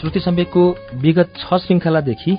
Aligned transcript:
श्रुति 0.00 0.20
सम्वेकको 0.20 0.62
विगत 1.02 1.32
छ 1.36 1.54
श्रृंखलादेखि 1.58 2.36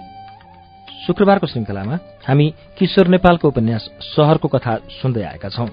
शुक्रबारको 1.06 1.48
श्रृंखलामा 1.48 1.98
हामी 2.28 2.48
किशोर 2.78 3.08
नेपालको 3.08 3.48
उपन्यास 3.48 3.90
शहरको 4.06 4.48
कथा 4.48 4.76
सुन्दै 4.92 5.24
आएका 5.24 5.50
छौं। 5.50 5.68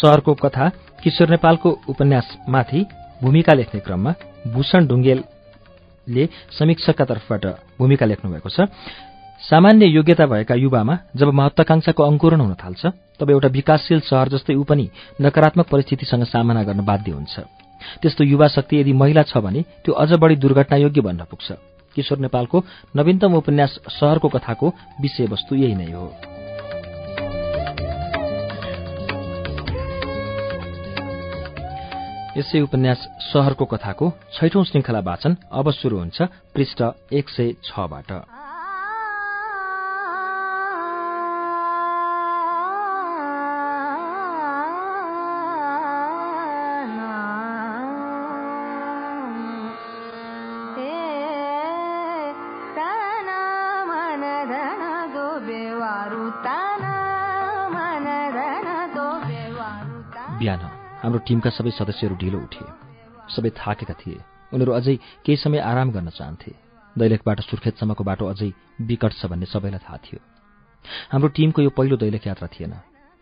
शहरको 0.00 0.34
कथा 0.34 0.68
किशोर 1.02 1.30
नेपालको 1.30 1.70
उपन्यासमाथि 1.90 2.84
भूमिका 3.22 3.52
लेख्ने 3.52 3.80
क्रममा 3.80 4.12
भूषण 4.54 4.86
ढुङ्गेलले 4.86 6.28
समीक्षकका 6.58 7.04
तर्फबाट 7.04 7.46
भूमिका 7.78 8.06
लेख्नु 8.06 8.30
भएको 8.30 8.48
छ। 8.48 8.70
सामान्य 9.42 9.86
योग्यता 9.86 10.26
भएका 10.26 10.54
युवामा 10.54 10.98
जब 11.16 11.34
महत्वाकांक्षाको 11.34 12.02
अंकुरण 12.02 12.40
हुन 12.40 12.54
थाल्छ 12.62 12.86
तब 13.18 13.30
एउटा 13.30 13.48
विकासशील 13.58 14.00
शहर 14.06 14.28
जस्तै 14.28 14.54
ऊ 14.54 14.62
पनि 14.62 14.88
नकारात्मक 15.20 15.66
परिस्थितिसँग 15.66 16.24
सामना 16.30 16.62
गर्न 16.62 16.84
बाध्य 16.84 17.12
हुन्छ। 17.12 17.63
त्यस्तो 18.02 18.24
युवा 18.24 18.48
शक्ति 18.48 18.80
यदि 18.80 18.92
महिला 18.92 19.22
छ 19.22 19.38
भने 19.38 19.62
त्यो 19.84 19.94
अझ 19.94 20.12
बढी 20.12 20.36
दुर्घटनायोग्य 20.36 21.00
बन्न 21.00 21.24
पुग्छ। 21.30 21.52
किशोर 21.96 22.18
नेपालको 22.18 22.64
नवीनतम 22.96 23.34
उपन्यास 23.34 23.78
शहरको 23.90 24.28
कथाको 24.28 24.68
विषयवस्तु 25.00 25.54
यही 25.54 25.74
नै 25.74 25.90
हो। 25.92 26.06
यसै 32.34 32.60
उपन्यास 32.60 33.00
शहरको 33.30 33.64
कथाको 33.64 34.10
छैठौं 34.34 34.64
श्रृंखला 34.64 35.00
वाचन 35.00 35.36
अब 35.52 35.70
शुरू 35.70 35.98
हुन्छ 35.98 36.22
पृष्ठ 36.54 36.82
एक 37.12 37.28
सय 37.30 37.52
छबाट 37.64 38.10
टिमका 61.26 61.50
सबै 61.50 61.70
सदस्यहरू 61.70 62.16
ढिलो 62.16 62.38
उठे। 62.38 62.64
सबै 63.28 63.50
थाकेका 63.50 63.94
थिए। 64.00 64.18
उनीहरू 64.52 64.72
अझै 64.72 64.94
केही 65.24 65.36
समय 65.36 65.58
आराम 65.60 65.90
गर्न 65.90 66.08
चाहन्थे। 66.08 66.52
दैलेखबाट 66.96 67.38
सुर्खेतसम्मको 67.40 68.04
बाटो 68.04 68.24
अझै 68.26 68.50
विकट 68.80 69.12
छ 69.18 69.26
भन्ने 69.26 69.46
सबैलाई 69.46 69.80
थाहा 69.80 69.98
थियो। 70.04 70.20
हाम्रो 71.12 71.28
टिमको 71.36 71.60
यो 71.62 71.70
पहिलो 71.70 71.96
दैलेख 71.96 72.26
यात्रा 72.26 72.48
थिएन। 72.54 72.74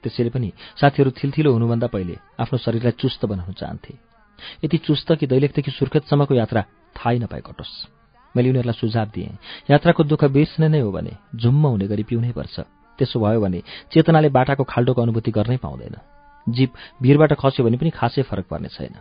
त्यसैले 0.05 0.31
पनि 0.35 0.49
साथीहरू 0.77 1.11
थिलथिलो 1.15 1.51
हुनुभन्दा 1.53 1.87
पहिले 1.87 2.15
आफ्नो 2.43 2.59
शरीरलाई 2.59 2.99
चुस्त 2.99 3.25
बनाउन 3.25 3.55
चाहन्थे। 3.55 3.95
यति 4.65 4.77
चुस्त 4.83 5.09
कि 5.15 5.27
दैलेखदेखि 5.27 5.71
सुर्खेतसम्मको 5.71 6.35
यात्रा 6.35 6.63
थाहै 6.97 7.19
नपाए 7.23 7.43
कटोस्। 7.47 7.75
मैले 8.35 8.51
उनीहरूलाई 8.51 8.77
सुझाव 8.77 9.09
दिएँ 9.15 9.39
यात्राको 9.71 10.03
दुःख 10.05 10.25
बिर्स्ने 10.35 10.69
नै 10.69 10.81
हो 10.83 10.91
भने 10.91 11.13
झुम्म 11.39 11.65
हुने 11.67 11.87
गरी 11.87 12.03
पिउनै 12.03 12.33
पर्छ। 12.35 12.57
त्यसो 12.99 13.17
भयो 13.23 13.41
भने 13.41 13.61
चेतनाले 13.95 14.29
बाटाको 14.29 14.65
खाल्डोको 14.67 15.01
अनुभूति 15.03 15.31
गर्नै 15.31 15.57
पाउँदैन। 15.63 15.97
जीप 16.47 16.71
भिरबाट 17.03 17.33
खस्यो 17.39 17.65
भने 17.65 17.77
पनि 17.77 17.91
खासै 17.91 18.23
फरक 18.23 18.47
पर्ने 18.51 18.69
छैन। 18.69 18.95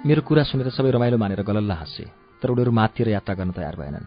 मेरो 0.00 0.22
कुरा 0.22 0.42
सुनेर 0.42 0.68
सबै 0.72 0.90
रमाइलो 0.90 1.18
मानेर 1.18 1.42
गलल्ला 1.42 1.74
हाँसे 1.74 2.04
तर 2.40 2.50
उनीहरू 2.50 2.72
माथितिर 2.72 3.08
यात्रा 3.08 3.34
गर्न 3.34 3.52
तयार 3.52 3.76
भएनन्। 3.76 4.06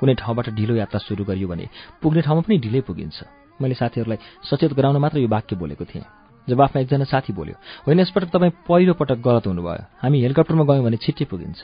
कुनै 0.00 0.14
ठाउँबाट 0.16 0.56
ढिलो 0.56 0.74
यात्रा 0.74 0.98
सुरु 0.98 1.24
गरियो 1.24 1.48
भने 1.48 1.68
पुग्ने 2.02 2.22
ठाउँमा 2.24 2.42
पनि 2.48 2.56
ढिलै 2.64 2.80
पुगिन्छ। 2.80 3.18
मैले 3.60 3.74
साथीहरूलाई 3.76 4.18
सचेत 4.42 4.72
गराउन 4.72 4.96
मात्र 4.96 5.18
यो 5.20 5.28
वाक्य 5.28 5.56
बोलेको 5.56 5.84
थिएँ। 5.84 6.04
जब 6.48 6.60
आफ्नो 6.60 6.80
एकजना 6.82 7.04
साथी 7.04 7.32
बोल्यो 7.32 7.56
होइन 7.86 8.00
यसपटक 8.00 8.30
तपाईँ 8.32 8.52
पहिलो 8.68 8.94
पटक 8.96 9.18
गलत 9.20 9.46
हुनुभयो। 9.46 9.84
हामी 10.00 10.16
हेलिकप्टरमा 10.22 10.64
गयौँ 10.64 10.84
भने 10.84 10.96
छिट्टै 10.96 11.24
पुगिन्छ। 11.28 11.60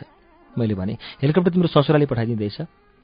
मैले 0.58 0.74
भने 0.74 0.94
हेलिकप्टर 1.22 1.50
तिम्रो 1.50 1.68
ससुराले 1.68 2.06
पठाइदिँदैछ। 2.06 2.58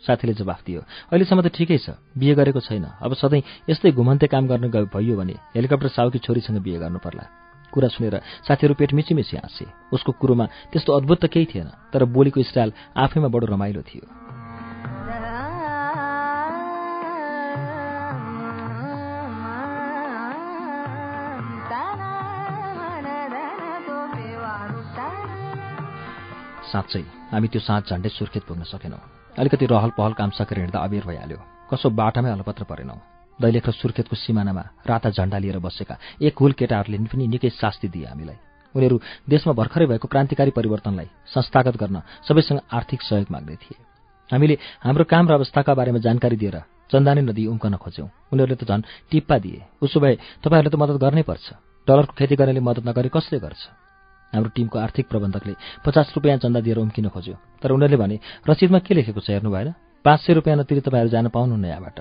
साथीले 0.04 0.32
जवाफ 0.34 0.60
दियो 0.66 0.80
अहिलेसम्म 1.08 1.40
त 1.40 1.48
ठिकै 1.56 1.78
छ 1.78 1.96
बिहे 2.12 2.34
गरेको 2.36 2.60
छैन। 2.60 2.84
अब 3.00 3.12
सधैँ 3.16 3.42
यस्तै 3.70 3.90
घुमन्ते 3.96 4.26
काम 4.28 4.44
गर्न 4.46 4.68
भइयो 4.68 5.16
भने 5.16 5.34
हेलिकप्टर 5.56 5.88
साउकी 5.88 6.18
छोरीसँग 6.20 6.60
बिहे 6.60 6.78
गर्नु 6.78 6.98
पर्ला। 7.00 7.24
कुरा 7.72 7.88
सुनेर 7.88 8.20
साथीहरू 8.44 8.74
पेट 8.76 8.92
मिचिमिची 8.92 9.36
हाँसे। 9.36 9.64
उसको 9.92 10.12
कुरोमा 10.20 10.46
त्यस्तो 10.72 10.90
अद्भुत 10.92 11.18
त 11.24 11.26
केही 11.32 11.46
थिएन 11.48 11.68
तर 11.92 12.04
बोलीको 12.04 12.42
स्टाइल 12.42 12.72
आफैमा 12.94 13.28
बडो 13.28 13.46
रमाइलो 13.46 13.82
थियो। 13.82 14.25
साँच्चै 26.76 27.04
हामी 27.32 27.48
त्यो 27.48 27.60
साँझ 27.64 27.82
झन्डै 27.88 28.08
सुर्खेत 28.12 28.44
पुग्न 28.44 28.62
सकेनौँ। 28.68 29.00
अलिकति 29.40 29.64
रहल 29.64 29.90
पहल 29.96 30.12
काम 30.12 30.30
सकेर 30.36 30.58
हिँड्दा 30.60 30.78
अबेर 30.84 31.04
भइहाल्यो। 31.08 31.40
कसो 31.72 31.88
बाटामै 31.88 32.30
अलपत्र 32.36 32.64
परेनौँ। 32.68 33.00
दैलेख 33.40 33.64
र 33.68 33.72
सुर्खेतको 33.72 34.16
सिमानामा 34.16 34.64
राता 34.84 35.08
झण्डा 35.10 35.38
लिएर 35.40 35.58
बसेका 35.58 35.96
एक 36.20 36.36
हुल 36.36 36.52
केटाहरूले 36.52 36.98
पनि 37.08 37.24
निकै 37.32 37.48
शास्ति 37.56 37.88
दिए 37.88 38.06
हामीलाई। 38.12 38.36
उनीहरू 38.74 38.96
देशमा 39.24 39.52
भर्खरै 39.56 39.86
भएको 39.88 40.08
क्रान्तिकारी 40.08 40.52
परिवर्तनलाई 40.52 41.08
संस्थागत 41.32 41.76
गर्न 41.80 41.96
सबैसँग 42.28 42.60
आर्थिक 42.68 43.00
सहयोग 43.02 43.32
माग्दै 43.32 43.56
थिए। 43.56 43.76
हामीले 44.30 44.56
हाम्रो 44.84 45.04
काम 45.08 45.24
र 45.28 45.32
अवस्थाका 45.40 45.72
बारेमा 45.72 46.04
जानकारी 46.04 46.36
दिएर 46.36 46.56
चन्दानी 46.92 47.20
नदी 47.24 47.46
उम्कन 47.48 47.80
खोज्यौँ। 47.80 48.08
उनीहरूले 48.32 48.60
त 48.60 48.68
झन् 48.68 48.84
टिप्पा 49.08 49.36
दिए। 49.40 49.64
उसो 49.80 49.96
भए 49.96 50.44
तपाईँहरूले 50.44 50.72
त 50.72 50.76
मद्दत 50.76 51.00
गर्नै 51.00 51.24
पर्छ। 51.24 51.46
डलरको 51.88 52.12
खेती 52.20 52.36
गर्नेले 52.36 52.60
मद्दत 52.60 52.84
नगरे 52.84 53.08
कसले 53.08 53.40
गर्छ? 53.40 53.85
हाम्रो 54.34 54.50
टिमको 54.50 54.78
आर्थिक 54.78 55.08
प्रबन्धकले 55.08 55.54
पचास 55.86 56.12
रुपियाँ 56.16 56.38
चन्दा 56.38 56.60
दिएर 56.60 56.78
उम्किन 56.78 57.08
खोज्यो। 57.08 57.36
तर 57.62 57.70
उनीहरूले 57.70 57.96
भने 57.96 58.16
रसिदमा 58.48 58.78
के 58.78 58.94
लेखेको 58.94 59.20
छ 59.20 59.30
हेर्नु 59.30 59.50
भएन 59.50 59.74
पाँच 60.04 60.20
सय 60.20 60.32
रुपियाँ 60.32 60.56
नतिरी 60.58 60.80
तपाईँहरू 60.80 61.10
जान 61.10 61.28
पाउनुहुन्न 61.28 61.64
यहाँबाट। 61.64 61.98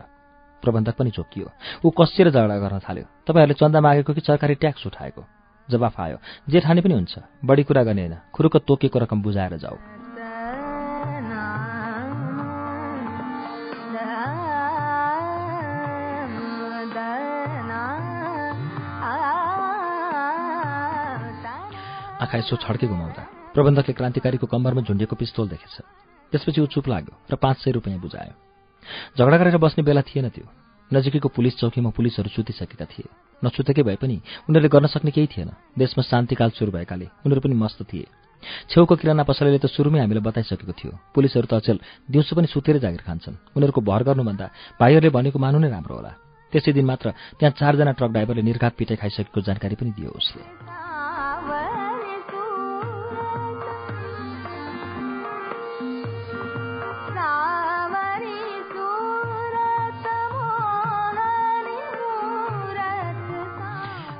प्रबन्धक 0.64 0.96
पनि 0.96 1.12
चोकियो। 1.12 1.52
ऊ 1.86 1.90
कसिएर 1.90 2.30
झगडा 2.30 2.58
गर्न 2.58 2.80
थाल्यो। 2.80 3.06
तपाईँहरूले 3.28 3.54
चन्दा 3.54 3.82
मागेको 3.82 4.14
कि 4.14 4.22
सरकारी 4.22 4.56
ट्याक्स 4.56 4.88
उठाएको? 4.88 5.22
जवाफ 5.70 6.00
आयो 6.00 6.18
जे 6.50 6.60
ठाने 6.60 6.82
पनि 6.82 6.94
हुन्छ। 6.94 7.14
बढी 7.46 7.64
कुरा 7.64 7.84
गर्ने 7.84 8.02
होइन। 8.02 8.18
खुरुक 8.34 8.58
तोकेको 8.58 9.00
रकम 9.00 9.22
बुझाएर 9.22 9.58
जाऊ। 9.58 9.95
आँखा 22.26 22.38
यसो 22.38 22.56
छड्के 22.58 22.88
घुमाउँदा 22.90 23.24
प्रबन्धकले 23.54 23.94
क्रान्तिकारीको 23.94 24.48
कम्बरमा 24.50 24.82
झुन्डिएको 24.82 25.16
पिस्तोल 25.16 25.48
देखेछ। 25.54 25.76
त्यसपछि 26.34 26.62
ऊ 26.62 26.66
चुप 26.66 26.88
लाग्यो 26.90 27.14
र 27.32 27.36
पाँच 27.38 27.58
सय 27.62 27.72
रुपियाँ 27.78 28.02
बुझायो। 28.02 28.34
झगडा 29.14 29.38
गरेर 29.38 29.58
बस्ने 29.62 29.84
बेला 29.86 30.02
थिएन 30.02 30.30
त्यो। 30.34 30.46
नजिकैको 30.92 31.30
पुलिस 31.30 31.58
चौकीमा 31.62 31.90
पुलिसहरू 31.94 32.30
सुतिसकेका 32.30 32.86
थिए। 32.86 33.10
नसुतेकै 33.42 33.84
भए 33.86 33.98
पनि 34.02 34.18
उनीहरूले 34.50 34.70
गर्न 34.70 34.88
सक्ने 34.90 35.12
केही 35.14 35.28
थिएन। 35.30 35.50
देशमा 35.78 36.02
शान्तिकाल 36.02 36.50
सुरु 36.58 36.72
भएकाले 36.74 37.06
उनीहरू 37.26 37.42
पनि 37.46 37.54
मस्त 37.54 37.86
थिए। 37.86 38.10
छेउको 38.70 38.96
किराना 38.98 39.24
पसलले 39.24 39.62
त 39.62 39.70
सुरुमै 39.70 40.02
हामीलाई 40.02 40.26
बताइसकेको 40.26 40.74
थियो। 40.74 40.94
पुलिसहरू 41.14 41.46
त 41.46 41.54
अचेल 41.62 41.78
दिउँसो 42.10 42.34
पनि 42.34 42.48
सुतेरै 42.50 42.80
जागिर 42.82 43.02
खान्छन्। 43.06 43.54
उनीहरूको 43.54 43.82
भर 43.82 44.02
गर्नुभन्दा 44.04 44.46
भाइहरूले 44.82 45.10
भनेको 45.14 45.38
मानु 45.38 45.58
नै 45.62 45.70
राम्रो 45.70 45.94
होला। 45.94 46.12
त्यसै 46.54 46.74
दिन 46.74 46.86
मात्र 46.86 47.14
त्यहाँ 47.38 47.54
चारजना 47.54 47.92
ट्रक 47.94 48.12
ड्राइभरले 48.12 48.42
निर्घात 48.42 48.74
पिटाइ 48.74 48.98
खाइसकेको 48.98 49.42
जानकारी 49.42 49.76
पनि 49.78 49.92
दियो 49.98 50.10
उसले। 50.10 50.95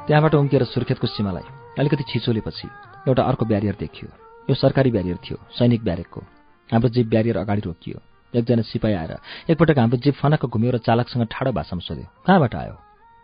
त्यहाँबाट 0.08 0.36
उम्किएर 0.36 0.64
सुर्खेतको 0.66 1.08
सीमालाई 1.08 1.46
अलिकति 1.80 2.04
छिचोलेपछि 2.10 2.68
एउटा 3.10 3.24
अर्को 3.24 3.46
ब्यारियर 3.46 3.76
देखियो। 3.80 4.10
यो 4.50 4.56
सरकारी 4.56 4.92
ब्यारियर 4.92 5.18
थियो 5.18 5.38
सैनिक 5.58 5.84
ब्यारेकको। 5.84 6.22
हाम्रो 6.70 6.90
जीप 6.90 7.08
ब्यारियर 7.10 7.38
अगाडि 7.38 7.62
रोकियो। 7.66 7.98
एकजना 8.34 8.62
सिपाही 8.62 8.94
आएर 8.94 9.12
एकपटक 9.50 9.78
हाम्रो 9.80 9.98
जीप 9.98 10.16
फनक्क 10.22 10.46
घुम्यो 10.46 10.72
र 10.72 10.78
चालकसँग 10.86 11.26
ठाडो 11.26 11.52
भाषामा 11.52 11.82
सोध्यो 11.82 12.06
कहाँबाट 12.22 12.56
आयो? 12.56 12.76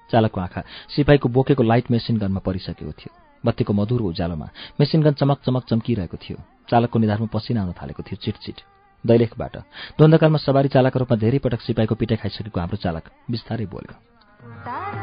चालकको 0.10 0.42
आँखा 0.42 0.62
सिपाहीको 0.90 1.30
बोकेको 1.30 1.64
लाइट 1.64 1.92
मेसिन 1.92 2.18
गनमा 2.18 2.42
परिसकेको 2.42 2.94
थियो। 2.98 3.14
बत्तीको 3.46 3.74
मधुरो 3.74 4.06
उज्यालोमा 4.10 4.48
मेसिन 4.82 5.02
गन 5.06 5.14
चमक 5.22 5.38
चमक 5.46 5.64
चम्किरहेको 5.70 6.18
थियो। 6.18 6.38
चालकको 6.66 6.98
निधारमा 6.98 7.30
पसिना 7.30 7.62
आउन 7.62 7.74
थालेको 7.78 8.02
थियो 8.04 8.18
चिटचिट। 8.26 8.58
दैलेखबाट 9.04 9.56
द्वन्द्वकालमा 10.02 10.40
सवारी 10.42 10.70
चालकको 10.74 11.00
रूपमा 11.00 11.18
धेरै 11.22 11.40
पटक 11.46 11.62
सिपाहीको 11.62 11.96
पिटाइ 11.96 12.18
खाइसकेको 12.18 12.60
हाम्रो 12.60 12.78
चालक 12.82 13.06
बिस्तारै 13.30 13.66
बोल्यो। 13.70 15.01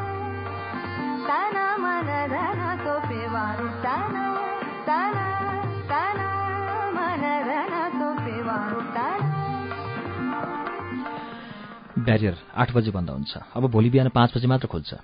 ब्यारियर 11.98 12.36
आठ 12.56 12.72
बजे 12.72 12.90
बन्द 12.90 13.10
हुन्छ। 13.10 13.38
अब 13.56 13.66
भोलि 13.70 13.90
बिहान 13.90 14.08
पाँच 14.08 14.36
बजी 14.36 14.46
मात्र 14.46 14.66
खोल्छ। 14.66 14.94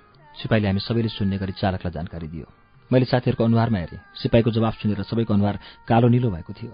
सिपाहीले 0.41 0.67
हामी 0.67 0.79
सबैले 0.79 1.07
सुन्ने 1.07 1.37
गरी 1.37 1.51
चालकलाई 1.51 1.91
जानकारी 1.91 2.27
दियो। 2.27 2.45
मैले 2.91 3.05
साथीहरूको 3.05 3.43
अनुहारमा 3.43 3.77
हेरेँ। 3.77 3.99
सिपाहीको 4.15 4.51
जवाफ 4.51 4.73
सुनेर 4.73 5.03
सबैको 5.03 5.33
अनुहार 5.33 5.59
कालो 5.87 6.07
निलो 6.07 6.31
भएको 6.31 6.53
थियो। 6.53 6.71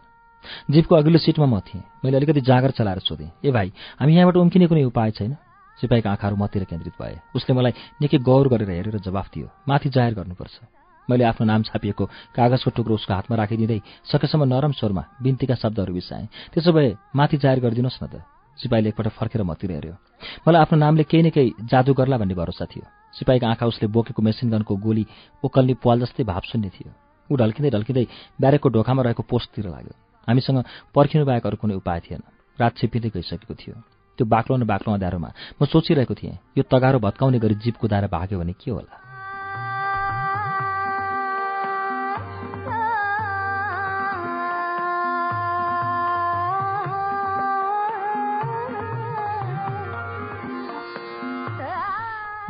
जिपको 0.72 0.96
अघिल्लो 0.96 1.20
सिटमा 1.20 1.46
म 1.46 1.60
थिएँ। 1.60 1.84
मैले 2.06 2.18
अलिकति 2.18 2.42
जाँगर 2.42 2.72
चलाएर 2.72 3.00
सोधेँ 3.00 3.32
ए 3.46 3.52
भाइ 3.52 3.74
हामी 4.00 4.16
यहाँबाट 4.16 4.36
उम्किने 4.36 4.68
कुनै 4.68 4.84
उपाय 4.84 5.12
छैन? 5.12 5.38
सिपाहीका 5.82 6.10
आँखाहरू 6.12 6.36
मतिर 6.38 6.64
केन्द्रित 6.70 6.94
भए। 7.02 7.20
उसले 7.36 7.56
मलाई 7.58 7.74
निकै 8.02 8.18
गौर 8.22 8.48
गरेर 8.48 8.70
हेरेर 8.70 8.98
जवाफ 9.02 9.28
दियो। 9.34 9.48
माथि 9.68 9.90
जाहेर 9.90 10.14
गर्नुपर्छ। 10.14 10.56
मैले 11.10 11.24
आफ्नो 11.26 11.46
नाम 11.46 11.62
छापिएको 11.66 12.06
कागजको 12.38 12.70
टुक्रो 12.72 12.96
उसको 12.96 13.14
हातमा 13.14 13.36
राखिदिँदै 13.36 13.80
सकेसम्म 14.06 14.44
नरम 14.46 14.72
स्वरमा 14.78 15.04
बिन्तीका 15.18 15.56
शब्दहरू 15.58 15.94
बिसाएँ 15.94 16.30
त्यसो 16.54 16.72
भए 16.72 16.96
माथि 17.18 17.38
जाहेर 17.42 17.60
गरिदिनुहोस् 17.60 18.04
न 18.04 18.08
त। 18.08 18.22
सिपाहीले 18.62 18.90
एकपल्ट 18.94 19.10
फर्केर 19.18 19.42
मतिर 19.42 19.72
हेऱ्यो। 19.72 19.96
मलाई 20.46 20.62
आफ्नो 20.62 20.78
नामले 20.78 21.04
केही 21.10 21.24
न 21.26 21.30
केही 21.34 21.66
जादु 21.66 21.94
गर्ला 21.98 22.18
भन्ने 22.22 22.36
भरोसा 22.38 22.66
थियो। 22.70 22.86
सिपाहीका 23.18 23.48
आँखा 23.50 23.66
उसले 23.66 23.88
बोकेको 23.90 24.22
मेसिन 24.22 24.54
गनको 24.54 24.76
गोली 24.78 25.06
ओकल्ने 25.44 25.74
पाल 25.82 25.98
जस्तै 26.06 26.24
भाव 26.24 26.44
सुन्ने 26.46 26.70
थियो। 26.70 26.92
ऊ 27.30 27.34
ढल्किँदै 27.42 27.70
ढल्किँदै 27.74 28.06
ब्यारेकको 28.38 28.70
ढोकामा 28.70 29.02
रहेको 29.02 29.24
पोस्टतिर 29.26 29.66
लाग्यो। 29.66 29.94
हामीसँग 30.28 30.58
पर्खिनु 30.94 31.26
बाहेक 31.26 31.46
अरू 31.48 31.58
कुनै 31.58 31.76
उपाय 31.82 32.00
थिएन। 32.06 32.22
रात 32.60 32.78
छिपिँदै 32.78 33.10
गइसकेको 33.10 33.56
थियो। 33.58 33.76
त्यो 34.22 34.30
बाक्लो 34.30 34.56
न 34.58 34.64
बाक्लो 34.70 34.94
अँध्यारोमा 34.94 35.30
म 35.58 35.66
सोचिरहेको 35.66 36.14
थिएँ 36.14 36.38
यो 36.58 36.64
तगारो 36.70 37.00
भत्काउने 37.02 37.40
गरी 37.42 37.56
जीप 37.58 37.76
कुदाएर 37.82 38.06
भाग्यो 38.06 38.38
भने 38.38 38.54
के 38.54 38.70
होला? 38.70 38.94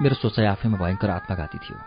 मेरो 0.01 0.15
सोचाइ 0.15 0.45
आफैमा 0.45 0.75
भयङ्कर 0.75 1.09
आत्मघाती 1.09 1.57
थियो। 1.57 1.77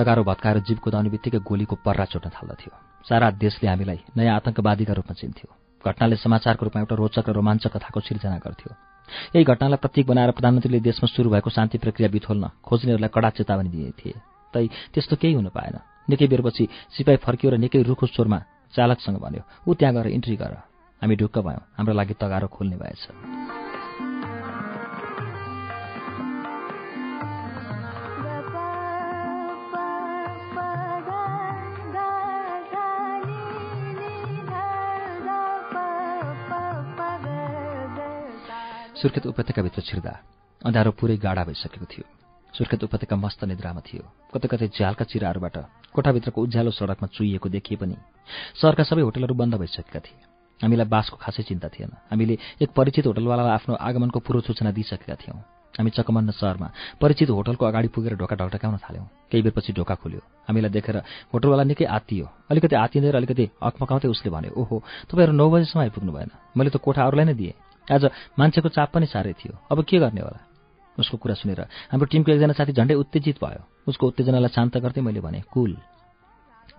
तगारो 0.00 0.24
भत्काएर 0.24 0.58
जीव 0.64 0.78
कुदाउने 0.80 1.12
बित्तिकै 1.12 1.44
गोलीको 1.44 1.76
पर्रा 1.84 2.04
चोट्न 2.08 2.32
थाल्दथ्यो। 2.32 2.72
सारा 3.04 3.30
देशले 3.36 3.68
हामीलाई 3.68 4.00
नयाँ 4.16 4.36
आतंकवादीका 4.36 4.92
रूपमा 4.96 5.12
चिन्थ्यो। 5.12 5.48
घटनाले 5.84 6.16
समाचारको 6.16 6.62
रूपमा 6.64 6.80
एउटा 6.80 6.94
रोचक 6.96 7.28
र 7.28 7.32
रोमाञ्चक 7.36 7.76
कथाको 7.76 8.00
सिर्जना 8.00 8.38
गर्थ्यो। 8.40 8.95
यही 9.34 9.44
घटनालाई 9.44 9.78
प्रतीक 9.82 10.06
बनाएर 10.06 10.30
प्रधानमन्त्रीले 10.30 10.80
देशमा 10.80 11.06
सुरु 11.06 11.30
भएको 11.30 11.50
शान्ति 11.50 11.78
प्रक्रिया 11.78 12.08
बिथोल्न 12.10 12.44
खोज्नेहरूलाई 12.64 13.10
कडा 13.14 13.30
चेतावनी 13.36 13.68
दिए 13.68 13.90
थिए 13.98 14.14
तै 14.54 14.66
त्यस्तो 14.94 15.16
केही 15.16 15.34
हुन 15.34 15.48
पाएन। 15.50 15.76
निकै 16.10 16.26
बेरपछि 16.26 16.64
सिपाही 16.94 17.18
फर्कियो 17.18 17.50
र 17.52 17.56
निकै 17.58 17.82
रुखो 17.82 18.06
स्वरमा 18.06 18.38
चालकसँग 18.74 19.18
भन्यो 19.18 19.42
ऊ 19.68 19.74
त्यहाँ 19.74 19.94
गएर 19.94 20.06
इन्ट्री 20.16 20.36
गर। 20.36 20.52
हामी 21.02 21.14
ढुक्क 21.16 21.38
भयौँ। 21.38 21.62
हाम्रो 21.76 21.94
लागि 21.94 22.14
तगारो 22.14 22.48
खोल्ने 22.48 22.76
भएछ। 22.76 23.35
सुर्खेत 39.06 39.26
उपत्यकाभित्र 39.30 39.82
छिर्दा 39.86 40.12
अँध्यारो 40.66 40.90
पुरै 40.98 41.16
गाडा 41.22 41.42
भइसकेको 41.46 41.86
थियो। 41.86 42.04
सुर्खेत 42.54 42.82
उपत्यका 42.90 43.14
मस्त 43.14 43.44
निद्रामा 43.46 43.80
थियो। 43.86 44.02
कतै 44.34 44.48
कतै 44.50 44.66
झ्यालका 44.74 45.04
चिराहरूबाट 45.06 45.56
कोठाभित्रको 45.94 46.42
उज्यालो 46.42 46.70
सडकमा 46.74 47.06
चुइएको 47.14 47.48
देखिए 47.54 47.78
पनि 47.78 47.94
सहरका 48.58 48.82
सबै 48.82 49.06
होटलहरू 49.06 49.34
बन्द 49.38 49.54
भइसकेका 49.62 50.00
थिए। 50.02 50.18
हामीलाई 50.60 50.90
बासको 50.90 51.22
खासै 51.22 51.42
चिन्ता 51.46 51.68
थिएन। 51.70 51.90
हामीले 52.10 52.34
एक 52.66 52.70
परिचित 52.74 53.06
होटलवालालाई 53.06 53.54
आफ्नो 53.54 53.74
आगमनको 53.78 54.18
पूर्व 54.26 54.40
सूचना 54.42 54.74
दिइसकेका 54.74 55.14
थियौँ। 55.22 55.38
हामी 55.78 55.90
चकमन्न 55.94 56.34
सहरमा 56.34 56.68
परिचित 56.98 57.30
होटलको 57.30 57.62
अगाडि 57.62 57.88
पुगेर 57.94 58.18
ढोका 58.18 58.34
ढकढकाउन 58.34 58.76
थाल्यौँ। 58.82 59.06
केही 59.30 59.42
बेरपछि 59.46 59.70
ढोका 59.78 59.94
खोल्यो। 60.02 60.20
हामीलाई 60.50 60.70
देखेर 60.74 60.96
होटलवाला 61.30 61.62
निकै 61.62 61.86
आत्तियो। 61.86 62.26
अलिकति 62.50 62.74
आत्तिँदै 62.74 63.10
र 63.14 63.16
अलिकति 63.22 63.44
अकमकाउँदै 63.62 64.08
उसले 64.10 64.30
भन्यो 64.34 64.50
ओहो 64.58 64.76
तपाईँहरू 65.06 65.32
नौ 65.38 65.46
बजीसम्म 65.46 65.82
आइपुग्नु 65.86 66.10
भएन। 66.10 66.30
मैले 66.58 66.70
त 66.74 66.82
कोठा 66.82 67.06
अरूलाई 67.06 67.30
नै 67.30 67.38
दिएँ। 67.38 67.54
आज 67.88 68.04
मान्छेको 68.38 68.68
चाप 68.68 68.90
पनि 68.92 69.06
साह्रै 69.06 69.32
थियो 69.34 69.54
अब 69.70 69.82
के 69.84 69.98
गर्ने 69.98 70.20
होला 70.20 70.40
उसको 70.98 71.16
कुरा 71.16 71.34
सुनेर 71.36 71.60
हाम्रो 71.92 72.06
टिमको 72.06 72.32
एकजना 72.32 72.52
साथी 72.54 72.72
झन्डै 72.72 72.94
उत्तेजित 72.96 73.36
भयो 73.38 73.62
उसको 73.86 74.06
उत्तेजनालाई 74.08 74.50
शान्त 74.50 74.76
गर्दै 74.78 75.00
मैले 75.00 75.20
भने 75.20 75.40
कुल 75.48 75.76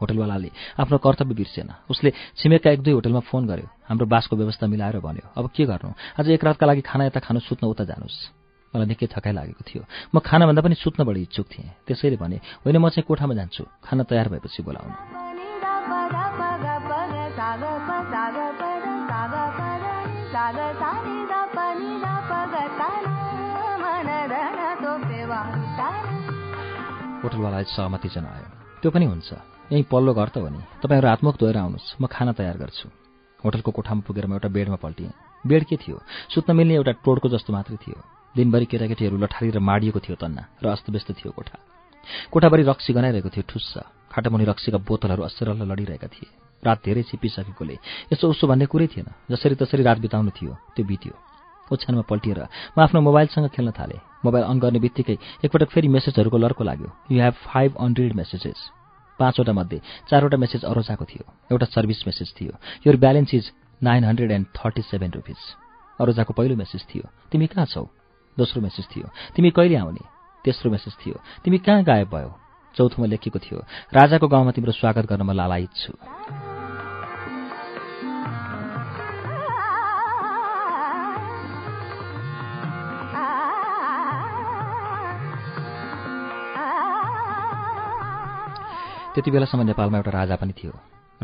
होटलवालाले 0.02 0.50
आफ्नो 0.78 0.98
कर्तव्य 0.98 1.36
बिर्सेन 1.36 1.70
उसले 1.90 2.10
छिमेकका 2.36 2.70
एक 2.72 2.82
दुई 2.82 2.94
होटलमा 2.94 3.20
फोन 3.26 3.48
गर्यो 3.48 3.68
हाम्रो 3.88 4.06
बासको 4.06 4.36
व्यवस्था 4.36 4.68
मिलाएर 4.68 5.00
भन्यो 5.00 5.26
अब 5.34 5.46
के 5.50 5.66
गर्नु 5.66 5.92
आज 6.20 6.30
एक 6.30 6.44
रातका 6.44 6.66
लागि 6.66 6.82
खाना 6.82 7.04
यता 7.06 7.20
खानु 7.20 7.40
सुत्न 7.42 7.68
उता 7.68 7.84
जानुहोस् 7.86 8.20
मलाई 8.74 8.88
निकै 8.88 9.08
थकाइ 9.10 9.34
लागेको 9.34 9.64
थियो 9.64 9.84
म 10.14 10.20
खानाभन्दा 10.20 10.62
पनि 10.62 10.76
सुत्न 10.76 11.04
बढी 11.04 11.22
इच्छुक 11.24 11.48
थिएँ 11.48 11.70
त्यसैले 11.88 12.18
भने 12.18 12.38
होइन 12.62 12.78
म 12.78 12.90
चाहिँ 12.90 13.08
कोठामा 13.08 13.34
जान्छु 13.34 13.64
खाना 13.82 14.04
तयार 14.06 14.28
भएपछि 14.30 14.62
बोलाउनु 14.62 14.94
होटलवालाले 27.28 27.68
सहमति 27.76 28.10
जनायो। 28.16 28.48
त्यो 28.80 28.92
पनि 28.92 29.06
हुन्छ। 29.06 29.30
यहीँ 29.68 29.84
पल्लो 29.92 30.14
घर 30.16 30.30
त 30.32 30.38
हो 30.40 30.48
नि। 30.48 30.64
तपाईँहरू 30.80 31.08
हातमुख 31.12 31.36
धोएर 31.36 31.58
आउनुहोस्। 31.60 32.00
म 32.00 32.08
खाना 32.08 32.32
तयार 32.32 32.56
गर्छु। 32.58 32.88
होटलको 33.44 33.72
कोठामा 33.72 34.02
पुगेर 34.08 34.26
म 34.28 34.40
एउटा 34.40 34.48
बेडमा 34.48 34.80
पल्टिएँ। 34.80 35.12
बेड 35.44 35.64
के 35.68 35.76
थियो? 35.76 36.00
सुत्न 36.32 36.56
मिल्ने 36.56 36.74
एउटा 36.80 36.92
टोडको 37.04 37.28
जस्तो 37.28 37.52
मात्रै 37.52 37.76
थियो। 37.84 38.00
दिनभरि 38.32 38.66
केटाकेटीहरू 38.72 39.18
लठारी 39.20 39.50
र 39.52 39.60
माडिएको 39.60 40.00
थियो 40.00 40.16
तन्ना 40.16 40.44
र 40.64 40.66
अस्तव्यस्त 40.72 41.20
थियो 41.20 41.32
कोठा। 41.36 41.58
कोठाभरि 42.32 42.64
रक्सी 42.64 42.94
गनाइरहेको 42.96 43.30
थियो 43.30 43.44
ठुस्स। 43.44 43.74
खाटामुनि 44.08 44.46
रक्सीका 44.48 44.80
बोतलहरू 44.88 45.24
अस्सरल्ल 45.28 45.68
लडिरहेका 45.68 46.08
थिए। 46.08 46.32
रात 46.64 46.80
धेरै 46.80 47.04
छिपिसकेकोले 47.12 47.76
यसो 48.16 48.24
उसो 48.24 48.48
भन्ने 48.48 48.66
कुरै 48.72 48.88
थिएन। 48.88 49.08
जसरी 49.32 49.56
तसरी 49.60 49.84
रात 49.84 50.00
बिताउनु 50.00 50.32
थियो 50.32 50.54
त्यो 50.76 50.86
बित्यो। 50.88 51.14
ओछ्यानमा 51.68 52.08
पल्टिएर 52.08 52.40
म 52.72 52.78
आफ्नो 52.80 53.00
मोबाइलसँग 53.04 53.52
खेल्न 53.52 53.72
थालेँ। 53.76 54.00
मोबाइल 54.28 54.46
अन 54.46 54.60
गर्ने 54.60 54.80
बित्तिकै 54.80 55.18
एकपटक 55.46 55.70
फेरि 55.70 55.88
मेसेजहरूको 55.88 56.38
लर्को 56.38 56.64
लाग्यो। 56.64 56.90
You 57.12 57.22
have 57.24 57.34
five 57.46 57.78
hundred 57.82 58.14
messages 58.14 58.60
पाँचवटा 59.20 59.54
मध्ये 59.54 59.82
चारवटा 60.10 60.38
मेसेज 60.38 60.66
अरोजाको 60.66 61.06
थियो। 61.06 61.24
एउटा 61.52 61.66
सर्भिस 61.66 62.08
मेसेज 62.08 62.34
थियो। 62.38 62.54
Your 62.88 62.96
balance 62.96 63.34
is 63.34 63.52
nine 63.82 64.04
hundred 64.04 64.32
and 64.32 64.48
thirty 64.58 64.82
seven 64.82 65.12
rupees 65.12 65.42
अरोजाको 66.00 66.34
पहिलो 66.34 66.56
मेसेज 66.56 66.86
थियो। 66.90 67.10
तिमी 67.32 67.48
कहाँ 67.48 67.66
छौ? 67.66 67.84
दोस्रो 68.38 68.62
मेसेज 68.62 68.86
थियो। 68.86 69.10
तिमी 69.36 69.50
कहिले 69.50 69.76
आउने? 69.76 70.04
तेस्रो 70.46 70.72
मेसेज 70.72 70.94
थियो। 71.06 71.22
तिमी 71.44 71.58
कहाँ 71.58 71.84
गायब 71.84 72.10
भयो? 72.10 72.30
चौथोमा 72.76 73.08
लेखिएको 73.08 73.40
थियो। 73.40 73.60
राजाको 73.94 74.28
गाउँमा 74.28 74.52
तिम्रो 74.52 74.72
स्वागत 74.72 75.10
गर्न 75.10 75.22
म 75.22 75.32
लालायित 75.34 75.74
छु। 75.76 76.47
त्यति 89.18 89.32
बेलासम्म 89.32 89.66
नेपालमा 89.66 89.98
एउटा 89.98 90.12
राजा 90.14 90.36
पनि 90.38 90.54
थियो। 90.54 90.72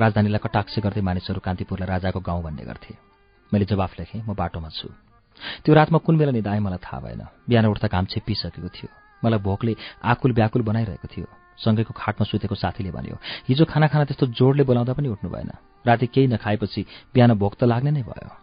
राजधानीलाई 0.01 0.41
कटाक्ष 0.41 0.81
गर्दै 0.81 1.01
मानिसहरू 1.05 1.39
कान्तिपुरलाई 1.45 1.87
राजाको 1.93 2.19
गाउँ 2.25 2.41
भन्ने 2.41 2.65
गर्थे। 2.65 2.97
मैले 3.53 3.65
जवाफ 3.69 3.91
लेखेँ 3.99 4.25
म 4.25 4.33
बाटोमा 4.33 4.69
छु। 4.73 4.89
त्यो 5.61 5.73
रातमा 5.77 6.01
कुन 6.01 6.17
बेला 6.17 6.33
निधाएँ 6.33 6.57
मलाई 6.57 6.81
थाहा 6.81 6.99
भएन। 7.05 7.21
बिहान 7.45 7.65
उठ्दा 7.69 7.87
काम 7.93 8.05
छेपिसकेको 8.09 8.69
थियो। 8.73 8.89
मलाई 9.21 9.39
भोकले 9.45 9.75
आकुल 10.09 10.31
व्याकुल 10.33 10.61
बनाइरहेको 10.65 11.05
थियो। 11.05 11.27
सँगैको 11.61 11.93
खाटमा 11.93 12.25
सुतेको 12.25 12.55
साथीले 12.57 12.89
भन्यो 12.89 13.21
हिजो 13.45 13.65
खाना 13.69 13.87
खाना 13.93 14.09
त्यस्तो 14.09 14.25
जोडले 14.33 14.63
बोलाउँदा 14.65 14.93
पनि 14.97 15.13
उठ्नु 15.13 15.29
भएन। 15.29 15.53
राति 15.85 16.07
केही 16.09 16.27
नखाएपछि 16.33 16.81
बिहान 17.13 17.37
भोक 17.37 17.53
त 17.61 17.69
लाग्ने 17.69 17.91
नै 17.93 18.01
भयो। 18.09 18.42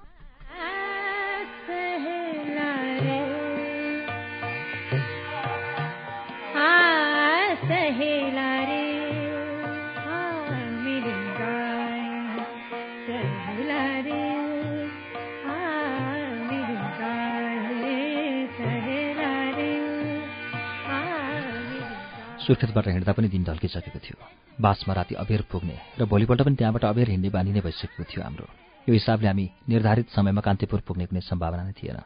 सुर्खेतबाट 22.51 22.87
हिँड्दा 22.89 23.13
पनि 23.15 23.29
दिन 23.31 23.43
ढल्किसकेको 23.47 23.99
थियो। 24.03 24.19
बासमा 24.59 24.95
राति 24.95 25.15
अबेर 25.15 25.43
पुग्ने 25.47 26.03
र 26.03 26.05
भोलिपल्ट 26.05 26.43
पनि 26.43 26.57
त्यहाँबाट 26.59 26.85
अबेर 26.85 27.09
हिँड्ने 27.15 27.31
बानी 27.31 27.51
नै 27.55 27.63
भइसकेको 27.63 28.03
थियो 28.11 28.23
हाम्रो। 28.27 28.47
यो 28.91 28.93
हिसाबले 28.93 29.27
हामी 29.31 29.47
निर्धारित 29.71 30.11
समयमा 30.11 30.43
कान्तिपुर 30.43 30.81
पुग्ने 30.83 31.07
कुनै 31.07 31.23
सम्भावना 31.23 31.63
नै 31.63 31.73
थिएन। 31.79 32.03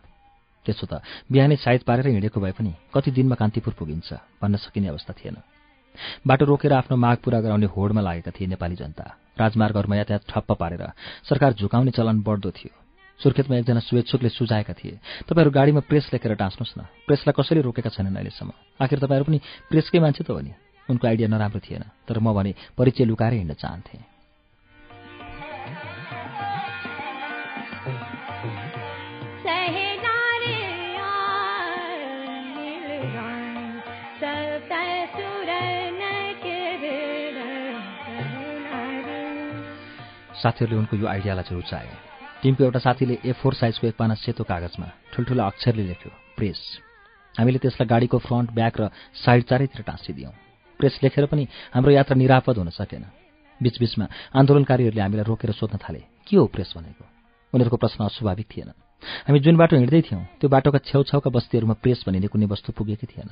त्यसो 0.68 0.84
त 0.84 1.00
बिहानै 1.32 1.56
सायद 1.56 1.88
पारेर 1.88 2.12
हिँडेको 2.12 2.40
भए 2.44 2.52
पनि 2.60 2.76
कति 2.92 3.10
दिनमा 3.16 3.40
कान्तिपुर 3.40 3.72
पुगिन्छ 3.72 4.12
भन्न 4.44 4.60
सकिने 4.60 4.92
अवस्था 4.92 5.12
थिएन। 5.16 5.36
बाटो 6.28 6.44
रोकेर 6.44 6.72
आफ्नो 6.76 6.96
माग 7.00 7.16
पूरा 7.24 7.40
गराउने 7.40 7.66
होडमा 7.72 8.04
लागेका 8.04 8.36
थिए 8.36 8.52
नेपाली 8.52 8.76
जनता। 8.76 9.04
राजमार्गहरूमा 9.40 9.96
यातायात 9.96 10.28
ठप्प 10.28 10.52
पारेर 10.60 10.84
सरकार 11.24 11.56
झुकाउने 11.56 11.90
चलन 11.96 12.20
बढ्दो 12.20 12.50
थियो। 12.52 12.83
सुर्खेतमा 13.20 13.56
एकजना 13.56 13.80
शुभेच्छुकले 13.80 14.28
सुझाएका 14.28 14.72
थिए। 14.74 14.98
तपाईँहरू 15.28 15.50
गाडीमा 15.50 15.80
प्रेस 15.88 16.10
लेखेर 16.12 16.34
टाँच्नुहोस् 16.34 16.78
न। 16.78 16.80
प्रेसलाई 17.06 17.34
कसरी 17.36 17.60
रोकेका 17.60 17.90
छैनन् 17.90 18.16
अहिलेसम्म। 18.16 18.52
आखिर 18.80 18.98
तपाईँहरू 18.98 19.24
पनि 19.24 19.38
प्रेसकै 19.70 19.98
मान्छे 19.98 20.24
त 20.24 20.30
हो 20.30 20.40
नि? 20.40 20.52
उनको 20.90 21.04
आइडिया 21.08 21.28
नराम्रो 21.28 21.60
थिएन 21.60 21.84
तर 22.08 22.18
म 22.18 22.34
भने 22.34 22.54
परिचय 22.76 23.04
लुकाएर 23.04 23.32
हिँड्न 23.32 23.54
चाहन्थेँ। 23.54 24.02
साथीहरूले 40.34 40.78
उनको 40.78 40.96
यो 40.96 41.06
आइडियालाई 41.08 41.44
चाहिँ। 41.48 41.56
रुचाए 41.56 42.13
टिमको 42.44 42.64
एउटा 42.64 42.78
साथीले 42.78 43.14
ए 43.24 43.32
फोर 43.40 43.54
साइजको 43.56 43.86
एक 43.88 43.96
पाना 43.96 44.14
सेतो 44.20 44.44
कागजमा 44.44 44.86
ठुल्ठुला 45.16 45.46
अक्षरले 45.48 45.82
लेख्यो 45.82 46.10
प्रेस। 46.36 46.60
हामीले 47.34 47.58
त्यसलाई 47.58 47.88
गाडीको 47.88 48.18
फ्रन्ट 48.20 48.52
ब्याक 48.52 48.74
र 48.80 48.82
साइड 49.16 49.42
चारैतिर 49.48 49.80
टाँसिदियौँ। 49.80 50.32
प्रेस 50.76 51.00
लेखेर 51.00 51.24
पनि 51.24 51.48
हाम्रो 51.72 51.92
यात्रा 51.96 52.20
निरापद 52.20 52.56
हुन 52.60 52.68
सकेन। 52.68 53.04
बिचबिचमा 53.60 54.06
आन्दोलनकारीहरूले 54.36 55.00
हामीलाई 55.00 55.24
रोकेर 55.24 55.56
सोध्न 55.56 55.80
थाले 55.80 56.04
के 56.28 56.36
हो 56.36 56.44
प्रेस 56.52 56.76
भनेको? 56.76 57.04
उनीहरूको 57.52 57.76
प्रश्न 57.80 58.04
अस्वाभाविक 58.04 58.46
थिएन। 58.52 58.70
हामी 59.24 59.38
जुन 59.40 59.56
बाटो 59.56 59.80
हिँड्दै 59.80 60.02
थियौँ 60.04 60.22
त्यो 60.36 60.48
बाटोका 60.52 60.78
छेउछाउका 60.84 61.30
बस्तीहरूमा 61.32 61.80
प्रेस 61.80 62.04
भनिने 62.04 62.28
कुनै 62.28 62.44
वस्तु 62.44 62.76
पुगेकै 62.76 63.08
थिएन। 63.08 63.30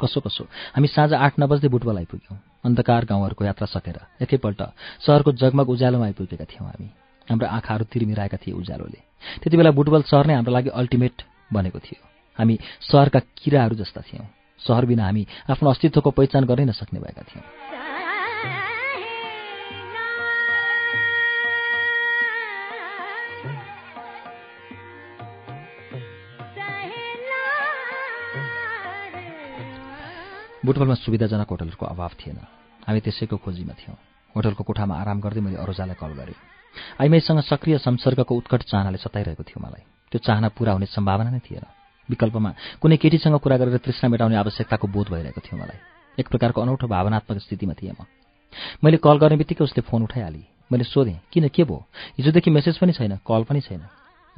कसो 0.00 0.24
कसो 0.24 0.48
हामी 0.72 0.88
साँझ 0.88 1.12
आठ 1.12 1.36
नबज्दै 1.36 1.68
बुटबल 1.68 1.96
आइपुग्यौँ 2.00 2.64
अन्धकार 2.64 3.04
गाउँहरूको 3.04 3.44
यात्रा 3.44 3.66
सकेर 3.68 4.24
एकैपल्ट 4.24 4.60
सहरको 5.04 5.36
जगमग 5.36 5.68
उज्यालोमा 5.68 6.04
आइपुगेका 6.06 6.44
थियौँ 6.48 6.68
हामी। 6.72 6.88
हाम्रो 7.28 7.46
आँखाहरू 7.46 7.84
तिरमिराएका 7.90 8.38
थिए 8.38 8.54
उज्यालोले। 8.54 9.00
त्यति 9.42 9.56
बेला 9.56 9.70
बुटबल 9.70 10.02
सहर 10.06 10.26
नै 10.26 10.34
हाम्रो 10.34 10.52
लागि 10.52 10.70
अल्टिमेट 10.70 11.22
बनेको 11.52 11.78
थियो। 11.78 12.00
हामी 12.38 12.54
सहरका 12.80 13.20
किराहरू 13.36 13.74
जस्ता 13.76 14.00
थियौँ। 14.00 14.26
सहर 14.60 14.84
बिना 14.86 15.04
हामी 15.04 15.26
आफ्नो 15.50 15.70
अस्तित्वको 15.70 16.10
पहिचान 16.10 16.44
गर्नै 16.46 16.64
नसक्ने 16.70 17.00
भएका 17.00 17.22
थियौँ। 17.22 17.44
बुटबलमा 30.64 30.94
सुविधाजनक 30.94 31.46
होटलहरूको 31.46 31.86
अभाव 31.86 32.12
थिएन। 32.18 32.38
हामी 32.86 33.00
त्यसैको 33.00 33.36
खोजीमा 33.38 33.74
थियौँ। 33.78 33.98
होटलको 34.34 34.62
कोठामा 34.64 34.94
आराम 34.94 35.18
गर्दै 35.20 35.40
मैले 35.40 35.62
अरोजालाई 35.62 35.94
कल 35.94 36.12
गरेँ। 36.18 36.55
आइमाईसँग 37.00 37.40
सक्रिय 37.40 37.78
संसर्गको 37.78 38.34
उत्कट 38.36 38.62
चाहनाले 38.62 38.98
सताइरहेको 38.98 39.42
थियो 39.42 39.60
मलाई। 39.60 39.82
त्यो 40.12 40.18
चाहना 40.18 40.48
पूरा 40.48 40.72
हुने 40.72 40.86
सम्भावना 40.86 41.30
नै 41.30 41.40
थिएन। 41.40 41.64
विकल्पमा 42.08 42.50
कुनै 42.80 42.96
केटीसँग 42.96 43.36
कुरा 43.38 43.56
गरेर 43.56 43.76
तृष्णा 43.78 44.08
मेटाउने 44.10 44.36
आवश्यकताको 44.36 44.86
बोध 44.88 45.06
भइरहेको 45.10 45.40
थियो 45.40 45.56
मलाई। 45.58 45.78
एक 46.18 46.28
प्रकारको 46.28 46.60
अनौठो 46.62 46.86
भावनात्मक 46.86 47.38
स्थितिमा 47.42 47.74
थिएँ 47.74 47.92
म। 47.92 48.06
मैले 48.84 48.96
कल 48.96 49.16
गर्ने 49.18 49.36
बित्तिकै 49.36 49.64
उसले 49.64 49.82
फोन 49.82 50.02
उठाइहालेँ। 50.02 50.46
मैले 50.72 50.84
सोधेँ 50.84 51.20
किन 51.32 51.48
के 51.48 51.64
भयो? 51.64 51.84
हिजोदेखि 52.18 52.50
मेसेज 52.50 52.78
पनि 52.78 52.92
छैन 52.92 53.18
कल 53.26 53.42
पनि 53.44 53.60
छैन। 53.60 53.82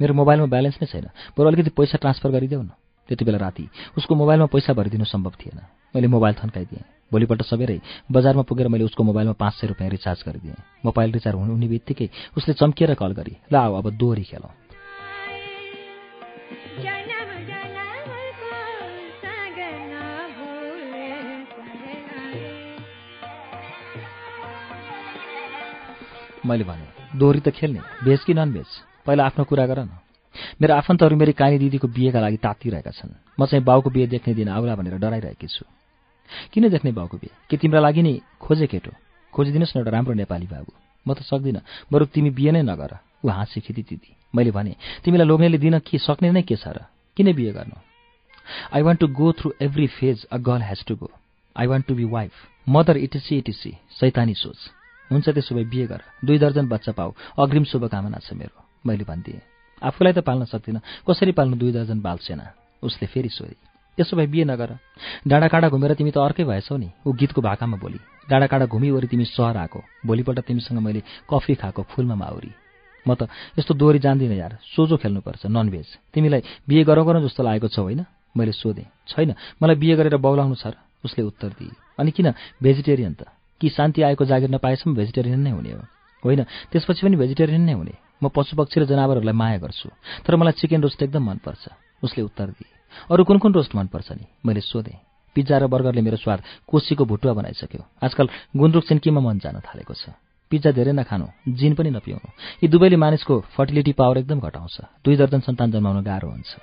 मेरो 0.01 0.13
मोबाइलमा 0.13 0.47
ब्यालेन्स 0.47 0.77
नै 0.81 0.87
छैन। 0.87 1.05
बरु 1.37 1.47
अलिकति 1.47 1.69
पैसा 1.69 1.97
ट्रान्सफर 1.97 2.29
गरिदेऊ 2.31 2.61
न। 2.61 2.71
त्यति 3.09 3.25
बेला 3.25 3.37
राति 3.37 3.69
उसको 3.97 4.15
मोबाइलमा 4.15 4.45
पैसा 4.53 4.73
भरिदिनु 4.73 5.05
सम्भव 5.05 5.33
थिएन। 5.39 5.59
मैले 5.95 6.07
मोबाइल 6.07 6.35
थन्काइदिएँ। 6.43 6.98
भोलिपल्ट 7.11 7.41
सबेरै 7.41 7.79
बजारमा 8.11 8.43
पुगेर 8.49 8.67
मैले 8.67 8.83
उसको 8.85 9.03
मोबाइलमा 9.03 9.33
पाँच 9.33 9.53
सय 9.53 9.67
रुपियाँ 9.67 9.89
रिचार्ज 9.89 10.23
गरिदिएँ। 10.27 10.55
मोबाइल 10.85 11.11
रिचार्ज 11.11 11.35
हुने 11.35 11.67
बित्तिकै 11.67 12.09
उसले 12.37 12.53
चम्किएर 12.53 12.93
कल 12.95 13.11
गरी 13.13 13.35
ल 13.51 13.55
आऊ 13.55 13.73
अब 13.75 13.89
दोहोरी 13.97 14.23
खेलौँ। 14.23 14.53
मैले 26.39 26.63
भने 26.63 26.85
दोहोरी 27.19 27.39
त 27.39 27.49
खेल्ने 27.51 27.81
भेज 28.03 28.23
कि 28.23 28.33
नन 28.33 28.51
भेज 28.53 28.69
पहिला 29.05 29.25
आफ्नो 29.25 29.43
कुरा 29.45 29.65
गर 29.65 29.79
न। 29.79 29.91
मेरो 30.61 30.73
आफन्तहरू 30.73 31.15
मेरो 31.15 31.33
कानी 31.35 31.57
दिदीको 31.59 31.87
बिहेका 31.87 32.19
लागि 32.19 32.37
तातिरहेका 32.37 32.91
छन्। 32.91 33.11
म 33.37 33.45
चाहिँ 33.45 33.63
बाउको 33.65 33.89
बिहे 33.89 34.07
देख्ने 34.07 34.33
दिन 34.33 34.49
आउला 34.49 34.75
भनेर 34.75 34.97
डराइरहेकी 34.97 35.47
छु। 35.47 35.65
किन 36.53 36.69
देख्ने 36.69 36.91
बाउको 36.91 37.17
बिहे 37.17 37.35
के 37.49 37.57
तिम्रा 37.57 37.79
लागि 37.79 38.01
नि 38.01 38.13
खोजे 38.41 38.67
केटो? 38.67 38.91
खोजिदिनुहोस् 39.33 39.75
न 39.75 39.79
एउटा 39.79 39.91
राम्रो 39.91 40.13
नेपाली 40.13 40.47
बाबु। 40.47 40.71
म 41.05 41.13
त 41.13 41.21
सक्दिनँ। 41.23 41.61
बरु 41.91 42.05
तिमी 42.05 42.29
बिहे 42.29 42.51
नै 42.51 42.61
नगर। 42.61 42.97
ऊ 43.25 43.29
हाँसी 43.29 43.59
खिती 43.61 43.81
दिदी 43.83 44.11
मैले 44.35 44.51
भने 44.51 44.75
तिमीलाई 45.03 45.27
लोग्नेले 45.27 45.57
दिन 45.57 45.79
के 45.79 45.97
सक्ने 45.97 46.31
नै 46.31 46.41
के 46.41 46.55
छ 46.55 46.67
र? 46.71 46.87
किन 47.17 47.33
बिहे 47.33 47.51
गर्नु? 47.51 47.77
I 48.73 48.81
want 48.81 48.99
to 48.99 49.07
go 49.07 49.31
through 49.37 49.51
every 49.61 49.87
phase 49.87 50.25
a 50.31 50.37
girl 50.37 50.61
has 50.63 50.85
to 50.87 50.95
go 50.95 51.09
I 51.55 51.65
want 51.67 51.85
to 51.85 51.95
be 51.95 52.05
wife 52.05 52.33
mother 52.69 52.97
etc 52.97 53.37
etc 53.37 53.71
सैतानी 53.99 54.33
सोच। 54.33 54.59
हुन्छ 55.11 55.29
त्यसो 55.29 55.55
भए 55.55 55.63
बिहे 55.63 55.85
गर। 55.87 56.01
दुई 56.25 56.37
दर्जन 56.37 56.67
बच्चा 56.67 56.91
पाऊ। 56.91 57.13
अग्रिम 57.39 57.63
शुभकामना 57.63 58.19
छ 58.21 58.33
मेरो। 58.33 58.57
मैले 58.85 59.03
भनिदिएँ। 59.03 59.41
आफूलाई 59.81 60.13
त 60.13 60.19
पाल्न 60.25 60.45
सक्दिनँ। 60.45 60.81
कसरी 61.05 61.31
पाल्नु 61.31 61.55
दुई 61.57 61.71
दर्जन 61.71 61.99
बालसेना 62.01 62.45
उसले 62.83 63.07
फेरि 63.07 63.29
सोधे। 63.29 63.68
त्यसो 63.99 64.15
भए 64.15 64.27
बिहे 64.27 64.45
नगर। 64.45 64.79
डाँडाकाँडा 65.27 65.69
घुमेर 65.69 65.93
तिमी 65.93 66.11
त 66.11 66.17
अर्कै 66.17 66.43
भएछौ 66.47 66.77
नि। 66.77 66.87
ऊ 67.03 67.11
गीतको 67.11 67.41
भाकामा 67.43 67.77
बोली 67.77 67.99
डाँडाकाँडा 68.31 68.65
घुमिवरि 68.65 69.07
तिमी 69.11 69.25
सहर 69.27 69.57
आएको। 69.57 69.79
भोलिपल्ट 70.07 70.39
तिमीसँग 70.39 70.79
मैले 70.79 71.03
कफी 71.27 71.55
खाएको 71.55 71.83
फुलमा 71.83 72.15
माउरी। 72.15 72.51
म 73.03 73.15
त 73.19 73.27
यस्तो 73.59 73.73
दोहोरी 73.75 73.99
जान्दिनँ 73.99 74.39
यार। 74.39 74.63
सोझो 74.63 74.95
खेल्नुपर्छ 74.97 75.51
ननभेज 75.51 75.87
तिमीलाई 76.15 76.41
बिहे 76.63 76.83
गरौँ 76.83 77.05
गरौँ 77.05 77.27
जस्तो 77.27 77.43
लागेको 77.43 77.67
छ 77.67 77.79
होइन? 77.79 78.05
मैले 78.37 78.51
सोधेँ। 78.55 78.87
छैन। 79.07 79.35
मलाई 79.59 79.75
बिहे 79.75 79.95
गरेर 79.99 80.15
बौलाउनु 80.15 80.55
छ 80.55 80.71
र 80.71 80.75
उसले 81.03 81.23
उत्तर 81.27 81.59
दिए। 81.59 81.75
अनि 81.99 82.11
किन? 82.11 82.31
भेजिटेरियन 82.63 83.13
त। 83.13 83.27
कि 83.59 83.69
शान्ति 83.69 84.01
आएको 84.01 84.25
जागिर 84.25 84.49
नपाएसम्म 84.49 84.95
भेजिटेरियन 84.95 85.39
नै 85.39 85.51
हुने 85.51 85.71
हो? 85.75 85.83
होइन। 86.23 86.43
त्यसपछि 86.71 87.03
पनि 87.03 87.15
भेजिटेरियन 87.19 87.61
नै 87.61 87.73
हुने। 87.75 87.95
म 88.23 88.31
पशुपक्षी 88.31 88.79
र 88.79 88.83
जनावरहरूलाई 88.87 89.35
माया 89.35 89.57
गर्छु। 89.59 89.89
तर 90.23 90.35
मलाई 90.35 90.55
चिकन 90.55 90.81
रोस्ट 90.81 91.03
एकदम 91.03 91.23
मनपर्छ। 91.23 91.67
उसले 92.03 92.23
उत्तर 92.23 92.55
दिए। 92.55 92.78
अरू 93.11 93.23
कुन 93.23 93.37
कुन 93.37 93.53
रोस्ट 93.53 93.75
मनपर्छ 93.75 94.11
नि? 94.11 94.25
मैले 94.45 94.61
सोधेँ। 94.61 94.97
पिज्जा 95.35 95.57
र 95.57 95.67
बर्गरले 95.67 96.01
मेरो 96.01 96.17
स्वाद 96.17 96.39
कोसीको 96.67 97.05
भुटुवा 97.05 97.33
बनाइसक्यो। 97.33 97.81
आजकल 98.03 98.29
गुन्द्रुक 98.57 98.83
चिन्कीमा 98.87 99.21
मन 99.21 99.39
जान 99.39 99.59
थालेको 99.61 99.93
छ। 99.93 100.09
पिज्जा 100.51 100.71
धेरै 100.71 100.91
नखानु 100.91 101.27
जिन 101.53 101.73
पनि 101.77 101.89
नपिउनु। 101.93 102.29
यी 102.63 102.67
दुवैले 102.67 102.97
मानिसको 102.97 103.39
फर्टिलिटी 103.53 103.93
पावर 103.93 104.17
एकदम 104.17 104.39
घटाउँछ। 104.39 105.05
दुई 105.05 105.15
दर्जन 105.15 105.39
सन्तान 105.45 105.71
जन्माउन 105.71 106.01
गाह्रो 106.03 106.29
हुन्छ। 106.29 106.57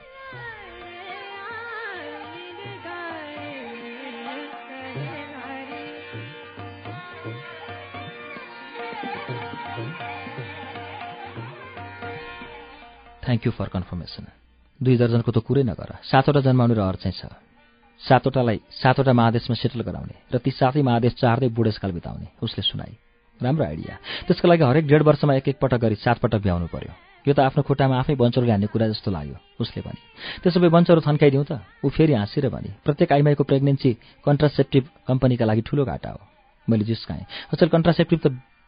थ्याङ्क 13.23 13.47
यू 13.47 13.52
फर 13.52 13.68
कन्फर्मेसन 13.68 14.46
दुई 14.80 14.97
दर्जनको 14.97 15.30
त 15.33 15.38
कुरै 15.40 15.62
नगर 15.64 16.04
सातवटा 16.04 16.40
जन्माउने 16.45 16.75
रहर 16.76 16.97
चाहिँ 17.00 17.16
छ। 17.16 17.33
सातवटालाई 18.00 18.61
सातवटा 18.76 19.12
महादेशमा 19.12 19.56
सेटल 19.56 19.80
गराउने 19.80 20.14
र 20.28 20.37
ती 20.37 20.50
सातै 20.52 20.83
महादेश 20.85 21.12
चार्दै 21.16 21.49
बुढेसकाल 21.49 21.92
बिताउने 21.97 22.26
उसले 22.45 22.62
सुनाए। 22.62 22.92
राम्रो 23.40 23.64
आइडिया। 23.64 23.95
त्यसको 24.28 24.49
लागि 24.49 24.64
हरेक 24.64 24.85
डेढ 24.85 25.02
वर्षमा 25.02 25.35
एक 25.40 25.49
एक 25.49 25.59
पटक 25.61 25.80
गरी 25.80 25.97
सात 25.97 26.18
पटक 26.21 26.40
भ्याउनु 26.45 26.68
पर्यो। 26.68 26.92
यो 27.25 27.33
त 27.33 27.40
आफ्नो 27.40 27.64
खुट्टामा 27.64 27.97
आफै 28.04 28.14
बन्चरोले 28.21 28.52
हान्ने 28.52 28.68
कुरा 28.68 28.87
जस्तो 28.92 29.11
लाग्यो 29.11 29.37
उसले 29.61 29.80
भने। 29.80 30.00
त्यसो 30.45 30.61
भए 30.61 30.68
बन्चरो 30.68 31.00
थन्काइदिउँ 31.09 31.45
त 31.49 31.52
ऊ 31.80 31.88
फेरि 31.88 32.12
हाँसेर 32.12 32.49
भने 32.52 32.76
प्रत्येक 32.85 33.12
आइमाईको 33.12 33.45
प्रेग्नेन्सी 33.49 33.90
कन्ट्रासेप्टिभ 34.25 34.85
कम्पनीका 35.09 35.45
लागि 35.45 35.62
ठुलो 35.64 35.85
घाटा 35.85 36.11
हो। 36.12 36.21
मैले 36.68 36.85
जिस्काएँ। 36.85 37.25
अचेल 37.52 37.68
कन्ट्रासेप्टिभ 37.73 38.21
त 38.21 38.26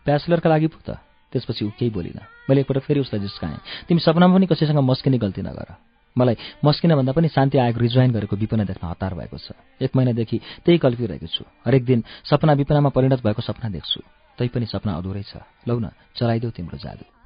ब्याचलरका 0.09 0.49
लागि 0.49 0.69
पो 0.73 0.81
त 0.81 0.97
त्यसपछि 1.33 1.65
ऊ 1.65 1.71
केही 1.77 1.93
बोलिन। 1.93 2.19
मैले 2.49 2.61
एकपल्ट 2.65 2.83
फेरि 2.89 3.01
उसलाई 3.05 3.21
जिस्काएँ। 3.29 3.87
तिमी 3.89 4.01
सपनामा 4.01 4.35
पनि 4.35 4.47
कसैसँग 4.49 4.81
मस्किने 4.81 5.19
गल्ती 5.21 5.43
नगर। 5.45 5.88
मलाई 6.19 6.37
मस्किन 6.65 6.95
भन्दा 6.95 7.13
पनि 7.13 7.29
शान्ति 7.29 7.59
आएको 7.59 7.81
रिजोइन 7.81 8.11
गरेको 8.13 8.37
विपना 8.37 8.65
देख्न 8.65 8.87
हतार 8.87 9.15
भएको 9.15 9.39
छ। 9.39 9.53
एक 9.83 9.97
महिनादेखि 9.97 10.39
त्यही 10.65 10.79
कल्पिरहेको 10.79 11.27
छु। 11.27 11.45
हरेक 11.67 11.85
दिन 11.85 12.05
सपना 12.25 12.53
विपनामा 12.53 12.91
परिणत 12.91 13.23
भएको 13.23 13.43
सपना 13.43 13.71
देख्छु। 13.71 14.01
तैपनि 14.39 14.67
सपना 14.67 14.93
अधुरै 14.99 15.23
छ। 15.23 15.43
लौ 15.69 15.79
न 15.79 15.91
चलाइदेऊ 16.17 16.51
तिम्रो 16.51 16.79
जादु। 16.79 17.18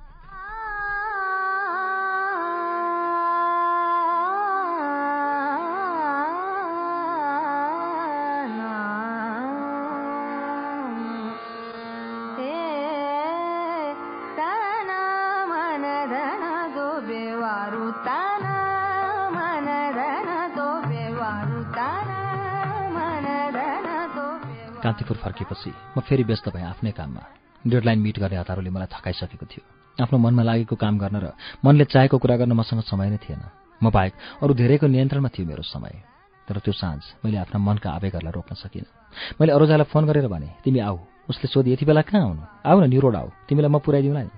कान्तिपुर 24.93 25.17
फर्केपछि 25.17 25.73
म 25.97 26.01
फेरि 26.05 26.23
व्यस्त 26.29 26.53
भएँ 26.53 26.69
आफ्नै 26.69 26.93
काममा। 26.93 27.25
डेडलाइन 27.65 27.99
मिट 28.05 28.19
गर्ने 28.21 28.37
हतारोले 28.37 28.69
मलाई 28.69 28.93
थकाइसकेको 28.93 29.47
थियो। 29.49 29.65
आफ्नो 29.97 30.19
मनमा 30.21 30.43
लागेको 30.45 30.77
काम 30.77 31.01
गर्न 31.01 31.17
र 31.17 31.33
मनले 31.65 31.85
चाहेको 31.89 32.21
कुरा 32.21 32.37
गर्न 32.37 32.53
मसँग 32.53 32.85
समय 32.85 33.09
नै 33.09 33.17
थिएन। 33.17 33.41
म 33.81 33.89
बाहेक 33.89 34.13
अरू 34.45 34.53
धेरैको 34.53 34.87
नियन्त्रणमा 34.93 35.29
थियो 35.33 35.49
मेरो 35.49 35.65
समय। 35.65 35.97
तर 36.45 36.61
त्यो 36.61 36.73
साँझ 36.77 37.25
मैले 37.25 37.41
आफ्ना 37.41 37.57
मनका 37.57 37.89
आवेगहरूलाई 37.89 38.33
रोक्न 38.37 38.53
सकिनँ। 38.53 38.93
मैले 39.41 39.53
अरूजालाई 39.57 39.89
फोन 39.89 40.05
गरेर 40.13 40.29
भने 40.29 40.61
तिमी 40.61 40.85
आऊ। 40.85 40.99
उसले 41.33 41.49
सोधि 41.49 41.73
यति 41.73 41.89
बेला 41.89 42.05
कहाँ 42.05 42.21
आउनु? 42.29 42.45
आऊ 42.69 42.77
न 42.77 42.85
न्युरोड 42.93 43.17
आऊ। 43.17 43.29
तिमीलाई 43.49 43.73
म 43.73 43.81
पुऱ्याइदिउँला 43.81 44.23
नि। 44.29 44.33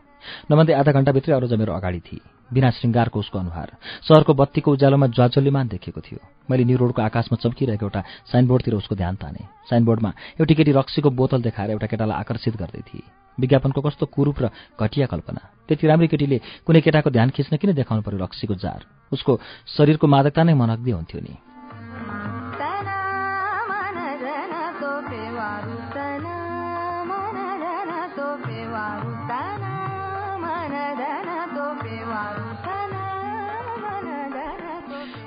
नभन्दै 0.55 0.73
आधा 0.79 0.93
घन्टाभित्रै 0.95 1.35
अरूजा 1.35 1.57
मेरो 1.59 1.73
अगाडि 1.75 2.01
थिए। 2.07 2.34
बिना 2.53 2.71
श्रृङ्गारको 2.71 3.19
उसको 3.19 3.39
अनुहार। 3.39 3.69
सहरको 4.09 4.35
बत्तीको 4.35 4.73
उज्यालोमा 4.73 5.07
ज्वाजल्यमान 5.07 5.69
देखेको 5.69 6.01
थियो। 6.01 6.19
मैले 6.51 6.65
निरोडको 6.65 7.03
आकाशमा 7.03 7.37
चम्किरहेको 7.43 7.87
एउटा 7.87 8.03
साइनबोर्डतिर 8.33 8.75
उसको 8.75 8.95
ध्यान 8.95 9.15
ताने। 9.17 9.43
साइनबोर्डमा 9.71 10.11
एउटी 10.41 10.55
केटी 10.55 10.73
रक्सीको 10.73 11.11
बोतल 11.11 11.43
देखाएर 11.43 11.71
एउटा 11.71 11.87
केटालाई 11.87 12.19
आकर्षित 12.21 12.57
गर्दै 12.57 12.81
थिए। 12.81 13.03
विज्ञापनको 13.41 13.81
कस्तो 13.81 14.07
कुरूप 14.07 14.37
र 14.43 14.51
घटिया 14.81 15.07
कल्पना। 15.07 15.41
त्यति 15.69 15.87
राम्री 15.87 16.09
केटीले 16.09 16.41
कुनै 16.67 16.81
केटाको 16.81 17.11
ध्यान 17.11 17.31
खिच्न 17.31 17.57
किन 17.57 17.73
देखाउनु 17.73 18.03
पर्यो 18.03 18.19
रक्सीको 18.19 18.55
जार? 18.55 18.85
उसको 19.13 19.41
शरीरको 19.77 20.07
मादकता 20.07 20.43
नै 20.43 20.55
मनग्दी 20.55 20.91
हुन्थ्यो 20.91 21.21
नि। 21.21 21.54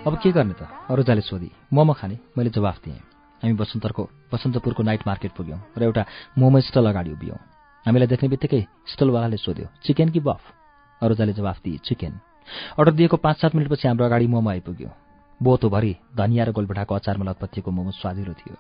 अब 0.08 0.16
के 0.24 0.32
गर्ने 0.32 0.54
त? 0.56 0.64
अरूजाले 0.88 1.22
सोधी 1.22 1.52
मोमो 1.68 1.94
खाने 1.94 2.18
मैले 2.38 2.50
जवाफ 2.50 2.80
दिएँ। 2.80 2.96
हामी 3.44 3.54
बसन्तरको 3.60 4.04
बसन्तपुरको 4.32 4.84
नाइट 4.84 5.04
मार्केट 5.04 5.32
पुग्यौँ 5.36 5.60
र 5.78 5.84
एउटा 5.84 6.06
मोमो 6.40 6.60
स्टल 6.64 6.86
अगाडि 6.88 7.12
उभियौँ। 7.12 7.40
हामीलाई 7.86 8.08
देख्ने 8.08 8.30
बित्तिकै 8.32 8.62
स्टलवालाले 8.88 9.38
सोध्यो 9.38 9.68
चिकन 9.84 10.10
कि 10.10 10.20
बफ? 10.24 10.40
अरूजाले 11.04 11.34
जवाफ 11.36 11.60
दिए 11.60 11.78
चिकन। 11.84 12.14
अर्डर 12.80 12.94
दिएको 12.96 13.18
पाँच 13.20 13.36
सात 13.36 13.56
मिनटपछि 13.56 13.88
हाम्रो 13.88 14.06
अगाडि 14.08 14.28
मोमो 14.32 14.50
आइपुग्यो। 14.50 14.90
बोतोभरि 15.44 15.96
धनिया 16.16 16.44
र 16.48 16.52
गोलभेडाको 16.56 16.96
अचारमा 16.96 17.28
लतपत्तिएको 17.28 17.72
मोमो 17.72 17.92
स्वादिलो 17.92 18.32
थियो। 18.32 18.56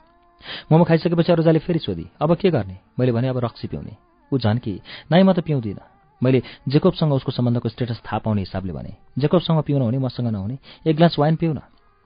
मोमो 0.71 0.83
खाइसकेपछि 0.83 1.31
अरूजाले 1.31 1.59
फेरि 1.63 1.79
सोधी 1.79 2.11
अब 2.19 2.35
के 2.35 2.51
गर्ने? 2.51 2.75
मैले 2.99 3.11
भने 3.15 3.27
अब 3.31 3.39
रक्सी 3.39 3.67
पिउने। 3.71 3.95
ऊ 4.31 4.37
झन् 4.37 4.59
कि? 4.59 4.81
नाइ 5.11 5.23
म 5.23 5.31
त 5.31 5.39
पिउँदिनँ। 5.47 5.96
मैले 6.21 6.41
जेकोबसँग 6.67 7.13
उसको 7.13 7.31
सम्बन्धको 7.31 7.69
स्टेटस 7.69 8.01
थाहा 8.05 8.17
पाउने 8.25 8.41
हिसाबले 8.41 8.74
भने 8.74 8.93
जेकोबसँग 9.19 9.62
पिउन 9.63 9.81
हुने 9.81 9.97
मसँग 9.97 10.27
नहुने 10.27 10.57
एक 10.88 10.95
ग्लास 10.95 11.15
वाइन 11.19 11.36
पिउन। 11.36 11.59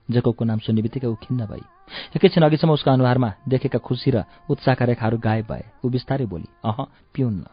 जेकोबको 0.08 0.44
नाम 0.44 0.58
सुन्ने 0.58 0.82
बित्तिकै 0.82 1.06
ऊ 1.06 1.14
खिन्न 1.14 1.46
भई 1.46 1.62
एकैछिन 2.16 2.42
अघिसम्म 2.42 2.72
उसको 2.72 2.90
अनुहारमा 2.90 3.32
देखेका 3.48 3.78
खुसी 3.78 4.10
र 4.10 4.24
उत्साहका 4.50 4.84
रेखाहरू 4.84 5.18
गायब 5.18 5.46
भए 5.46 5.64
ऊ 5.84 5.88
बिस्तारै 5.88 6.26
बोली 6.26 6.48
अह 6.64 6.84
पिउन्न। 7.14 7.46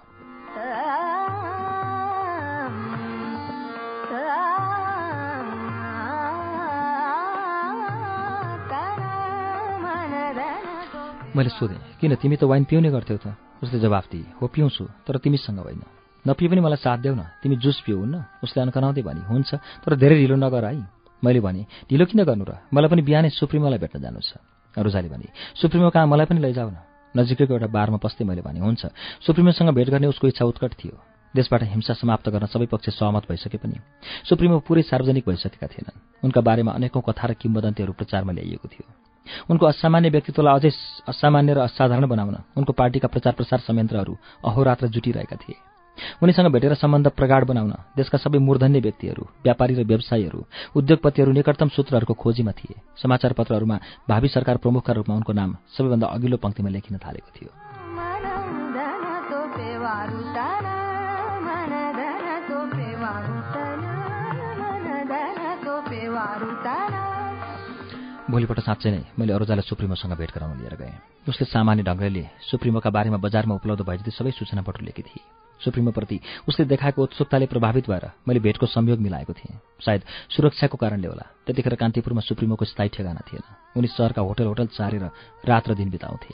मैले 11.30 11.50
सोधेँ 11.50 11.78
किन 12.02 12.16
तिमी 12.18 12.36
त 12.36 12.44
वाइन 12.44 12.64
पिउने 12.66 12.90
गर्थ्यौ 12.90 13.18
त? 13.24 13.38
उसले 13.64 13.80
जवाफ 13.80 14.06
दिए 14.12 14.26
हो 14.42 14.48
पिउँछु 14.50 14.84
तर 15.08 15.18
तिमीसँग 15.24 15.60
होइन। 15.62 15.99
नपिए 16.28 16.48
पनि 16.50 16.62
मलाई 16.62 16.80
साथ 16.80 16.98
देऊ 17.00 17.16
न। 17.16 17.24
तिमी 17.44 17.56
जुस 17.56 17.82
पिउ 17.86 18.00
हुन्न। 18.00 18.44
उसले 18.44 18.60
अन्कनाउँदै 18.64 19.02
भने। 19.02 19.22
हुन्छ। 19.28 19.50
तर 19.56 19.96
धेरै 19.96 20.16
ढिलो 20.16 20.36
नगर 20.36 20.66
है। 20.66 20.84
मैले 21.24 21.40
भने 21.40 21.66
ढिलो 21.90 22.06
किन 22.06 22.24
गर्नु 22.24 22.46
र? 22.48 22.52
मलाई 22.74 22.90
पनि 22.90 23.02
बिहानै 23.02 23.30
सुप्रिमोलाई 23.30 23.80
भेट्न 23.80 24.00
जानु 24.00 24.20
छ। 24.20 24.40
रुजाले 24.76 25.10
भने 25.10 25.28
सुप्रिमो 25.60 25.90
कहाँ? 25.90 26.08
मलाई 26.08 26.26
पनि 26.26 26.40
लैजाऊ 26.40 26.70
न। 26.70 26.78
नजिकैको 27.18 27.54
एउटा 27.54 27.68
बारमा 27.68 27.98
पस्दै 27.98 28.24
मैले 28.24 28.42
भने 28.42 28.60
हुन्छ। 28.60 28.86
सुप्रिमोसँग 29.26 29.70
भेट 29.76 29.90
गर्ने 29.90 30.08
उसको 30.08 30.28
इच्छा 30.28 30.46
उत्कट 30.46 30.74
थियो। 30.80 30.96
देशबाट 31.36 31.64
हिंसा 31.64 31.94
समाप्त 31.94 32.30
गर्न 32.30 32.46
सबै 32.50 32.66
पक्ष 32.66 32.90
सहमत 32.90 33.30
भइसके 33.30 33.58
पनि 33.58 33.78
सुप्रिमो 34.30 34.60
पुरै 34.66 34.82
सार्वजनिक 34.82 35.26
भइसकेका 35.30 35.68
थिएनन्। 35.68 36.26
उनका 36.26 36.42
बारेमा 36.42 36.72
अनेकौं 36.72 37.02
कथा 37.02 37.26
र 37.28 37.34
किम्बदन्तीहरू 37.38 37.94
प्रचारमा 37.94 38.32
ल्याइएको 38.34 38.68
थियो। 38.68 38.86
उनको 39.50 39.66
असामान्य 39.66 40.10
व्यक्तित्वलाई 40.10 40.56
अझै 40.58 40.72
असामान्य 41.06 41.54
र 41.54 41.60
असाधारण 41.70 42.06
बनाउन 42.10 42.36
उनको 42.58 42.74
पार्टीका 42.74 43.08
प्रचार 43.14 43.34
प्रसार 43.34 43.60
संयन्त्रहरू 43.62 44.14
अहोरात्र 44.46 44.88
जुटिरहेका 44.90 45.36
थिए। 45.38 45.69
उनीसँग 46.24 46.48
भेटेर 46.52 46.74
सम्बन्ध 46.76 47.08
प्रगाड 47.10 47.44
बनाउन 47.46 47.74
देशका 47.96 48.18
सबै 48.18 48.40
मूर्धन्य 48.40 48.80
व्यक्तिहरू 48.80 49.24
व्यापारी 49.44 49.74
र 49.76 49.84
व्यवसायीहरू 49.84 50.40
उद्योगपतिहरू 50.76 51.32
निकटतम 51.32 51.70
सूत्रहरूको 51.70 52.14
खोजीमा 52.14 52.52
थिए। 52.52 52.82
समाचार 52.98 53.34
पत्रहरूमा 53.34 53.78
भावी 54.10 54.28
सरकार 54.28 54.58
प्रमुखका 54.58 54.94
रूपमा 54.94 55.16
उनको 55.16 55.34
नाम 55.34 55.56
सबैभन्दा 55.78 56.08
अघिल्लो 56.08 56.38
पङ्क्तिमा 56.38 56.70
लेखिन 56.70 56.98
थालेको 56.98 57.30
थियो। 57.36 57.52
भोलिपल्ट 68.30 68.62
साँच्चै 68.62 68.90
नै 68.94 69.02
मैले 69.18 69.34
अरूजालाई 69.34 69.66
सुप्रिमोसँग 69.66 70.14
भेट 70.14 70.30
गराउन 70.30 70.62
लिएर 70.62 70.76
गएँ। 70.78 70.94
उसले 71.30 71.46
सामान्य 71.50 71.82
ढङ्गले 71.82 72.24
सुप्रिमोका 72.46 72.90
बारेमा 72.94 73.18
बजारमा 73.18 73.58
उपलब्ध 73.58 73.82
भए 73.82 73.98
जति 73.98 74.12
सबै 74.14 74.32
सूचना 74.38 74.62
बटुलेकी 74.62 75.02
थिए। 75.02 75.39
सुप्रिमोप्रति 75.64 76.20
उसले 76.48 76.66
देखाएको 76.66 77.04
उत्सुकताले 77.04 77.46
प्रभावित 77.46 77.90
भएर 77.90 78.06
मैले 78.28 78.40
भेटको 78.40 78.66
संयोग 78.66 79.00
मिलाएको 79.00 79.34
थिएँ। 79.34 79.60
सायद 79.86 80.02
सुरक्षाको 80.36 80.78
कारणले 80.78 81.08
होला। 81.08 81.26
त्यतिखेर 81.46 81.76
कान्तिपुरमा 81.76 82.22
सुप्रिमोको 82.22 82.66
स्थायी 82.66 82.90
ठेगाना 82.90 83.22
थिएन। 83.28 83.44
उनी 83.78 83.88
सहरका 83.88 84.22
होटल 84.22 84.46
होटल 84.46 84.68
चारेर 84.78 85.04
रात 85.46 85.70
र 85.70 85.74
दिन 85.76 85.90
बिताउँथे। 85.90 86.34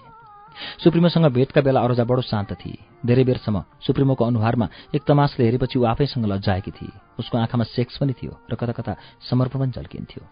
सुप्रिमोसँग 0.83 1.25
भेटका 1.35 1.61
बेला 1.61 1.81
अरोजा 1.81 2.03
बडो 2.03 2.21
शान्त 2.21 2.53
थिए। 2.55 2.79
धेरै 3.05 3.23
बेरसम्म 3.23 3.63
सुप्रिमोको 3.81 4.25
अनुहारमा 4.25 4.67
एक 4.95 5.03
तमासले 5.03 5.45
हेरेपछि 5.45 5.79
ऊ 5.79 5.83
आफैसँग 5.83 6.25
लज्जाएकी 6.25 6.71
थिए। 6.71 6.95
उसको 7.19 7.37
आँखामा 7.37 7.63
सेक्स 7.75 7.97
पनि 7.99 8.13
थियो 8.13 8.39
र 8.51 8.55
कता 8.55 8.71
कता 8.71 8.95
समर्पण 9.29 9.59
पनि 9.59 9.71
झल्किन्थ्यो। 9.75 10.23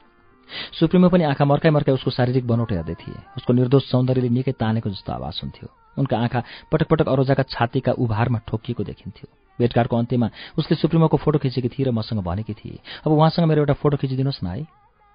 सुप्रिमो 0.79 1.09
पनि 1.09 1.23
आँखा 1.23 1.45
मर्काइ 1.45 1.71
मर्काइ 1.71 1.95
उसको 1.95 2.11
शारीरिक 2.11 2.47
बनोट 2.47 2.71
हेर्दै 2.71 2.95
थिए। 2.95 3.19
उसको 3.37 3.53
निर्दोष 3.53 3.83
सौन्दर्यले 3.91 4.29
निकै 4.29 4.51
तानेको 4.55 4.89
जस्तो 4.89 5.11
आवाज 5.13 5.39
हुन्थ्यो। 5.43 5.67
उनका 5.97 6.17
आँखा 6.17 6.43
पटक 6.71 6.87
पटक 6.87 7.07
अरोजाका 7.07 7.43
छातीका 7.45 7.91
उभारमा 7.93 8.39
ठोकिएको 8.47 8.83
देखिन्थ्यो। 8.83 9.27
भेटघाटको 9.59 9.97
अन्त्यमा 9.97 10.29
उसले 10.57 10.75
सुप्रिमोको 10.77 11.17
फोटो 11.17 11.39
खिचेकी 11.39 11.69
थिए 11.69 11.85
र 11.85 11.91
मसँग 11.91 12.23
भनेकी 12.23 12.53
थिए 12.53 12.79
अब 13.05 13.11
उहाँसँग 13.11 13.45
मेरो 13.45 13.61
एउटा 13.61 13.73
फोटो 13.73 13.97
खिचिदिनुहोस् 13.97 14.43
न 14.43 14.47
है। 14.47 14.65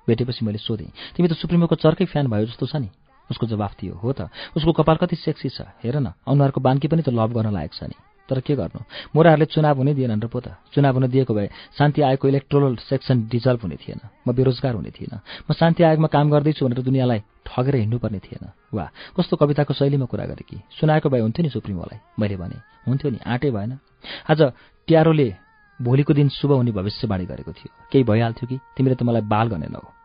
भेटेपछि 0.09 0.45
मैले 0.45 0.59
सोधेँ 0.59 0.91
तिमी 1.17 1.29
त 1.29 1.33
सुप्रिमोको 1.35 1.75
चर्कै 1.77 2.05
फ्यान 2.07 2.27
भयो 2.27 2.47
जस्तो 2.47 2.67
छ 2.67 2.77
नि? 2.77 2.89
उसको 3.31 3.47
जवाफ 3.47 3.73
थियो 3.77 3.95
हो 3.99 4.13
त 4.13 4.31
उसको 4.57 4.73
कपाल 4.73 4.97
कति 4.97 5.17
सेक्सी 5.19 5.49
छ 5.51 5.69
हेर 5.85 5.99
न 5.99 6.13
अनुहारको 6.25 6.61
बान्की 6.61 6.89
पनि 6.89 7.03
त 7.03 7.13
लभ 7.13 7.35
गर्न 7.35 7.53
लायक 7.53 7.73
छ 7.75 7.83
नि। 7.85 8.08
तर 8.29 8.41
के 8.41 8.55
गर्नु? 8.55 8.81
मोराहरूले 9.17 9.47
चुनाव 9.47 9.77
हुने 9.77 9.95
दिएनन् 9.95 10.23
र 10.23 10.27
पो 10.29 10.41
त। 10.41 10.55
चुनाव 10.73 10.95
हुन 10.95 11.07
दिएको 11.09 11.35
भए 11.35 11.49
शान्ति 11.79 12.03
आयोगको 12.03 12.29
इलेक्ट्रोल 12.29 12.77
सेक्सन 12.77 13.29
डिजल्भ 13.29 13.61
हुने 13.63 13.77
थिएन। 13.77 14.01
म 14.29 14.33
बेरोजगार 14.33 14.75
हुने 14.75 14.91
थिएन। 14.91 15.15
म 15.51 15.55
शान्ति 15.55 15.83
आयोगमा 15.83 16.09
काम 16.09 16.31
गर्दैछु 16.31 16.67
भनेर 16.67 16.83
दुनियाँलाई 16.85 17.21
ठगेर 17.49 17.77
हिँड्नुपर्ने 17.77 18.19
थिएन। 18.19 18.45
वा 18.75 18.91
कस्तो 19.17 19.37
कविताको 19.37 19.75
शैलीमा 19.75 20.07
कुरा 20.07 20.25
गरे 20.27 20.45
कि? 20.45 20.57
सुनाएको 20.81 21.09
भए 21.09 21.21
हुन्थ्यो 21.21 21.43
नि 21.43 21.51
सुप्रिमोलाई। 21.51 21.99
मैले 22.21 22.37
भने 22.37 22.59
हुन्थ्यो 22.89 23.11
नि 23.11 23.19
आँटै 23.27 23.51
भएन। 23.51 23.79
आज 24.31 24.41
ट्यारोले 24.89 25.29
भोलिको 25.83 26.13
दिन 26.15 26.29
शुभ 26.29 26.53
हुने 26.53 26.73
भविष्यवाणी 26.73 27.25
गरेको 27.27 27.53
थियो। 27.53 27.71
केही 27.93 28.05
भइहाल्थ्यो 28.05 28.47
कि? 28.49 28.57
तिमीले 28.77 28.95
त 28.95 29.03
मलाई 29.03 29.23
बाल 29.25 29.47
गरेनौ 29.49 29.98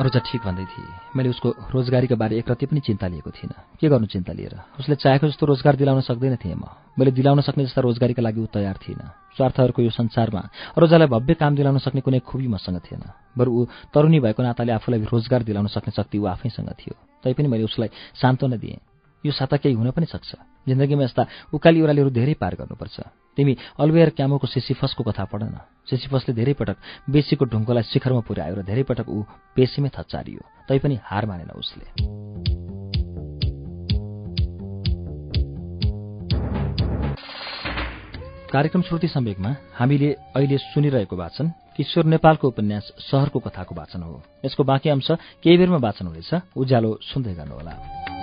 अरूजा 0.00 0.20
ठिक 0.24 0.40
भन्दै 0.42 0.64
थिए। 0.64 0.88
मैले 1.16 1.28
उसको 1.28 1.48
रोजगारीका 1.70 2.16
बारे 2.16 2.38
एकरति 2.38 2.66
पनि 2.66 2.80
चिन्ता 2.80 3.06
लिएको 3.12 3.30
थिइनँ। 3.30 3.56
के 3.80 3.88
गर्नु 3.88 4.06
चिन्ता 4.06 4.32
लिएर? 4.32 4.54
उसले 4.80 4.94
चाहेको 4.96 5.28
जस्तो 5.28 5.46
रोजगार 5.46 5.76
दिलाउन 5.76 6.00
सक्दैन 6.00 6.36
थिएँ 6.36 6.54
म। 6.54 6.64
मैले 6.98 7.10
दिलाउन 7.12 7.40
सक्ने 7.40 7.64
जस्ता 7.64 7.80
रोजगारीका 7.80 8.22
लागि 8.22 8.40
ऊ 8.40 8.46
तयार 8.48 8.76
थिइनँ। 8.80 9.36
स्वार्थहरूको 9.36 9.82
यो 9.82 9.90
संसारमा 9.90 10.42
अरूजालाई 10.76 11.08
भव्य 11.08 11.34
काम 11.34 11.52
दिलाउन 11.56 11.78
सक्ने 11.78 12.00
कुनै 12.00 12.20
खुबी 12.24 12.48
मसँग 12.48 12.80
थिएन। 12.80 13.04
बरु 13.36 13.50
ऊ 13.52 13.60
तरुणी 13.92 14.20
भएको 14.20 14.42
नाताले 14.42 14.72
आफूलाई 14.72 15.00
रोजगार 15.12 15.42
दिलाउन 15.42 15.66
सक्ने 15.68 15.92
शक्ति 15.92 16.18
ऊ 16.18 16.24
आफैसँग 16.24 16.70
थियो। 16.72 16.94
तैपनि 17.24 17.48
मैले 17.48 17.64
उसलाई 17.64 17.88
सान्त्वना 18.16 18.56
दिएँ। 18.56 18.80
यो 19.24 19.32
साता 19.32 19.56
केही 19.56 19.74
हुन 19.74 19.90
पनि 19.90 20.06
सक्छ। 20.06 20.34
जिन्दगीमा 20.68 21.04
यस्ता 21.04 21.22
उकाली 21.52 21.80
ओह्रालीहरू 21.80 22.10
धेरै 22.10 22.34
पार 22.34 22.54
गर्नुपर्छ। 22.54 23.21
तिमी 23.36 23.56
अल्वेयर 23.80 24.10
क्यामोको 24.16 24.46
सिसिफसको 24.46 25.02
कथा 25.04 25.24
पढ 25.24 25.42
न। 25.42 25.56
सिसिफसले 25.90 26.32
धेरै 26.34 26.52
पटक 26.52 26.76
बेसीको 27.10 27.44
ढुङ्गोलाई 27.48 27.82
शिखरमा 27.82 28.22
पुर्यायो 28.28 28.54
र 28.54 28.62
धेरै 28.62 28.84
पटक 28.84 29.08
ऊ 29.08 29.22
पेसीमै 29.56 29.90
थचारियो 29.96 30.42
तैपनि 30.68 30.96
हार 31.00 31.24
मानेन 31.26 31.50
उसले। 31.56 31.86
कार्यक्रम 38.52 38.82
श्रुति 38.82 39.08
सम्वेकमा 39.08 39.50
हामीले 39.80 40.12
अहिले 40.36 40.56
सुनिरहेको 40.60 41.16
वाचन 41.16 41.46
किशोर 41.76 42.04
नेपालको 42.04 42.48
उपन्यास 42.48 42.84
सहरको 43.00 43.38
कथाको 43.40 43.72
वाचन 43.74 44.02
हो। 44.04 44.20
यसको 44.44 44.62
बाँकी 44.64 44.88
अंश 44.92 45.08
केही 45.40 45.56
बेरमा 45.56 45.80
वाचन 45.80 46.06
हुनेछ। 46.06 46.52
उज्यालो 46.52 46.90
सुन्दै 47.00 47.32
गर्नुहोला। 47.32 48.21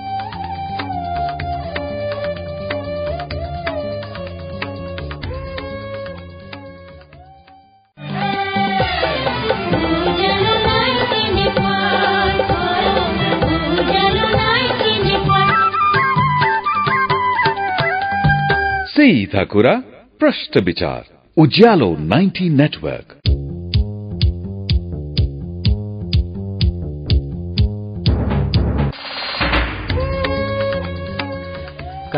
सीधा 18.92 19.44
कुरा 19.44 19.74
प्रष्ट 20.20 20.58
विचार 20.58 21.04
उज्यालो 21.38 21.96
नाइन्टी 22.00 22.50
नेटवर्क 22.50 23.14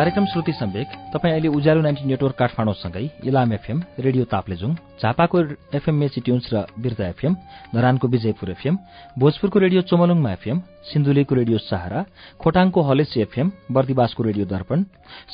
कार्यक्रम 0.01 0.25
श्रुति 0.25 0.51
सम्वेक 0.51 0.87
तपाईँ 1.13 1.33
अहिले 1.33 1.47
उज्यालो 1.47 1.81
नाइन्टी 1.81 2.05
नेटवर्क 2.05 2.35
काठमाडौँसँगै 2.35 3.03
इलाम 3.23 3.51
एफएम 3.53 3.81
रेडियो 3.99 4.23
ताप्लेजुङ 4.25 4.73
झापाको 4.97 5.39
एफएम 5.77 5.95
मेची 5.95 6.21
ट्युन्स 6.21 6.47
र 6.53 6.63
बिर्ता 6.75 7.07
एफएम 7.07 7.33
धरानको 7.75 8.07
विजयपुर 8.07 8.49
एफएम 8.51 8.77
भोजपुरको 9.15 9.59
रेडियो 9.59 9.81
चोमलुङमा 9.83 10.31
एफएम 10.31 10.61
सिन्धुलीको 10.89 11.35
रेडियो 11.35 11.57
सहारा 11.59 12.01
खोटाङको 12.41 12.81
हलेसी 12.81 13.21
एफएम 13.21 13.51
बर्दिवासको 13.71 14.23
रेडियो 14.23 14.45
दर्पण 14.47 14.85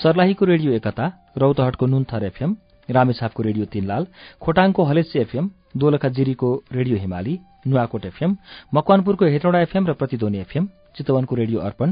सर्लाहीको 0.03 0.45
रेडियो 0.45 0.73
एकता 0.73 1.05
रौतहटको 1.37 1.85
नुनथर 1.87 2.23
एफएम 2.25 2.57
रामेछापको 2.89 3.43
रेडियो 3.43 3.65
तीनलाल 3.71 4.07
खोटाङको 4.41 4.83
हलेसी 4.83 5.19
एफएम 5.19 5.49
दोलखा 5.77 6.09
जिरीको 6.09 6.49
रेडियो 6.71 6.97
हिमाली 6.97 7.39
नुवाकोट 7.67 8.05
एफएम 8.05 8.35
मकवानपुरको 8.73 9.25
हेटौँडा 9.27 9.59
एफएम 9.61 9.87
र 9.87 9.93
प्रतिध्वनि 9.93 10.39
एफएम 10.39 10.67
चितवनको 10.97 11.33
रेडियो 11.35 11.59
अर्पण 11.61 11.89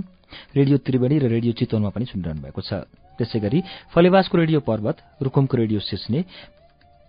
रेडियो 0.58 0.78
त्रिवेणी 0.82 1.18
र 1.20 1.26
रेडियो 1.30 1.54
चितवनमा 1.54 1.90
पनि 1.96 2.06
सुनिरहनु 2.12 2.42
भएको 2.42 2.62
छ। 2.62 2.90
त्यसै 3.18 3.40
गरी 3.40 3.60
फलेवासको 3.94 4.36
रेडियो 4.38 4.60
पर्वत 4.60 4.98
रुकुमको 5.24 5.56
रेडियो 5.58 5.80
सिस्ने 5.80 6.20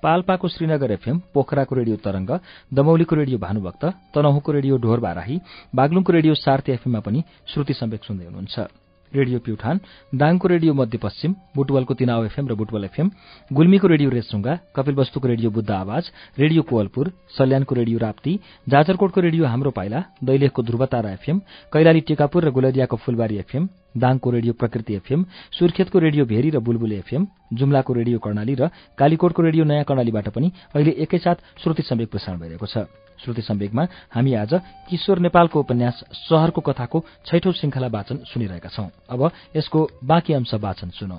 पाल्पाको 0.02 0.46
श्रीनगर 0.48 0.90
एफएम 0.92 1.16
पोखराको 1.34 1.74
रेडियो 1.74 1.96
तरंग 2.04 2.30
दमौलीको 2.70 3.14
रेडियो 3.16 3.38
भानुभक्त 3.42 3.84
तनहुको 4.14 4.50
रेडियो 4.52 4.74
ढोर 4.78 5.00
बाराही 5.00 5.36
बागलुङको 5.74 6.10
रेडियो 6.12 6.34
सार्थे 6.36 6.72
एफएममा 6.78 7.00
पनि 7.00 7.24
श्रुति 7.50 7.74
सम्वेक 7.74 8.04
सुन्दै 8.04 8.24
हुनुहुन्छ। 8.28 8.85
रेडियो 9.14 9.38
प्युठान 9.38 9.80
दाङको 10.14 10.48
रेडियो 10.48 10.74
मध्यपश्चिम 10.74 11.34
बुटवलको 11.56 11.94
तिनाव 11.94 12.24
एफएम 12.24 12.48
र 12.48 12.54
बुटवल 12.54 12.84
एफएम 12.84 13.10
गुल्मीको 13.52 13.86
रेडियो 13.86 14.10
रेसुङ्गा 14.10 14.58
कपिलवस्तुको 14.76 15.28
रेडियो 15.28 15.50
बुद्ध 15.50 15.70
आवाज 15.72 16.10
रेडियो 16.38 16.62
कोवलपुर 16.62 17.12
सल्यानको 17.38 17.74
रेडियो 17.74 17.98
राप्ती 17.98 18.38
जाजरकोटको 18.66 19.20
रेडियो 19.20 19.46
हाम्रो 19.46 19.70
पाइला 19.70 20.04
दैलेखको 20.24 20.62
ध्रुवतारा 20.62 21.10
एफएम 21.12 21.38
कैलाली 21.72 22.00
टेकापुर 22.08 22.44
र 22.44 22.50
गुलरियाको 22.50 22.96
फुलबारी 22.98 23.36
एफएम 23.38 23.68
दाङको 23.96 24.30
रेडियो 24.30 24.52
प्रकृति 24.60 24.94
एफएम 24.94 25.24
सुर्खेतको 25.52 25.98
रेडियो 25.98 26.24
भेरी 26.26 26.50
र 26.50 26.58
बुलबुले 26.60 26.98
एफएम 26.98 27.26
जुम्लाको 27.54 27.92
रेडियो 27.92 28.18
कर्णाली 28.18 28.54
र 28.60 28.68
कालीकोटको 28.98 29.42
रेडियो 29.42 29.64
नयाँ 29.64 29.84
कर्णालीबाट 29.84 30.28
पनि 30.36 30.52
अहिले 30.74 30.90
एकैसाथ 31.04 31.36
श्रुति 31.62 31.82
सम्वेक 31.82 32.10
प्रसारण 32.10 32.38
भइरहेको 32.40 32.66
छ। 32.66 33.05
श्रुति 33.24 33.42
सम्वेकमा 33.42 33.86
हामी 34.14 34.34
आज 34.34 34.54
किशोर 34.90 35.18
नेपालको 35.18 35.60
उपन्यास 35.60 36.04
शहरको 36.14 36.60
कथाको 36.60 37.04
छैठौं 37.26 37.52
श्रृंखला 37.52 37.86
वाचन 37.86 38.16
सुनिरहेका 38.16 38.68
छौं। 38.68 38.88
अब 39.10 39.30
यसको 39.56 39.88
बाँकी 40.04 40.32
अंश 40.32 40.54
वाचन 40.54 40.90
सुनौ। 40.90 41.18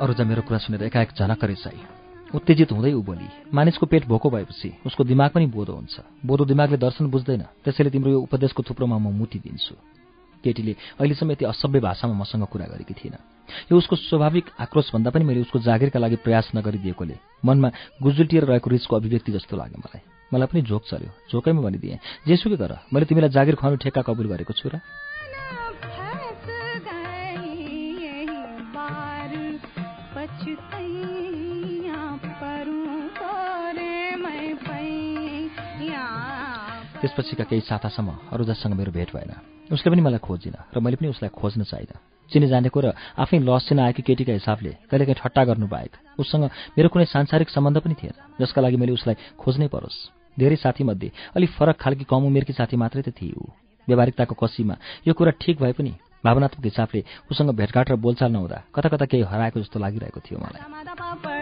अरूजा 0.00 0.24
मेरो 0.24 0.42
कुरा 0.42 0.58
सुनेर 0.58 0.82
एकाएक 0.82 1.12
झनक्क 1.18 1.44
रिसाई। 1.44 1.80
उत्तेजित 2.34 2.72
हुँदै 2.72 2.92
ऊ 2.92 3.02
बोली 3.02 3.28
मानिसको 3.54 3.86
पेट 3.86 4.06
भोको 4.10 4.30
भएपछि 4.30 4.68
उसको 4.86 5.04
दिमाग 5.04 5.30
पनि 5.30 5.46
बोधो 5.46 5.72
हुन्छ। 5.72 5.94
बोधो 6.26 6.44
दिमागले 6.44 6.76
दर्शन 6.76 7.06
बुझ्दैन। 7.06 7.42
त्यसैले 7.62 7.90
तिम्रो 7.94 8.10
यो 8.10 8.20
उपदेशको 8.26 8.62
थुप्रोमा 8.66 8.98
म 8.98 9.14
मुटी 9.14 9.38
दिन्छु 9.38 9.74
केटीले 10.44 10.72
अहिलेसम्म 10.98 11.30
यति 11.30 11.44
असभ्य 11.46 11.80
भाषामा 11.80 12.14
मसँग 12.14 12.44
कुरा 12.50 12.66
गरेकी 12.66 12.94
थिएन। 12.94 13.14
यो 13.70 13.74
उसको 13.78 13.96
स्वाभाविक 13.96 14.46
आक्रोशभन्दा 14.60 15.10
पनि 15.14 15.24
मैले 15.24 15.40
उसको 15.46 15.58
जागिरका 15.62 15.98
लागि 15.98 16.16
प्रयास 16.26 16.50
नगरिदिएकोले 16.58 17.16
मनमा 17.46 17.68
गुजुल्टिएर 18.02 18.44
रहेको 18.50 18.70
रिसको 18.70 18.96
अभिव्यक्ति 18.96 19.30
जस्तो 19.32 19.56
लाग्यो 19.56 19.78
मलाई। 19.78 20.02
मलाई 20.34 20.46
पनि 20.50 20.62
झोक 20.66 20.82
चल्यो। 20.90 21.10
झोकैमा 21.30 21.62
भनिदिएँ 21.62 21.98
जेसुकै 22.26 22.56
गर 22.58 22.72
मैले 22.92 23.06
तिमीलाई 23.06 23.30
जागिर 23.30 23.54
खुवाउनु 23.54 23.78
ठेक्का 23.78 24.02
कबुल 24.02 24.26
गरेको 24.26 24.52
छु 24.52 24.68
र। 24.68 24.82
त्यसपछिका 37.04 37.44
केही 37.44 37.60
सातासम्म 37.68 38.32
अरूजासँग 38.32 38.72
मेरो 38.72 38.92
भेट 38.96 39.12
भएन। 39.12 39.32
उसले 39.68 39.88
पनि 39.92 40.00
मलाई 40.00 40.24
खोजिन 40.24 40.56
र 40.72 40.80
मैले 40.80 40.96
पनि 40.96 41.12
उसलाई 41.12 41.28
खोज्न 41.36 41.68
चाहिन 41.68 41.92
चिने 42.32 42.48
जानेको 42.48 42.80
र 42.80 42.96
आफै 43.20 43.44
लस 43.44 43.68
आएकी 43.76 44.00
केटीका 44.00 44.32
हिसाबले 44.40 44.88
कहिलेकाहीँ 44.88 45.20
ठट्टा 45.20 45.42
गर्नु 45.44 45.68
बाहेक 45.68 45.92
उसँग 46.16 46.44
मेरो 46.72 46.88
कुनै 46.88 47.04
सांसारिक 47.04 47.52
सम्बन्ध 47.52 47.84
पनि 47.84 47.94
थिएन 48.00 48.16
जसका 48.40 48.60
लागि 48.64 48.76
मैले 48.80 48.96
उसलाई 48.96 49.36
खोज्नै 49.36 49.68
परोस्। 49.68 49.98
धेरै 50.32 50.56
साथीमध्ये 50.56 51.12
अलिक 51.36 51.50
फरक 51.60 51.76
खालकी 51.76 52.04
कम 52.08 52.24
उमेरकी 52.24 52.56
साथी 52.56 52.76
मात्रै 52.80 53.04
त 53.04 53.12
थिए 53.12 53.36
ऊ। 53.36 53.52
व्यावहारिकताको 53.84 54.34
कसीमा 54.40 54.74
यो 55.04 55.12
कुरा 55.12 55.36
ठिक 55.36 55.60
भए 55.60 55.72
पनि 55.76 55.92
भावनात्मक 56.24 56.64
हिसाबले 56.64 57.04
उसँग 57.28 57.52
भेटघाट 57.52 57.86
र 57.92 57.94
बोलचाल 58.00 58.32
नहुँदा 58.32 58.58
कता 58.72 58.88
कता 58.88 59.04
केही 59.12 59.28
हराएको 59.28 59.60
जस्तो 59.60 59.76
लागिरहेको 59.76 60.20
थियो 60.24 60.40
मलाई। 60.40 61.33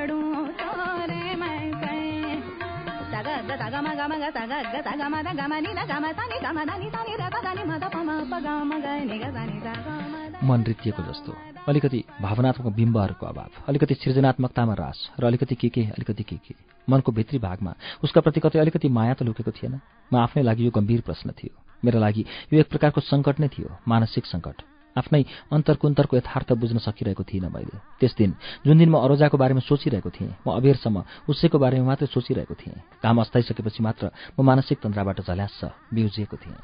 मन 10.45 10.65
रितिएको 10.65 11.03
जस्तो। 11.03 11.37
अलिकति 11.69 12.05
भावनात्मक 12.23 12.75
बिम्बहरूको 12.75 13.27
अभाव 13.27 13.65
अलिकति 13.69 13.95
सृजनात्मकतामा 13.95 14.75
रास 14.75 15.11
र 15.21 15.25
अलिकति 15.25 15.55
के 15.55 15.69
के 15.69 15.81
अलिकति 15.81 16.23
के 16.23 16.37
के। 16.37 16.55
मनको 16.91 17.13
भित्री 17.13 17.39
भागमा 17.39 17.75
उसका 18.05 18.21
प्रति 18.21 18.41
कतै 18.41 18.59
अलिकति 18.59 18.89
माया 18.89 19.15
त 19.15 19.23
लुकेको 19.23 19.51
थिएन। 19.51 19.81
म 20.13 20.17
आफ्नै 20.17 20.43
लागि 20.43 20.67
यो 20.67 20.71
गम्भीर 20.71 21.01
प्रश्न 21.01 21.31
थियो। 21.31 21.63
मेरा 21.85 22.01
लागि 22.01 22.25
यो 22.53 22.61
एक 22.61 22.69
प्रकारको 22.69 23.01
सङ्कट 23.01 23.41
नै 23.41 23.49
थियो 23.49 23.77
मानसिक 23.89 24.27
सङ्कट। 24.27 24.72
आफ्नै 24.97 25.23
अन्तरकुन्तरको 25.51 26.17
यथार्थ 26.17 26.53
बुझ्न 26.53 26.79
सकिरहेको 26.79 27.25
थिइनँ 27.25 27.49
मैले। 27.49 27.81
त्यस 28.01 28.13
दिन 28.17 28.31
जुन 28.67 28.77
दिन 28.79 28.89
म 28.91 28.97
अरोजाको 29.01 29.37
बारेमा 29.39 29.63
सोचिरहेको 29.65 30.11
थिएँ 30.11 30.33
म 30.45 30.53
अबेरसम्म 30.53 30.97
उसैको 31.29 31.57
बारेमा 31.59 31.87
मात्रै 31.87 32.09
सोचिरहेको 32.13 32.55
थिएँ। 32.55 32.77
काम 33.01 33.17
अस्ताइसकेपछि 33.21 33.81
मात्र 33.83 34.11
म 34.37 34.39
मानसिक 34.43 34.79
तन्त्रबाट 34.83 35.19
झल्यास 35.25 35.61
बिउजिएको 35.93 36.37
थिएँ। 36.37 36.61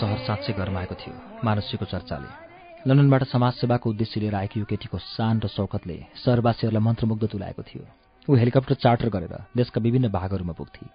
साँच्चै 0.00 0.52
घरमा 0.52 0.80
आएको 0.80 0.94
थियो 0.94 1.14
मानसीको 1.44 1.84
चर्चाले। 1.84 2.30
लन्डनबाट 2.88 3.22
समाजसेवाको 3.24 3.90
उद्देश्य 3.90 4.20
लिएर 4.20 4.34
आएकी 4.34 4.60
यो 4.60 4.66
केटीको 4.66 4.98
सान 4.98 5.40
र 5.40 5.46
शौकतले 5.48 5.96
सहरवासीहरूलाई 6.24 6.80
मन्त्रमुग्ध 6.80 7.24
तुलाएको 7.28 7.62
थियो। 7.62 7.84
ऊ 8.28 8.34
हेलिकप्टर 8.34 8.74
चार्टर 8.74 9.08
गरेर 9.08 9.34
देशका 9.52 9.80
विभिन्न 9.80 10.08
भागहरूमा 10.08 10.52
पुग्थे। 10.52 10.86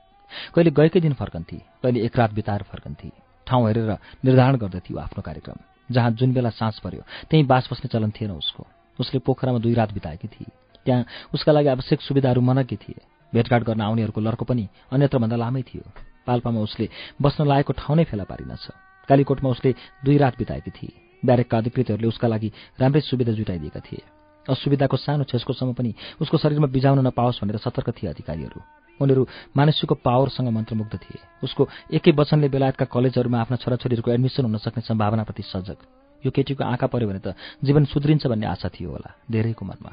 कहिले 0.53 0.71
गएकै 0.71 0.99
दिन 0.99 1.13
फर्कन्थे 1.13 1.57
कहिले 1.83 1.99
एक 2.01 2.17
रात 2.17 2.31
बिताएर 2.33 2.63
फर्कन्थे। 2.65 3.09
ठाउँ 3.47 3.67
हेरेर 3.67 3.91
निर्धारण 4.25 4.55
गर्दथ्यो 4.57 4.97
आफ्नो 4.97 5.21
कार्यक्रम। 5.21 5.57
जहाँ 5.91 6.11
जुन 6.11 6.33
बेला 6.33 6.49
साँझ 6.49 6.79
पर्यो 6.81 7.01
त्यहीँ 7.29 7.45
बास 7.45 7.69
बस्ने 7.71 7.87
चलन 7.93 8.09
थिएन 8.09 8.31
उसको। 8.31 8.65
उसले 8.99 9.19
पोखरामा 9.21 9.59
दुई 9.59 9.73
रात 9.73 9.93
बिताएकी 9.93 10.27
थिए। 10.27 10.49
त्यहाँ 10.85 11.05
उसका 11.33 11.51
लागि 11.51 11.67
आवश्यक 11.67 12.01
सुविधाहरू 12.01 12.41
मनकी 12.41 12.75
थिए। 12.75 13.01
भेटघाट 13.33 13.63
गर्न 13.63 13.81
आउनेहरूको 13.81 14.21
लर्को 14.21 14.45
पनि 14.45 14.67
अन्यत्रभन्दा 14.91 15.35
लामै 15.35 15.61
थियो। 15.61 15.85
पाल्पामा 16.25 16.59
उसले 16.59 16.89
बस्न 17.21 17.45
लागेको 17.45 17.73
ठाउँ 17.73 17.97
नै 17.97 18.03
फेला 18.03 18.23
पारिनछ। 18.25 18.65
कालीकोटमा 19.07 19.49
उसले 19.49 19.71
दुई 20.05 20.17
रात 20.17 20.37
बिताएकी 20.37 20.71
थिए 20.71 20.93
ब्यारेकका 21.23 21.57
अधिकृतहरूले 21.57 22.07
उसका 22.07 22.27
लागि 22.27 22.49
राम्रै 22.79 23.01
सुविधा 23.01 23.31
जुटाइदिएका 23.33 23.79
थिए। 23.81 24.03
असुविधाको 24.45 24.97
सानो 24.97 25.23
छेस्कोसम्म 25.25 25.73
पनि 25.73 25.91
उसको 26.21 26.37
शरीरमा 26.37 26.67
बिजाउन 26.69 26.99
नपाओस् 27.07 27.41
भनेर 27.41 27.57
सतर्क 27.57 27.89
थिए 27.97 28.09
अधिकारीहरू। 28.09 28.59
उनीहरू 28.99 29.23
मानिसको 29.57 29.95
पावरसँग 29.97 30.47
मन्त्रमुग्ध 30.47 30.95
थिए। 30.95 31.19
उसको 31.43 31.67
एकै 31.91 32.11
वचनले 32.13 32.47
बेलायतका 32.49 32.85
कलेजहरूमा 32.85 33.41
आफ्ना 33.41 33.57
छोराछोरीहरूको 33.57 34.11
एडमिसन 34.11 34.45
हुन 34.45 34.57
सक्ने 34.61 34.81
सम्भावनाप्रति 34.85 35.43
सजग। 35.43 35.77
यो 36.23 36.31
केटीको 36.31 36.63
आँखा 36.63 36.87
पर्यो 36.87 37.09
भने 37.09 37.19
त 37.19 37.35
जीवन 37.61 37.85
सुध्रिन्छ 37.85 38.27
भन्ने 38.27 38.47
आशा 38.47 38.69
थियो 38.69 38.89
होला 38.91 39.09
धेरैको 39.25 39.65
मनमा 39.65 39.91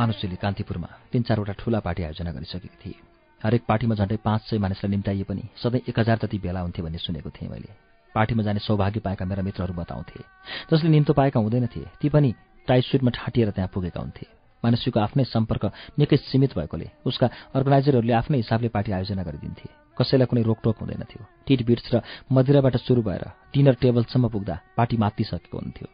मानुष्यले 0.00 0.36
कान्तिपुरमा 0.40 0.88
तीन 1.12 1.22
चारवटा 1.28 1.52
ठूला 1.60 1.78
पार्टी 1.84 2.02
आयोजना 2.02 2.32
गरिसकेकी 2.32 2.68
थिए। 2.80 2.96
हरेक 3.40 3.62
पार्टीमा 3.68 3.94
झन्डै 3.94 4.16
पाँच 4.24 4.40
सय 4.48 4.58
मानिसलाई 4.58 4.90
निम्ताइए 4.90 5.24
पनि 5.28 5.42
सधैँ 5.60 5.80
एक 5.88 5.98
हजार 5.98 6.18
जति 6.22 6.38
भेला 6.40 6.60
हुन्थे 6.60 6.82
भन्ने 6.82 6.98
सुनेको 6.98 7.30
थिएँ 7.30 7.50
मैले। 7.52 7.68
पार्टीमा 8.14 8.42
जाने 8.42 8.60
सौभाग्य 8.60 9.00
पाएका 9.00 9.24
मेरा 9.24 9.42
मित्रहरू 9.42 9.74
बताउँथे। 9.74 10.24
जसले 10.72 10.88
निम्तो 10.88 11.12
पाएका 11.12 11.40
हुँदैनथे 11.40 11.84
ती 12.00 12.08
पनि 12.08 12.32
टाइट 12.68 12.84
सुटमा 12.84 13.10
ठाँटिएर 13.12 13.50
त्यहाँ 13.50 13.70
पुगेका 13.74 14.00
हुन्थे। 14.00 14.26
मानिसको 14.64 15.00
आफ्नै 15.00 15.24
सम्पर्क 15.24 15.64
निकै 15.98 16.16
सीमित 16.16 16.56
भएकोले 16.56 16.88
उसका 17.04 17.26
अर्गनाइजरहरूले 17.56 18.12
आफ्नै 18.12 18.38
हिसाबले 18.40 18.68
पार्टी 18.68 18.92
आयोजना 18.92 19.22
गरिदिन्थे। 19.22 19.68
कसैलाई 19.98 20.26
कुनै 20.26 20.42
रोकटोक 20.42 20.76
हुँदैनथ्यो। 20.80 21.22
टिट 21.46 21.60
बिट्स 21.68 21.86
र 21.92 22.00
मदिराबाट 22.32 22.76
सुरु 22.76 23.02
भएर 23.02 23.24
डिनर 23.52 23.74
टेबलसम्म 23.80 24.28
पुग्दा 24.28 24.54
पार्टी 24.76 24.96
मात्तिसकेको 24.96 25.56
हुन्थ्यो। 25.58 25.88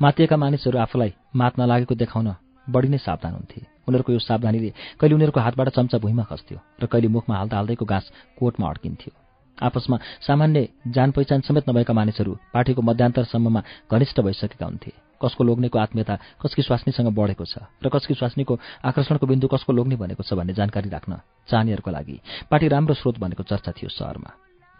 मातिएका 0.00 0.36
मानिसहरू 0.36 0.78
आफूलाई 0.78 1.12
मात 1.36 1.52
नलागेको 1.60 1.94
देखाउन 1.94 2.28
बढी 2.68 2.88
नै 2.88 2.98
सावधान 2.98 3.32
हुन्थे। 3.34 3.60
उनीहरूको 3.88 4.12
यो 4.12 4.18
सावधानीले 4.20 4.70
कहिले 5.00 5.14
उनीहरूको 5.14 5.40
हातबाट 5.40 5.68
चम्चा 5.76 5.98
भुइँमा 5.98 6.24
खस्थ्यो 6.24 6.58
र 6.80 6.86
कहिले 6.86 7.08
मुखमा 7.08 7.34
हाल्दा 7.36 7.56
हाल्दैको 7.56 7.84
घाँस 7.84 8.06
कोटमा 8.38 8.66
अड्किन्थ्यो। 8.68 9.12
आपसमा 9.58 9.96
सामान्य 10.26 10.68
जान 10.88 11.10
पहिचान 11.14 11.40
समेत 11.46 11.68
नभएका 11.68 11.92
मानिसहरू 11.94 12.32
पार्टीको 12.54 12.82
मध्यान्तरसम्ममा 12.82 13.60
घनिष्ठ 13.86 14.20
भइसकेका 14.20 14.66
हुन्थे। 14.66 14.92
कसको 15.22 15.44
लोग्नेको 15.44 15.78
आत्मीयता 15.78 16.14
कसकी 16.42 16.62
स्वास्नीसँग 16.62 17.08
बढेको 17.14 17.44
छ 17.44 17.62
र 17.78 17.88
कसकी 17.88 18.14
स्वास्नीको 18.14 18.54
आकर्षणको 18.82 19.26
बिन्दु 19.26 19.46
कसको 19.46 19.72
लोग्ने 19.72 19.96
भनेको 19.96 20.22
छ 20.22 20.34
भन्ने 20.34 20.58
जानकारी 20.58 20.88
राख्न 20.90 21.12
चाहनेहरूको 21.48 21.90
लागि 21.90 22.16
पार्टी 22.50 22.66
राम्रो 22.68 22.94
स्रोत 22.94 23.18
भनेको 23.22 23.42
चर्चा 23.46 23.72
थियो 23.72 23.88
सहरमा। 23.94 24.30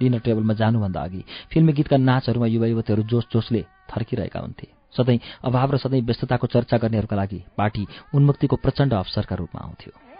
डिनर 0.00 0.20
टेबलमा 0.26 0.54
जानुभन्दा 0.58 1.00
अघि 1.00 1.22
फिल्मी 1.54 1.72
गीतका 1.72 1.96
नाचहरूमा 1.96 2.46
युवा 2.50 2.66
युवतीहरू 2.66 3.02
जोस 3.06 3.24
जोसले 3.30 3.62
थर्किरहेका 3.86 4.40
हुन्थे। 4.40 4.66
सधैँ 4.96 5.18
अभाव 5.44 5.72
र 5.72 5.78
सधैँ 5.78 6.02
व्यस्तताको 6.02 6.46
चर्चा 6.46 6.78
गर्नेहरूका 6.78 7.16
लागि 7.16 7.44
पार्टी 7.56 7.88
उन्मुक्तिको 8.14 8.56
प्रचण्ड 8.56 8.94
अवसरका 8.94 9.36
रूपमा 9.36 9.60
आउँथ्यो। 9.64 10.13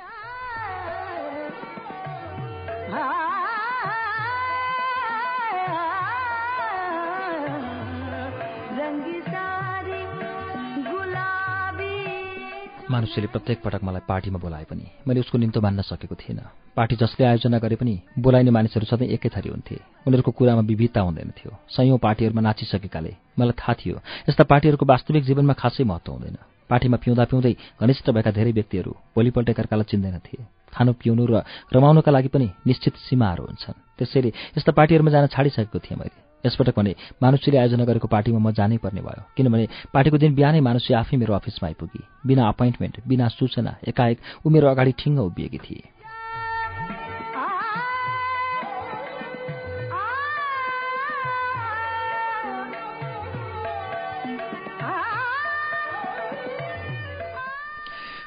मानुष्यले 12.91 13.27
प्रत्येक 13.27 13.63
पटक 13.65 13.83
मलाई 13.85 14.01
पार्टीमा 14.09 14.39
बोलाए 14.39 14.65
पनि 14.69 14.85
मैले 15.09 15.21
उसको 15.21 15.39
निम्तो 15.39 15.61
मान्न 15.61 15.83
सकेको 15.83 16.15
थिइनँ 16.15 16.45
पार्टी 16.77 16.97
जसले 16.97 17.25
आयोजना 17.27 17.59
गरे 17.59 17.77
पनि 17.81 17.95
बोलाइने 18.19 18.51
मानिसहरू 18.51 18.87
सधैँ 18.87 19.09
एकै 19.09 19.29
थरी 19.33 19.49
हुन्थे। 19.49 19.77
उनीहरूको 20.05 20.31
कुरामा 20.31 20.63
विविधता 20.69 21.01
हुँदैन 21.01 21.31
थियो। 21.33 21.53
सयौँ 21.71 21.99
पार्टीहरूमा 21.99 22.43
नाचिसकेकाले 22.45 23.13
मलाई 23.39 23.57
थाहा 23.57 23.75
थियो 23.81 23.97
यस्ता 24.29 24.45
पार्टीहरूको 24.45 24.85
वास्तविक 24.85 25.25
जीवनमा 25.25 25.55
खासै 25.57 25.85
महत्त्व 25.85 26.13
हुँदैन। 26.13 26.37
पार्टीमा 26.69 26.97
पिउँदा 27.01 27.25
पिउँदै 27.25 27.55
घनिष्ठ 27.81 28.11
भएका 28.11 28.31
धेरै 28.31 28.53
व्यक्तिहरू 28.53 28.93
भोलिपल्ट 29.17 29.49
एकअर्कालाई 29.49 29.89
चिन्दैनथे 29.89 30.37
खानु 30.75 30.93
पिउनु 31.01 31.25
र 31.25 31.41
रमाउनुका 31.73 32.11
लागि 32.11 32.29
पनि 32.29 32.49
निश्चित 32.67 32.95
सीमाहरू 33.01 33.45
हुन्छन्। 33.45 33.81
त्यसैले 33.97 34.31
यस्ता 34.57 34.73
पार्टीहरूमा 34.77 35.11
जान 35.11 35.27
छाडिसकेको 35.33 35.79
थिएँ 35.79 35.99
मैले। 36.01 36.24
यसपटक 36.47 36.79
भने 36.79 36.95
मानुष्यले 37.23 37.59
आयोजना 37.59 37.85
गरेको 37.85 38.09
पार्टीमा 38.09 38.39
म 38.39 38.53
जानै 38.53 38.77
पर्ने 38.85 39.01
भयो। 39.01 39.23
किनभने 39.37 39.69
पार्टीको 39.93 40.19
दिन 40.19 40.35
बिहानै 40.35 40.61
मानुष्य 40.61 40.95
आफै 40.95 41.17
मेरो 41.17 41.35
अफिसमा 41.35 41.67
आइपुगी। 41.69 42.03
बिना 42.27 42.49
अपोइन्टमेन्ट 42.49 42.95
बिना 43.09 43.29
सूचना 43.29 43.77
एकाएक 43.89 44.19
ऊ 44.45 44.51
मेरो 44.51 44.69
अगाडि 44.69 44.93
ठिङ्ग 44.99 45.19
उभिएकी 45.21 45.59
थिए। 45.59 45.83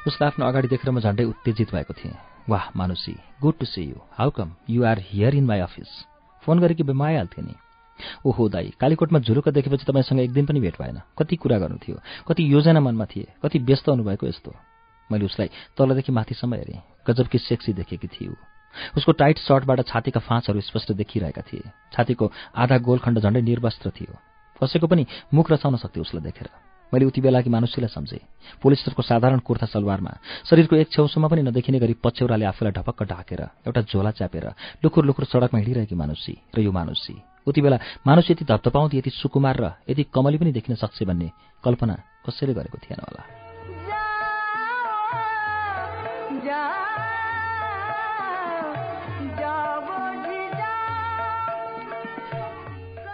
उसलाई 0.08 0.28
आफ्नो 0.28 0.46
अगाडि 0.48 0.68
देखेर 0.68 0.92
म 0.92 1.00
झन्डै 1.00 1.24
उत्तेजित 1.24 1.72
भएको 1.76 1.94
थिएँ। 1.94 2.16
वाह 2.50 2.72
Manushi 2.76 3.16
good 3.42 3.56
to 3.60 3.66
see 3.66 3.82
you 3.84 4.00
how 4.16 4.30
come 4.32 4.56
you 4.70 4.84
are 4.88 5.00
here 5.04 5.36
in 5.36 5.46
my 5.46 5.60
office 5.60 5.92
phone 6.44 6.60
गरेकी 6.60 6.84
बेमा 6.84 7.06
आइहाल्थेँ 7.06 7.44
नि। 7.44 7.56
ओहो 8.26 8.50
दाई 8.50 8.74
कालीकोटमा 8.80 9.20
झुरुक्क 9.20 9.50
देखेपछि 9.50 9.86
तपाईँसँग 9.86 10.20
एक 10.20 10.32
दिन 10.34 10.46
पनि 10.46 10.60
भेट 10.60 10.76
भएन। 10.82 11.02
कति 11.18 11.36
कुरा 11.36 11.58
गर्नु 11.60 11.78
थियो 11.78 12.00
कति 12.28 12.52
योजना 12.54 12.80
मनमा 12.80 13.06
थिए 13.06 13.28
कति 13.44 13.60
व्यस्त 13.60 13.90
हुनुभएको 13.90 14.28
यस्तो। 14.28 14.54
मैले 15.10 15.26
उसलाई 15.26 15.50
तलदेखि 15.78 16.12
माथिसम्म 16.12 16.54
हेरेँ 16.54 16.82
गजबकी 17.08 17.38
सेक्सी 17.40 17.74
देखेकी 17.74 18.08
थिए 18.08 18.36
उसको 18.98 19.12
टाइट 19.14 19.38
सर्टबाट 19.40 19.82
छातीका 19.88 20.20
फाँचहरू 20.20 20.62
स्पष्ट 20.62 20.92
देखिरहेका 20.94 21.42
थिए। 21.42 21.72
छातीको 21.94 22.32
आधा 22.54 22.78
गोलखण्ड 22.78 23.20
झन्डै 23.20 23.42
निर्वस्त्र 23.42 23.90
थियो। 23.90 24.14
कसैको 24.62 24.88
पनि 24.88 25.06
मुख 25.34 25.52
रचाउन 25.52 25.76
सक्थ्यो 25.78 26.02
उसलाई 26.02 26.24
देखेर। 26.24 26.50
मैले 26.92 27.06
उति 27.06 27.22
बेलाकी 27.22 27.50
मानुष्यलाई 27.50 27.90
सम्झेँ। 27.90 28.20
पोलिस्टरको 28.62 29.02
साधारण 29.02 29.40
कुर्ता 29.40 29.66
सलवारमा 29.66 30.12
शरीरको 30.50 30.76
एक 30.76 30.92
छेउसम्म 30.92 31.28
पनि 31.28 31.42
नदेखिने 31.42 31.80
गरी 31.80 31.96
पछ्यौराले 32.04 32.46
आफूलाई 32.46 32.72
ढपक्क 32.72 33.04
ढाकेर 33.04 33.42
एउटा 33.66 33.82
झोला 33.82 34.12
च्यापेर 34.12 34.46
लुखुर 34.84 35.06
लुखुर 35.06 35.26
सडकमा 35.26 35.60
हिँडिरहेकी 35.60 35.96
मानुषी 35.96 36.36
र 36.56 36.60
यो 36.60 36.72
मानुषी 36.72 37.16
उति 37.48 37.62
बेला 37.62 37.78
मानुष 38.08 38.32
यति 38.32 38.46
धप्धपाउँथे 38.46 38.98
यति 38.98 39.10
सुकुमार 39.10 39.58
र 39.58 39.72
यति 39.90 40.04
कमली 40.14 40.38
पनि 40.38 40.52
देखिन 40.52 40.76
सक्छ 40.76 41.04
भन्ने 41.04 41.32
कल्पना 41.64 41.96
कसैले 42.28 42.54
गरेको 42.54 42.78
थिएन 42.78 43.00
होला। 43.02 43.24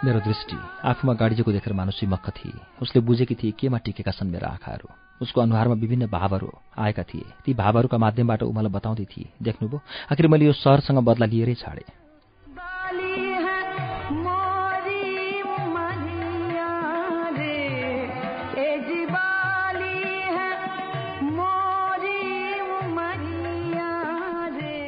मेरो 0.04 0.20
दृष्टि 0.20 0.56
आफूमा 0.84 1.12
गाडीजीको 1.14 1.52
देखेर 1.52 1.72
मानुषी 1.72 2.06
मक्ख 2.06 2.28
थिए। 2.36 2.60
उसले 2.82 3.00
बुझेकी 3.00 3.34
थिए 3.34 3.56
केमा 3.56 3.78
टिकेका 3.78 4.12
छन् 4.12 4.28
मेरा 4.28 4.48
आँखाहरू। 4.50 4.88
उसको 5.22 5.40
अनुहारमा 5.40 5.74
विभिन्न 5.74 6.06
भावहरू 6.12 6.50
आएका 6.76 7.02
थिए। 7.02 7.24
ती 7.44 7.54
भावहरूका 7.54 7.98
माध्यमबाट 7.98 8.42
ऊ 8.42 8.52
मलाई 8.52 8.72
बताउँदै 8.72 9.04
थिए 9.08 9.32
देख्नुभयो 9.40 9.80
आखिर 10.12 10.28
मैले 10.28 10.44
यो 10.44 10.52
सहरसँग 10.52 10.98
बदला 11.00 11.26
लिएरै 11.26 11.54
छाडेँ। 11.54 12.03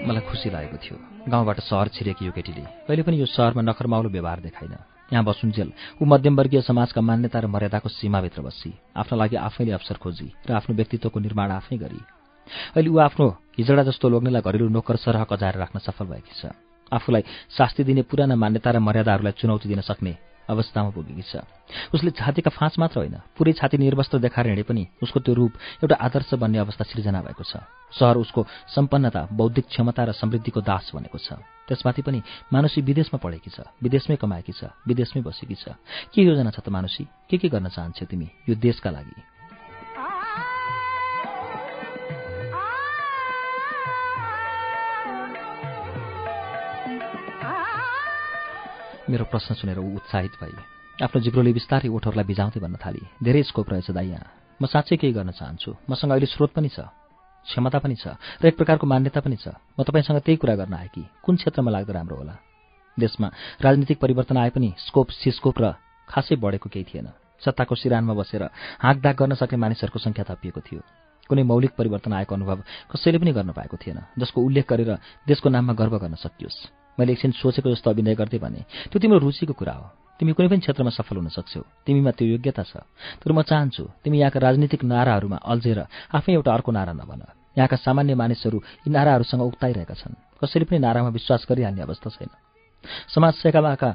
मलाई 0.06 0.22
खुसी 0.22 0.48
लागेको 0.54 0.78
थियो। 0.78 0.96
गाउँबाट 1.26 1.58
सहर 1.66 1.88
छिरेकी 1.90 2.24
यो 2.26 2.32
केटीले। 2.32 2.62
कहिले 2.86 3.02
पनि 3.02 3.16
यो 3.18 3.26
सहरमा 3.26 3.62
नखरमाउलो 3.66 4.08
व्यवहार 4.14 4.40
देखाइन 4.40 4.74
यहाँ 5.10 5.24
बसुन्जेल 5.26 5.70
ऊ 5.98 6.04
मध्यमवर्गीय 6.06 6.60
समाजका 6.62 7.00
मान्यता 7.02 7.38
र 7.42 7.46
मर्यादाको 7.46 7.88
सीमाभित्र 7.90 8.42
बसी। 8.42 8.70
आफ्नो 8.94 9.18
लागि 9.18 9.36
आफैले 9.36 9.72
अवसर 9.74 9.96
खोजी 9.98 10.28
र 10.46 10.50
आफ्नो 10.54 10.74
व्यक्तित्वको 10.78 11.18
निर्माण 11.20 11.50
आफै 11.58 11.76
गरी। 11.78 12.00
अहिले 12.74 12.90
ऊ 12.90 12.98
आफ्नो 13.02 13.26
हिजडा 13.58 13.82
जस्तो 13.82 14.06
लोग्नेलाई 14.08 14.42
घरेलु 14.46 14.68
नोकर 14.70 14.96
सरह 15.02 15.22
कजाएर 15.26 15.56
राख्न 15.58 15.78
सफल 15.82 16.06
भएकी 16.06 16.34
छ। 16.38 16.54
आफूलाई 16.86 17.22
शास्ति 17.50 17.82
दिने 17.82 18.02
पुराना 18.06 18.34
मान्यता 18.38 18.70
र 18.70 18.78
मर्यादाहरूलाई 18.78 19.34
चुनौती 19.42 19.66
दिन 19.68 19.80
सक्ने 19.82 20.14
अवस्थामा 20.48 20.90
पुगेकी 20.90 21.22
छ। 21.22 21.42
उसले 21.94 22.10
छातीका 22.14 22.50
फाँच 22.50 22.78
मात्र 22.78 22.96
होइन 22.98 23.16
पुरै 23.34 23.52
छाती 23.52 23.76
निर्वस्त्र 23.78 24.18
देखाएर 24.18 24.46
हिँडे 24.46 24.62
पनि 24.62 24.82
उसको 25.02 25.18
त्यो 25.20 25.34
रूप 25.34 25.52
एउटा 25.82 25.96
आदर्श 25.96 26.34
बन्ने 26.38 26.58
अवस्था 26.58 26.84
सिर्जना 26.86 27.20
भएको 27.22 27.44
छ। 27.44 27.66
सहर 27.92 28.16
उसको 28.22 28.46
सम्पन्नता 28.70 29.28
बौद्धिक 29.32 29.66
क्षमता 29.66 30.02
र 30.04 30.12
समृद्धिको 30.14 30.60
दास 30.62 30.90
बनेको 30.94 31.18
छ। 31.18 31.42
त्यसमाथि 31.66 32.02
पनि 32.02 32.22
मानुषी 32.52 32.80
विदेशमा 32.80 33.18
पढेकी 33.18 33.50
छ 33.50 33.66
विदेशमै 33.82 34.16
कमाएकी 34.16 34.52
छ 34.54 34.70
विदेशमै 34.86 35.22
बसेकी 35.26 35.56
छ। 35.58 35.74
के 36.14 36.22
योजना 36.22 36.50
छ 36.54 36.62
त 36.62 36.68
मानुषी? 36.70 37.04
के 37.26 37.36
के 37.38 37.48
गर्न 37.48 37.68
चाहन्छौ 37.68 38.06
तिमी 38.06 38.28
यो 38.48 38.54
देशका 38.54 38.90
लागि? 38.90 39.35
मेरो 49.10 49.24
प्रश्न 49.24 49.54
सुनेर 49.54 49.78
ऊ 49.78 49.94
उत्साहित 49.96 50.32
भए 50.40 50.52
आफ्नो 50.98 51.20
जिब्रोले 51.22 51.52
बिस्तारै 51.52 51.88
ओठहरूलाई 51.88 52.26
भिजाउँदै 52.26 52.58
भन्न 52.58 52.76
थाली। 52.82 53.02
धेरै 53.22 53.42
स्कोप 53.46 53.70
रहेछ 53.70 53.90
दाइ 53.94 54.08
यहाँ। 54.10 54.58
म 54.58 54.66
साँच्चै 54.66 54.96
केही 54.98 55.12
गर्न 55.14 55.30
चाहन्छु। 55.30 55.70
मसँग 55.86 56.10
अहिले 56.10 56.26
स्रोत 56.26 56.50
पनि 56.50 56.68
छ। 56.74 56.90
क्षमता 57.46 57.78
पनि 57.78 57.94
छ। 57.94 58.18
र 58.42 58.50
एक 58.50 58.56
प्रकारको 58.58 58.82
मान्यता 58.82 59.20
पनि 59.22 59.36
छ। 59.38 59.54
म 59.78 59.86
तपाईँसँग 59.86 60.18
त्यही 60.26 60.36
कुरा 60.42 60.54
गर्न 60.58 60.74
आएँ 60.74 60.90
कि 60.90 61.02
कुन 61.22 61.36
क्षेत्रमा 61.38 61.70
लाग्दा 61.70 61.92
राम्रो 61.94 62.16
होला? 62.16 62.34
देशमा 62.98 63.28
राजनीतिक 63.62 63.98
परिवर्तन 64.02 64.36
आए 64.42 64.50
पनि 64.50 64.74
स्कोप 64.74 65.08
सिस्कोप 65.22 65.56
र 65.62 65.64
खासै 66.10 66.34
बढेको 66.42 66.66
केही 66.66 66.86
थिएन। 66.90 67.06
सत्ताको 67.38 67.74
सिरानमा 67.78 68.14
बसेर 68.16 68.42
हाँकदाग 68.82 69.14
गर्न 69.14 69.34
सक्ने 69.38 69.58
मानिसहरूको 69.62 70.02
सङ्ख्या 70.02 70.24
थपिएको 70.34 70.60
थियो। 70.66 70.82
कुनै 71.30 71.42
मौलिक 71.46 71.78
परिवर्तन 71.78 72.12
आएको 72.16 72.34
अनुभव 72.34 72.58
कसैले 72.90 73.22
पनि 73.22 73.32
गर्न 73.38 73.52
पाएको 73.54 73.76
थिएन 73.76 74.18
जसको 74.18 74.38
उल्लेख 74.40 74.66
गरेर 74.66 74.90
देशको 75.28 75.46
नाममा 75.46 75.78
गर्व 75.78 75.94
गर्न 75.94 76.18
सकियोस्। 76.18 76.85
मैले 76.98 77.12
एकछिन 77.12 77.30
सोचेको 77.36 77.68
जस्तो 77.70 77.90
अभिनय 77.90 78.14
गर्दै 78.14 78.38
भने 78.38 78.60
त्यो 78.90 78.98
तिम्रो 78.98 79.18
रुचिको 79.18 79.52
कुरा 79.52 79.72
हो। 79.72 79.86
तिमी 80.20 80.32
कुनै 80.32 80.48
पनि 80.48 80.60
क्षेत्रमा 80.64 80.90
सफल 80.90 81.16
हुन 81.16 81.28
सक्छौ। 81.28 81.60
तिमीमा 81.84 82.10
त्यो 82.16 82.26
योग्यता 82.34 82.62
छ। 82.64 82.72
तर 83.20 83.30
म 83.32 83.42
चाहन्छु 83.44 83.84
तिमी 84.00 84.16
यहाँका 84.24 84.38
राजनीतिक 84.40 84.80
नाराहरूमा 84.84 85.38
अल्झेर 85.44 85.78
आफै 86.16 86.32
एउटा 86.32 86.50
अर्को 86.56 86.70
नारा 86.72 86.92
नभन 86.96 87.22
यहाँका 87.56 87.76
सामान्य 87.76 88.14
मानिसहरू 88.16 88.58
यी 88.84 88.88
नाराहरूसँग 88.92 89.42
उक्ताइरहेका 89.42 89.94
छन्। 89.94 90.14
कसैले 90.40 90.64
पनि 90.64 90.78
नारामा 90.80 91.08
विश्वास 91.12 91.46
गरिहाल्ने 91.48 91.82
अवस्था 91.84 92.08
छैन। 92.16 92.30
समाज 93.12 93.32
सेवाका 93.44 93.90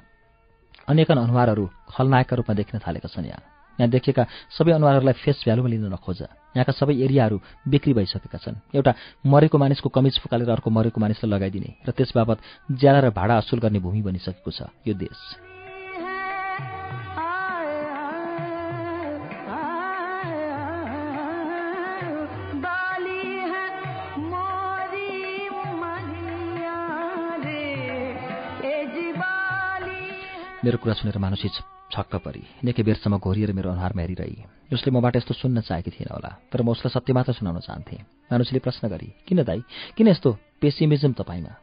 अनेकन 0.89 1.17
अनुहारहरू 1.25 1.65
खलनायकका 1.89 2.35
रूपमा 2.37 2.53
देखिन 2.53 2.79
थालेका 2.85 3.09
छन् 3.09 3.25
यहाँ। 3.25 3.60
यहाँ 3.81 3.89
देखेका 3.89 4.23
सबै 4.53 4.71
अनुहारहरूलाई 4.77 5.15
फेस 5.25 5.41
भ्यालुमा 5.41 5.69
लिन 5.73 5.89
नखोज। 5.89 6.21
यहाँका 6.53 6.73
सबै 6.77 6.93
एरियाहरू 7.01 7.37
बिक्री 7.65 7.93
भइसकेका 7.97 8.37
छन्। 8.37 8.61
एउटा 8.77 8.93
मरेको 9.25 9.57
मानिसको 9.57 9.89
कमिज 9.89 10.21
फुकालेर 10.21 10.49
अर्को 10.53 10.69
मरेको 10.69 11.01
मानिसलाई 11.01 11.29
लगाइदिने 11.33 11.69
र 11.81 11.89
त्यस 11.89 12.13
बाबत 12.13 12.37
ज्याला 12.77 12.99
र 12.99 13.09
भाडा 13.09 13.41
असुल 13.41 13.59
गर्ने 13.59 13.79
भूमि 13.81 14.01
बनिसकेको 14.05 14.51
छ 14.53 14.69
यो 14.85 14.93
देश। 14.93 15.17
मेरो 30.61 30.77
कुरा 30.77 30.93
सुनेर 30.93 31.17
मानुसी 31.17 31.49
छक्क 31.91 32.15
परी। 32.25 32.43
निकै 32.63 32.83
बेरसम्म 32.83 33.17
घोरिएर 33.19 33.51
मेरो 33.53 33.69
अनुहारमा 33.71 34.01
हेरिरही। 34.01 34.37
उसले 34.73 34.91
मबाट 34.91 35.15
यस्तो 35.15 35.33
सुन्न 35.35 35.61
चाहेकी 35.61 35.91
थिएन 35.91 36.09
होला 36.15 36.31
तर 36.51 36.61
म 36.63 36.71
उसलाई 36.71 36.91
सत्य 36.95 37.13
मात्र 37.13 37.33
सुनाउन 37.35 37.59
चाहन्थेँ। 37.59 38.31
मानुसीले 38.31 38.59
प्रश्न 38.63 38.87
गरी 38.87 39.09
किन 39.27 39.43
दाई? 39.43 39.59
किन 39.97 40.07
यस्तो 40.07 40.29
पेसिमिजम 40.61 41.13
तपाईँमा? 41.13 41.53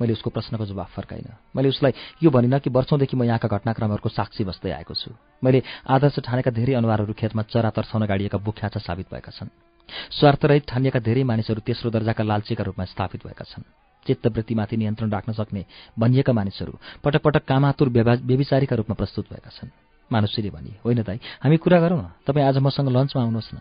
मैले 0.00 0.12
उसको 0.12 0.30
प्रश्नको 0.30 0.64
जवाफ 0.66 0.94
फर्काइनँ। 0.94 1.56
मैले 1.56 1.68
उसलाई 1.68 1.92
यो 2.22 2.30
भनिनँ 2.30 2.60
कि 2.60 2.70
वर्षौँदेखि 2.70 3.16
म 3.16 3.24
यहाँका 3.24 3.48
घटनाक्रमहरूको 3.48 4.08
साक्षी 4.08 4.44
बस्दै 4.44 4.70
आएको 4.70 4.94
छु। 4.94 5.10
मैले 5.42 5.62
आदर्श 5.88 6.20
ठानेका 6.22 6.50
धेरै 6.54 6.74
अनुहारहरू 6.78 7.12
खेतमा 7.18 7.42
चरा 7.50 7.70
तर्साउन 7.74 8.06
गाडिएका 8.06 8.38
बुख्याचा 8.38 8.78
साबित 8.78 9.10
भएका 9.10 9.32
छन्। 9.32 9.50
स्वार्थरहित 9.88 10.64
ठानिएका 10.68 11.00
धेरै 11.00 11.22
मानिसहरू 11.24 11.60
तेस्रो 11.66 11.90
दर्जाका 11.90 12.22
लालचीका 12.24 12.62
रूपमा 12.64 12.84
स्थापित 12.84 13.26
भएका 13.26 13.44
छन्। 13.48 13.66
चित्तवृत्तिमाथि 14.08 14.76
नियन्त्रण 14.76 15.10
राख्न 15.10 15.32
सक्ने 15.32 15.64
भनिएका 15.98 16.32
मानिसहरू 16.32 16.72
पटक 17.04 17.22
पटक 17.22 17.44
कामातुर 17.44 17.88
व्यविचारीका 17.88 18.76
रूपमा 18.76 18.94
प्रस्तुत 18.94 19.26
भएका 19.32 19.50
छन्। 19.52 19.70
मानुषीले 20.10 20.50
भनी 20.50 20.72
होइन 20.84 21.02
दाई 21.04 21.18
हामी 21.44 21.56
कुरा 21.56 21.78
गरौँ 21.80 22.00
न। 22.00 22.06
तपाईँ 22.26 22.46
आज 22.48 22.58
मसँग 22.58 22.88
लन्चमा 22.88 23.22
आउनुहोस् 23.22 23.54
न। 23.54 23.58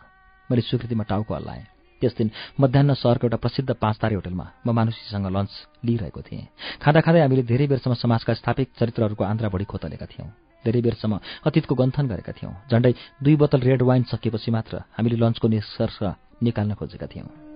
मैले 0.49 0.61
स्वीकृतिमा 0.63 1.03
टाउको 1.03 1.33
हल्लाएँ। 1.35 1.65
त्यस 2.01 2.13
दिन 2.17 2.29
मध्याह 2.61 2.93
सहरको 2.93 3.25
एउटा 3.27 3.37
प्रसिद्ध 3.41 3.73
पाँच 3.73 3.95
तारे 3.97 4.15
होटलमा 4.15 4.45
म 4.65 4.71
मानुषीसँग 4.71 5.27
लन्च 5.27 5.51
लिइरहेको 5.83 6.21
थिएँ। 6.21 6.47
खाँदा 6.79 7.01
खाँदै 7.01 7.19
हामीले 7.19 7.43
धेरै 7.43 7.67
बेरसम्म 7.67 7.95
समाजका 7.97 8.33
स्थापित 8.37 8.67
चरित्रहरूको 8.79 9.23
आन्द्रा 9.23 9.49
बढी 9.49 9.65
खोतलेका 9.65 10.05
थियौँ। 10.05 10.29
धेरै 10.63 10.81
बेरसम्म 10.81 11.19
अतीतको 11.43 11.73
गन्थन 11.75 12.05
गरेका 12.07 12.31
थियौँ। 12.37 12.53
झण्डै 12.69 12.93
दुई 13.17 13.35
बोतल 13.35 13.61
रेड 13.65 13.81
वाइन 13.81 14.03
सकिएपछि 14.13 14.49
मात्र 14.53 14.85
हामीले 14.93 15.17
लन्चको 15.17 15.47
निष्कर्ष 15.47 15.97
निकाल्न 16.45 16.73
खोजेका 16.77 17.07
थियौँ। 17.09 17.46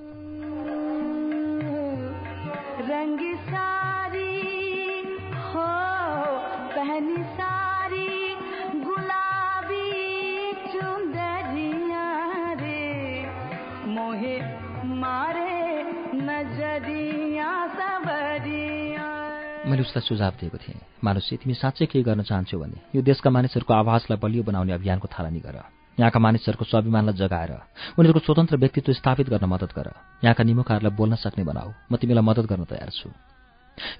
मैले 19.71 19.87
उसलाई 19.87 20.03
सुझाव 20.03 20.33
दिएको 20.39 20.57
थिएँ। 20.57 20.79
मानुषी 21.03 21.37
तिमी 21.39 21.53
साँच्चै 21.55 21.85
केही 21.85 22.03
गर्न 22.03 22.21
चाहन्छौ 22.27 22.59
भने? 22.59 22.77
यो 22.95 23.01
देशका 23.01 23.29
मानिसहरूको 23.31 23.73
आवाजलाई 23.73 24.19
बलियो 24.19 24.43
बनाउने 24.43 24.73
अभियानको 24.73 25.07
थालनी 25.07 25.39
गर। 25.39 25.63
यहाँका 25.99 26.19
मानिसहरूको 26.19 26.65
स्वाभिमानलाई 26.65 27.15
जगाएर 27.15 27.51
उनीहरूको 27.95 28.19
स्वतन्त्र 28.19 28.57
व्यक्तित्व 28.57 28.93
स्थापित 28.93 29.29
गर्न 29.29 29.45
मद्दत 29.47 29.71
गर। 29.71 29.87
यहाँका 30.23 30.43
निमुखाहरूलाई 30.43 30.95
बोल्न 30.95 31.15
सक्ने 31.15 31.43
बनाऊ। 31.43 31.71
म 31.91 31.95
तिमीलाई 31.95 32.23
मद्दत 32.23 32.45
गर्न 32.51 32.63
तयार 32.67 32.89
छु। 32.91 33.09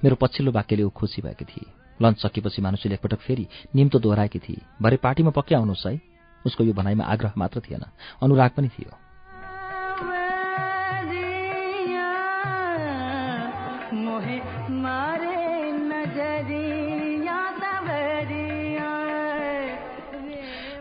मेरो 0.03 0.15
पछिल्लो 0.15 0.51
वाक्यले 0.51 0.83
ऊ 0.83 0.89
खुसी 0.89 1.21
भएकी 1.21 1.45
थिए। 1.45 1.71
लन्च 2.01 2.19
सकेपछि 2.19 2.61
मानुषीले 2.61 2.95
एकपटक 2.95 3.19
फेरि 3.23 3.47
निम्तो 3.75 3.99
दोहोऱ्याएकी 3.99 4.39
थिए। 4.39 4.61
भरे 4.81 4.97
पार्टीमा 4.97 5.31
पक्कै 5.31 5.55
आउनुहोस् 5.55 5.87
है। 5.87 6.01
उसको 6.45 6.63
यो 6.63 6.73
भनाइमा 6.73 7.03
आग्रह 7.03 7.33
मात्र 7.37 7.59
थिएन। 7.59 7.83
अनुराग 8.23 8.51
पनि 8.51 8.67
थियो। 8.67 8.91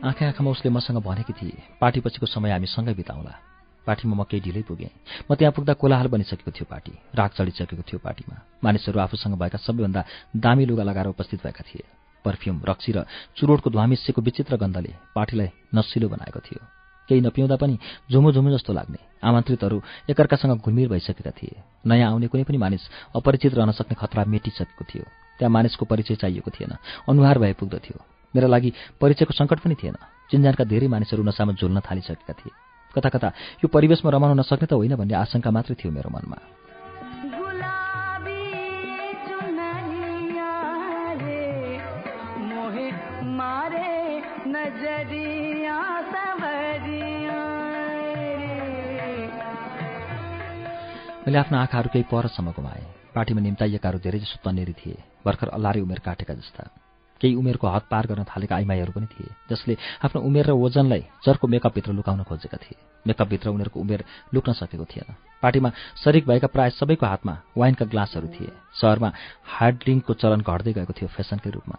आँखा 0.01 0.27
आँखामा 0.27 0.51
उसले 0.51 0.71
मसँग 0.71 0.97
भनेकी 0.97 1.33
थिए 1.33 1.77
पार्टीपछिको 1.81 2.27
समय 2.27 2.51
हामी 2.51 2.67
सँगै 2.67 2.95
बिताउँला। 2.95 3.33
पार्टीमा 3.87 4.17
म 4.17 4.25
केही 4.25 4.41
ढिलै 4.41 4.63
पुगेँ। 4.65 4.89
म 5.29 5.35
त्यहाँ 5.37 5.53
पुग्दा 5.53 5.73
कोलाहाल 5.77 6.09
बनिसकेको 6.09 6.51
थियो 6.51 6.65
पार्टी 6.65 6.93
राग 7.13 7.31
चढिसकेको 7.37 7.85
थियो 7.85 8.01
पार्टीमा। 8.01 8.37
मानिसहरू 8.65 8.97
आफूसँग 8.97 9.37
भएका 9.37 9.59
सबैभन्दा 9.61 10.05
दामी 10.41 10.65
लुगा 10.65 10.85
लगाएर 10.89 11.07
उपस्थित 11.13 11.45
भएका 11.45 11.65
थिए। 11.69 11.85
पर्फ्युम 12.25 12.63
रक्सी 12.65 12.93
र 12.97 13.05
चुरोटको 13.37 13.71
धुवा 13.71 13.85
विचित्र 14.25 14.57
गन्धले 14.57 14.93
पार्टीलाई 15.13 15.49
नसिलो 15.75 16.09
बनाएको 16.09 16.41
थियो। 16.49 16.61
केही 17.09 17.21
नपिउँदा 17.21 17.57
पनि 17.61 17.77
झुमु 18.09 18.33
झुमु 18.33 18.51
जस्तो 18.57 18.73
लाग्ने। 18.73 18.99
आमन्त्रितहरू 19.21 19.83
एकअर्कासँग 20.09 20.65
घुलमिर 20.65 20.89
भइसकेका 20.89 21.31
थिए। 21.37 21.61
नयाँ 21.85 22.09
आउने 22.09 22.27
कुनै 22.33 22.45
पनि 22.49 22.57
मानिस 22.57 22.89
अपरिचित 23.17 23.53
रहन 23.53 23.73
सक्ने 23.77 24.01
खतरा 24.01 24.25
मेटिसकेको 24.25 24.85
थियो। 24.85 25.05
त्यहाँ 25.37 25.53
मानिसको 25.53 25.85
परिचय 25.85 26.17
चाहिएको 26.17 26.51
थिएन। 26.51 26.73
अनुहार 27.05 27.39
भए 27.39 27.53
पुग्दथ्यो 27.53 28.20
मेरा 28.35 28.49
लागि 28.49 28.71
परिचयको 29.01 29.33
सङ्कट 29.35 29.59
पनि 29.61 29.75
थिएन। 29.75 29.97
चिन्जानका 30.31 30.65
धेरै 30.65 30.87
मानिसहरू 30.87 31.23
नसामा 31.23 31.53
झुल्न 31.59 31.81
थालिसकेका 31.83 32.35
थिए। 32.39 32.53
कता 32.95 33.09
कता 33.09 33.29
यो 33.63 33.67
परिवेशमा 33.67 34.11
रमाउन 34.11 34.39
नसक्ने 34.41 34.67
त 34.67 34.73
होइन 34.75 34.95
भन्ने 34.97 35.15
आशंका 35.15 35.51
मात्रै 35.51 35.75
थियो 35.75 35.91
मेरो 35.91 36.11
मनमा। 36.11 36.39
मैले 51.21 51.39
आफ्नो 51.39 51.59
आँखाहरू 51.59 51.89
केही 51.95 52.05
परसम्म 52.11 52.51
गुमाएँ 52.51 53.15
पार्टीमा 53.15 53.41
निम्ताइएकाहरू 53.41 53.99
धेरैजसो 53.99 54.43
तन्नेरी 54.43 54.73
थिए। 54.73 54.97
भर्खर 55.23 55.49
अल्लारे 55.55 55.81
उमेर 55.81 55.99
काटेका 56.03 56.35
जस्ता। 56.35 56.80
केही 57.21 57.35
उमेरको 57.35 57.67
हद 57.69 57.83
पार 57.91 58.07
गर्न 58.07 58.25
थालेका 58.25 58.57
आइमाईहरू 58.57 58.93
पनि 58.93 59.07
थिए 59.07 59.35
जसले 59.51 59.77
आफ्नो 60.05 60.21
उमेर 60.23 60.47
र 60.47 60.53
वजनलाई 60.53 61.03
चर्को 61.25 61.47
मेकअपभित्र 61.49 61.93
लुकाउन 61.93 62.23
खोजेका 62.23 62.57
थिए। 62.57 62.77
मेकअपभित्र 63.07 63.49
उनीहरूको 63.49 63.81
उमेर 63.81 64.05
लुक्न 64.35 64.53
सकेको 64.53 64.85
थिएन। 64.85 65.15
पार्टीमा 65.43 65.71
शरिक 66.05 66.27
भएका 66.27 66.47
प्राय 66.47 66.71
सबैको 66.71 67.07
हातमा 67.07 67.35
वाइनका 67.57 67.85
ग्लासहरू 67.85 68.29
थिए। 68.29 68.53
सहरमा 68.81 69.13
हार्ड 69.45 69.77
ड्रिङ्कको 69.77 70.15
चलन 70.15 70.41
घट्दै 70.41 70.73
गएको 70.73 70.93
थियो 70.93 71.09
फेसनकै 71.09 71.51
रूपमा। 71.51 71.77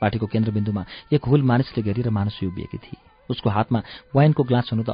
पार्टीको 0.00 0.26
केन्द्रबिन्दुमा 0.26 0.82
एक 1.12 1.24
हुल 1.24 1.42
मानिसले 1.42 1.82
घेरेर 1.82 2.10
मानिस 2.10 2.42
उभिएकी 2.42 2.78
थिए। 2.78 3.00
उसको 3.30 3.50
हातमा 3.50 3.82
वाइनको 4.14 4.42
ग्लास 4.42 4.72
हुनु 4.72 4.84
त 4.88 4.90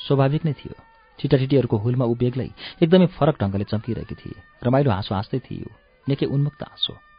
स्वाभाविक 0.00 0.44
नै 0.44 0.52
थियो। 0.52 0.74
छिटाठिटीहरूको 1.18 1.76
हुलमा 1.76 2.04
उभिएग्लै 2.04 2.48
एकदमै 2.82 3.06
फरक 3.16 3.36
ढङ्गले 3.40 3.64
चम्किरहेकी 3.64 4.14
थिए। 4.14 4.36
रमाइलो 4.64 4.90
हाँसो 4.90 5.14
हाँस्दै 5.14 5.38
थियो। 5.38 5.68
निकै 6.08 6.26
उन्मुक्त 6.26 6.62
हाँसो। 6.62 7.09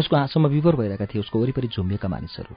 उसको 0.00 0.16
आँसुमा 0.16 0.48
विभोर 0.48 0.76
भइरहेका 0.76 1.06
थिए 1.06 1.20
उसको 1.20 1.40
वरिपरि 1.40 1.68
झुम्बिएका 1.68 2.08
मानिसहरू। 2.08 2.54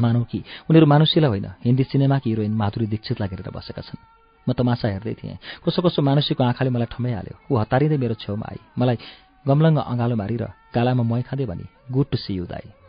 मानौ 0.00 0.22
कि 0.22 0.38
उनीहरू 0.70 0.86
मानुषीलाई 0.86 1.30
होइन 1.30 1.46
हिन्दी 1.64 1.84
सिनेमाकी 1.84 2.30
हिरोइन 2.30 2.52
माधुरी 2.54 2.86
दीक्षित 2.86 3.20
लागेर 3.20 3.50
बसेका 3.50 3.82
छन्। 3.82 4.00
म 4.48 4.52
तमासा 4.52 4.88
हेर्दै 4.88 5.14
थिएँ। 5.14 5.38
कसो 5.64 5.82
कसो 5.82 6.02
मानुषीको 6.02 6.44
आँखाले 6.44 6.70
मलाई 6.70 6.88
ठम्याइहाल्यो। 6.90 7.36
ऊ 7.50 7.56
हतारिँदै 7.60 7.96
मेरो 7.96 8.14
छेउमा 8.14 8.46
आई। 8.50 8.60
मलाई 8.78 8.98
गमलङ्ग 9.46 9.78
अँगालो 9.78 10.16
मारेर 10.16 10.44
गालामा 10.74 11.02
मै 11.02 11.22
खाँदै 11.28 11.46
भने 11.46 11.64
गुड 11.92 12.06
टु 12.10 12.16
सी 12.16 12.34
यु 12.34 12.44
दाई। 12.46 12.79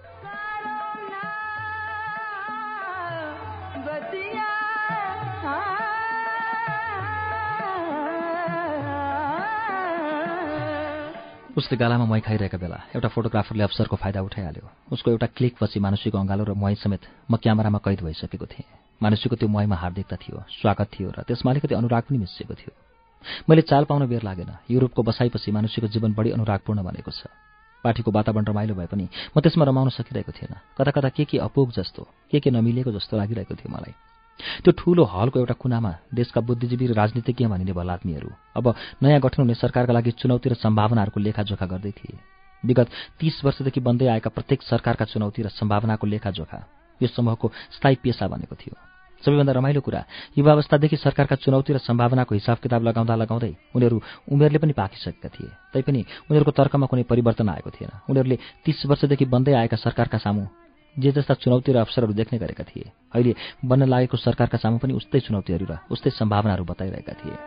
उसले 11.52 11.76
गालामा 11.78 12.06
मै 12.08 12.20
खाइरहेका 12.24 12.58
बेला 12.58 12.96
एउटा 12.96 13.10
फोटोग्राफरले 13.12 13.64
अवसरको 13.64 13.96
फाइदा 14.00 14.20
उठाइहाल्यो। 14.24 14.66
उसको 14.96 15.08
एउटा 15.12 15.28
क्लिकपछि 15.36 15.80
मानुषीको 15.84 16.18
अँगालो 16.18 16.44
र 16.48 16.54
मै 16.56 16.76
समेत 16.80 17.28
म 17.28 17.36
क्यामेरामा 17.44 17.80
कैद 17.84 18.00
भइसकेको 18.08 18.46
थिएँ। 18.48 18.68
मानुषीको 19.04 19.36
त्यो 19.36 19.48
मैमा 19.52 19.76
हार्दिकता 19.76 20.16
थियो 20.16 20.48
स्वागत 20.48 20.88
थियो 20.96 21.10
र 21.12 21.28
त्यसमा 21.28 21.52
अलिकति 21.52 21.76
अनुराग 21.76 22.04
पनि 22.08 22.18
मिसिएको 22.24 22.56
थियो। 22.56 22.72
मैले 23.52 23.62
चाल 23.68 23.84
पाउन 23.84 24.08
बेर 24.08 24.24
लागेन। 24.24 24.52
युरोपको 24.72 25.04
बसाइपछि 25.04 25.52
मानुषीको 25.52 25.88
जीवन 25.92 26.16
बढी 26.16 26.32
अनुरागपूर्ण 26.40 26.80
बनेको 26.88 27.12
छ। 27.12 27.28
पार्टीको 27.84 28.10
वातावरण 28.16 28.46
रमाइलो 28.48 28.74
भए 28.80 28.88
पनि 28.88 29.06
म 29.36 29.40
त्यसमा 29.44 29.68
रमाउन 29.68 29.90
सकिरहेको 29.92 30.32
थिएन। 30.32 30.56
कता 30.80 30.92
कता 30.96 31.10
के 31.12 31.24
के 31.28 31.38
अपुग 31.44 31.76
जस्तो 31.76 32.32
के 32.32 32.40
के 32.40 32.50
नमिलेको 32.56 32.96
जस्तो 32.96 33.18
लागिरहेको 33.20 33.56
थियो 33.60 33.76
मलाई। 33.76 33.92
त्यो 34.64 34.72
ठूलो 34.74 35.04
हलको 35.04 35.40
एउटा 35.40 35.54
कुनामा 35.54 35.92
देशका 36.14 36.42
बुद्धिजीवी 36.42 36.86
र 36.88 36.94
राजनीतिज्ञ 36.94 37.46
भनिने 37.48 37.74
भलात्मीहरू 37.74 38.30
अब 38.58 38.66
नयाँ 39.04 39.20
गठन 39.20 39.42
हुने 39.44 39.56
सरकारका 39.56 39.94
लागि 39.94 40.12
चुनौती 40.12 40.50
र 40.50 40.54
सम्भावनाहरूको 40.56 41.20
लेखाजोखा 41.20 41.66
गर्दै 41.66 41.92
थिए। 41.92 42.18
विगत 42.64 42.88
तीस 43.20 43.42
वर्षदेखि 43.46 43.80
बन्दै 43.80 44.08
आएका 44.08 44.30
प्रत्येक 44.30 44.62
सरकारका 44.62 45.06
चुनौती 45.06 45.42
र 45.42 45.50
सम्भावनाको 45.50 46.06
लेखाजोखा 46.08 46.60
यो 47.02 47.08
समूहको 47.08 47.48
स्थायी 47.76 47.96
पेसा 48.04 48.28
बनेको 48.28 48.56
थियो। 48.56 48.76
सबैभन्दा 49.24 49.54
रमाइलो 49.54 49.82
कुरा 49.82 50.02
युवावस्थादेखि 50.38 50.98
सरकारका 50.98 51.36
चुनौती 51.36 51.74
र 51.74 51.78
सम्भावनाको 51.78 52.36
हिसाब 52.36 52.58
किताब 52.58 52.82
लगाउँदा 52.84 53.16
लगाउँदै 53.16 53.54
उनीहरू 53.76 53.98
उमेरले 54.30 54.58
पनि 54.58 54.74
पाकिसकेका 54.74 55.30
थिए। 55.30 55.50
तैपनि 55.74 56.02
उनीहरूको 56.30 56.52
तर्कमा 56.52 56.86
कुनै 56.86 57.04
परिवर्तन 57.04 57.50
आएको 57.50 57.70
थिएन। 57.70 57.92
उनीहरूले 58.10 58.38
तीस 58.66 58.86
वर्षदेखि 58.86 59.26
बन्दै 59.26 59.54
आएका 59.54 59.78
सरकारका 59.78 60.18
सामु 60.18 60.61
जे 61.00 61.12
जस्ता 61.12 61.34
चुनौती 61.34 61.72
र 61.72 61.78
अवसरहरू 61.78 62.14
देख्ने 62.14 62.40
गरेका 62.40 62.64
थिए। 62.64 62.92
अहिले 63.16 63.36
बन्न 63.66 63.88
लागेको 63.88 64.18
सरकारका 64.18 64.58
सामु 64.58 64.78
पनि 64.78 64.94
उस्तै 64.94 65.20
चुनौतीहरू 65.24 65.66
र 65.66 65.80
उस्तै 65.88 66.10
सम्भावनाहरू 66.12 66.64
बताइरहेका 66.68 67.14
थिए। 67.16 67.38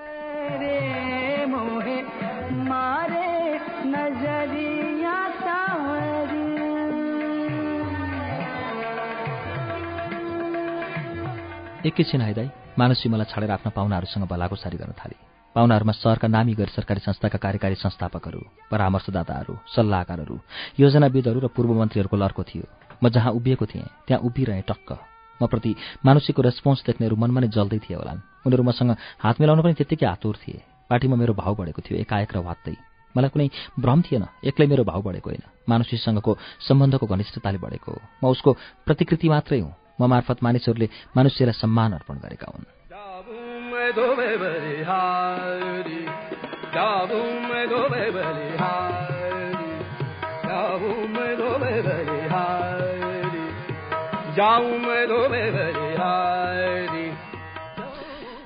एकैछिन 11.85 12.23
आइदाई 12.23 12.49
मानसी 12.79 13.09
मलाई 13.13 13.29
छाडेर 13.29 13.51
आफ्ना 13.51 13.71
पाहुनाहरूसँग 13.77 14.25
बलागोसारी 14.25 14.77
गर्न 14.81 14.97
थाले। 14.97 15.17
पाहुनाहरूमा 15.55 15.93
सहरका 15.93 16.29
नामी 16.33 16.55
गैर 16.57 16.73
सरकारी 16.73 17.01
संस्थाका 17.05 17.39
कार्यकारी 17.39 17.77
संस्थापकहरू 17.77 18.41
परामर्शदाताहरू 18.73 19.55
सल्लाहकारहरू 19.69 20.37
योजनाविदहरू 20.81 21.39
र 21.45 21.47
पूर्व 21.53 21.71
मन्त्रीहरूको 21.77 22.17
लर्को 22.17 22.43
थियो। 22.43 22.84
म 23.03 23.09
जहाँ 23.09 23.33
उभिएको 23.33 23.67
थिएँ 23.67 23.85
त्यहाँ 24.07 24.23
उभिरहेँ 24.23 24.63
टक्क। 24.63 24.99
म 25.43 25.47
प्रति 25.47 25.75
मानुषीको 26.07 26.43
रेस्पोन्स 26.43 26.83
देख्नेहरू 26.87 27.17
मनमा 27.17 27.41
नै 27.41 27.49
जल्दै 27.49 27.79
थिए 27.79 27.97
होलान्। 27.97 28.21
उनीहरू 28.47 28.63
मसँग 28.63 28.97
हात 29.21 29.41
मिलाउन 29.41 29.63
पनि 29.63 29.75
त्यत्तिकै 29.75 30.07
आतुर 30.07 30.37
थिए। 30.37 30.63
पार्टीमा 30.91 31.17
मेरो 31.17 31.35
भाउ 31.35 31.55
बढेको 31.55 31.83
थियो 31.83 31.99
एकाएक 31.99 32.35
र 32.35 32.39
वात्तै। 32.39 32.77
मलाई 33.17 33.31
कुनै 33.31 33.51
भ्रम 33.81 34.03
थिएन 34.03 34.27
एक्लै 34.45 34.67
मेरो 34.67 34.85
भाउ 34.85 35.03
बढेको 35.03 35.31
होइन। 35.31 35.43
मानुषीसँगको 35.69 36.39
सम्बन्धको 36.69 37.07
घनिष्ठताले 37.07 37.59
बढेको 37.59 37.93
हो। 37.93 38.01
म 38.23 38.31
उसको 38.31 38.57
प्रतिकृति 38.87 39.29
मात्रै 39.29 39.61
हुँ। 39.61 39.75
म 40.01 40.05
मार्फत 40.05 40.43
मानिसहरूले 40.43 40.89
मनुष्यलाई 41.17 41.53
सम्मान 41.53 41.93
अर्पण 41.93 42.19
गरेका 42.19 42.47
हुन्। 42.51 42.65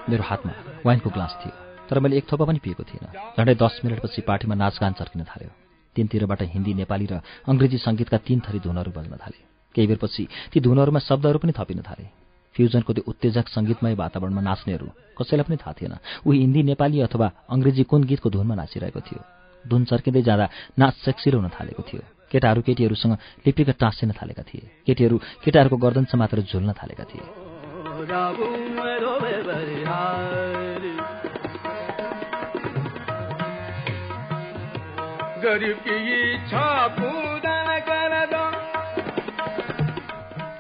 मेरो 0.09 0.23
हातमा 0.23 0.53
वाइनको 0.85 1.11
ग्लास 1.11 1.33
थियो 1.41 1.53
तर 1.89 1.97
मैले 1.99 2.17
एक 2.17 2.25
थोपा 2.33 2.45
पनि 2.45 2.59
पिएको 2.61 2.83
थिइनँ। 2.85 3.09
झन्डै 3.37 3.55
दस 3.55 3.81
मिनटपछि 3.85 4.21
पार्टीमा 4.21 4.55
नाचगान 4.55 4.93
चर्किन 4.93 5.25
थाल्यो। 5.25 5.51
तिनतिरबाट 5.97 6.41
हिन्दी 6.43 6.73
नेपाली 6.75 7.07
र 7.09 7.25
अङ्ग्रेजी 7.49 7.79
सङ्गीतका 7.81 8.19
तीन 8.21 8.39
थरी 8.45 8.59
धुनहरू 8.61 8.91
बज्न 8.93 9.17
थाले। 9.17 9.39
केही 9.75 9.87
बेरपछि 9.87 10.29
ती 10.53 10.61
धुनहरूमा 10.61 11.01
शब्दहरू 11.09 11.39
पनि 11.41 11.53
थपिन 11.57 11.81
थाले। 11.81 12.05
फ्युजनको 12.53 12.93
त्यो 12.93 13.05
उत्तेजक 13.09 13.49
सङ्गीतमय 13.49 13.95
वातावरणमा 13.97 14.43
नाच्नेहरू 14.45 14.89
कसैलाई 15.17 15.45
पनि 15.49 15.57
थाहा 15.57 15.73
थिएन। 15.73 15.95
ऊ 16.27 16.31
हिन्दी 16.37 16.63
नेपाली 16.69 17.01
अथवा 17.01 17.49
अङ्ग्रेजी 17.49 17.83
कुन 17.89 18.05
गीतको 18.05 18.29
धुनमा 18.29 18.55
नाचिरहेको 18.61 19.01
थियो। 19.01 19.21
धुन 19.65 19.83
चर्किँदै 19.89 20.23
जाँदा 20.23 20.47
नाच 20.79 20.95
सेक्सिलो 21.05 21.41
हुन 21.41 21.49
थालेको 21.49 21.83
थियो। 21.89 22.18
केटाहरू 22.33 22.63
केटीहरूसँग 22.63 23.13
लिपिका 23.47 23.73
टाँसिन 23.73 24.13
थालेका 24.13 24.43
थिए। 24.43 24.71
केटीहरू 24.87 25.21
केटाहरूको 25.45 25.77
गर्दन 25.77 26.07
मात्र 26.15 26.41
झुल्न 26.41 26.73
थालेका 26.73 27.05
थिए। 27.05 27.21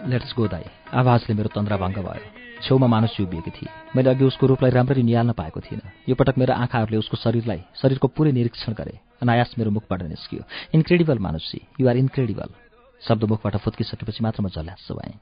लेट्स 0.09 0.35
गो 0.37 0.49
दाई। 0.49 0.65
आवाजले 0.95 1.35
मेरो 1.35 1.49
तन्द्राभङ्ग 1.49 1.99
भयो। 1.99 2.39
छेउमा 2.63 2.87
मानुस 2.87 3.21
उभिएकी 3.21 3.51
थिए। 3.51 3.69
मैले 3.97 4.11
अघि 4.11 4.25
उसको 4.25 4.47
रूपलाई 4.47 4.71
राम्ररी 4.71 5.03
निहाल्न 5.03 5.33
पाएको 5.33 5.61
थिइनँ। 5.61 5.91
यो 6.09 6.15
पटक 6.15 6.39
मेरो 6.39 6.55
आँखाहरूले 6.55 6.97
उसको 6.97 7.17
शरीरलाई 7.17 7.63
शरीरको 7.83 8.09
पुरै 8.09 8.33
निरीक्षण 8.33 8.73
गरे। 8.73 9.08
अनायास 9.21 9.55
मेरो 9.59 9.71
मुखबाट 9.71 10.03
निस्कियो 10.05 10.43
इन्क्रेडिबल 10.75 11.19
मानुषी 11.19 11.61
युआर 11.81 11.97
इन्क्रेडिबल 11.97 12.51
शब्द 13.03 13.25
मुखबाट 13.25 13.57
फुत्किसकेपछि 13.57 14.23
मात्र 14.23 14.43
म 14.43 14.49
झल्यास 14.49 14.89
भएँ। 14.93 15.15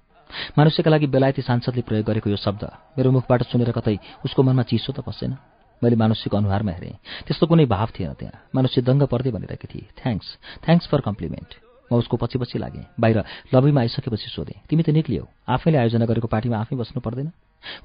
मानुष्यका 0.59 0.91
लागि 0.91 1.07
बेलायती 1.07 1.43
सांसदले 1.43 1.83
प्रयोग 1.89 2.07
गरेको 2.07 2.31
यो 2.31 2.37
शब्द 2.37 2.63
मेरो 2.99 3.11
मुखबाट 3.11 3.43
सुनेर 3.53 3.71
कतै 3.73 3.97
उसको 4.25 4.43
मनमा 4.43 4.63
चिसो 4.69 4.93
त 4.93 5.01
पसेन। 5.01 5.37
मैले 5.83 5.97
मानुष्यको 5.97 6.37
अनुहारमा 6.37 6.73
हेरेँ। 6.73 6.97
त्यस्तो 7.29 7.47
कुनै 7.47 7.65
भाव 7.69 7.89
थिएन 7.93 8.13
त्यहाँ। 8.17 8.49
मानुष्य 8.57 8.81
दङ्ग 8.83 9.03
पर्दै 9.13 9.31
भनिरहेकी 9.31 9.69
थिए 9.69 9.87
थ्याङ्क्स 10.01 10.29
थ्याङ्क्स 10.65 10.87
फर 10.89 11.01
कम्प्लिमेन्ट 11.05 11.51
म 11.93 12.01
उसको 12.01 12.17
पछि 12.17 12.39
पछि 12.41 12.59
लागेँ। 12.59 12.85
बाहिर 13.01 13.19
लबीमा 13.55 13.81
आइसकेपछि 13.81 14.29
सोधेँ 14.33 14.67
तिमी 14.69 14.83
त 14.83 14.91
निक्लियौ। 14.91 15.25
आफैले 15.47 15.79
आयोजना 15.79 16.05
गरेको 16.11 16.29
पार्टीमा 16.33 16.57
आफै 16.65 16.77
बस्नु 16.77 17.01
पर्दैन? 17.01 17.31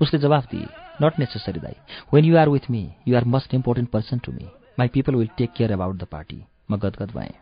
उसले 0.01 0.17
जवाफ 0.23 0.43
दिए 0.51 0.65
नट 1.03 1.19
नेसेसरी 1.19 1.59
दाई। 1.59 1.75
When 2.09 2.23
you 2.25 2.35
are 2.39 2.49
with 2.49 2.65
me 2.71 2.83
you 3.07 3.13
are 3.19 3.25
must 3.27 3.53
important 3.53 3.89
person 3.91 4.17
to 4.23 4.31
me 4.31 4.47
my 4.81 4.89
people 4.89 5.15
will 5.15 5.27
take 5.37 5.51
care 5.53 5.71
about 5.71 5.95
the 5.95 6.03
party 6.11 6.37
म 6.71 6.77
गदगद 6.81 7.11
भएँ 7.13 7.33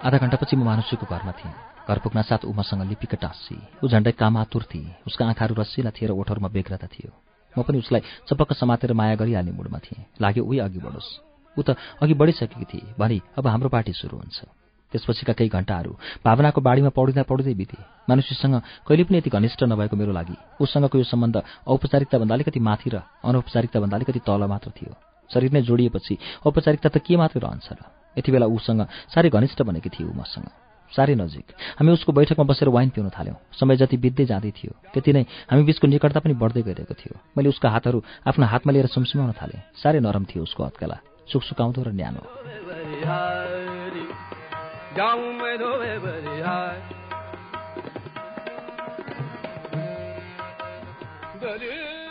आधा 0.00 0.18
घन्टापछि 0.18 0.56
म 0.56 0.64
मानुषीको 0.64 1.04
घरमा 1.04 1.32
थिएँ। 1.32 1.52
घर 1.84 1.98
पुग्न 1.98 2.22
साथ 2.22 2.48
ऊ 2.48 2.52
मसँग 2.56 2.88
लिपिका 2.88 3.20
टाँसी 3.20 3.60
ऊ 3.84 3.88
झन्डै 3.88 4.12
कामातुर 4.16 4.62
थिए। 4.64 5.04
उसका 5.06 5.28
आँखाहरू 5.28 5.54
रसिला 5.60 5.90
थिए 5.92 6.08
र 6.08 6.16
ओठहरूमा 6.16 6.48
बेग्रता 6.48 6.88
थियो। 6.88 7.12
म 7.52 7.62
पनि 7.62 7.78
उसलाई 7.84 8.00
चपक्क 8.24 8.56
समातेर 8.56 8.92
माया 8.96 9.20
गरिहाल्ने 9.20 9.52
मुडमा 9.52 9.78
थिएँ। 9.84 10.04
लाग्यो 10.16 10.44
उही 10.44 10.58
अघि 10.64 10.80
बढोस्। 10.80 11.08
ऊ 11.56 11.62
त 11.62 11.76
अघि 12.00 12.14
बढिसकेकी 12.16 12.64
थिए। 12.64 12.94
भने 12.96 13.20
अब 13.36 13.46
हाम्रो 13.46 13.68
पार्टी 13.68 13.92
सुरु 13.92 14.16
हुन्छ। 14.16 14.63
त्यसपछिका 14.94 15.32
केही 15.34 15.50
घन्टाहरू 15.50 15.90
भावनाको 16.22 16.60
बाढीमा 16.62 16.90
पौडिँदा 16.94 17.22
पौडिँदै 17.26 17.54
बिते। 17.58 17.78
मानुषीसँग 18.06 18.54
कहिले 18.86 19.04
पनि 19.04 19.18
यति 19.18 19.30
घनिष्ठ 19.30 19.60
नभएको 19.66 19.96
मेरो 19.98 20.12
लागि। 20.14 20.36
उसँगको 20.62 20.98
यो 20.98 21.04
सम्बन्ध 21.04 21.66
औपचारिकताभन्दा 21.66 22.34
अलिकति 22.34 22.60
माथि 22.62 22.88
र 22.94 23.02
अनौपचारिकताभन्दा 23.26 23.96
अलिकति 23.96 24.20
तल 24.22 24.42
मात्र 24.46 24.70
थियो। 24.70 24.94
शरीर 25.30 25.50
नै 25.50 25.62
जोडिएपछि 25.66 26.46
औपचारिकता 26.46 26.88
त 26.94 27.02
के 27.02 27.16
मात्रै 27.16 27.40
रहन्छ 27.42 27.68
र? 27.74 27.82
यति 28.14 28.30
बेला 28.30 28.46
उसँग 28.46 28.80
साह्रै 29.10 29.30
घनिष्ठ 29.34 29.62
बनेकी 29.66 30.04
ऊ 30.04 30.14
मसँग 30.14 30.46
साह्रै 30.92 31.14
नजिक। 31.18 31.46
हामी 31.80 31.90
उसको 31.90 32.12
बैठकमा 32.12 32.44
बसेर 32.46 32.68
वाइन 32.70 32.88
पिउन 32.94 33.10
थाल्यौँ। 33.10 33.40
समय 33.58 33.76
जति 33.82 33.96
बित्दै 33.98 34.24
जाँदै 34.30 34.52
थियो 34.54 34.72
त्यति 34.94 35.10
नै 35.10 35.22
हामी 35.50 35.62
बिचको 35.66 35.86
निकटता 35.90 36.20
पनि 36.22 36.38
बढ्दै 36.38 36.62
गइरहेको 36.62 36.94
थियो। 36.94 37.18
मैले 37.34 37.48
उसका 37.50 37.66
हातहरू 37.66 37.98
आफ्नो 38.30 38.46
हातमा 38.46 38.70
लिएर 38.70 38.86
सुमसुमाउन 38.94 39.32
थालेँ। 39.34 39.74
साह्रै 39.74 39.98
नरम 39.98 40.24
थियो 40.30 40.46
उसको 40.46 40.62
हत्केला 40.70 40.96
सुकसुकाउँदो 41.26 41.82
र 41.82 41.90
न्यानो। 41.98 43.73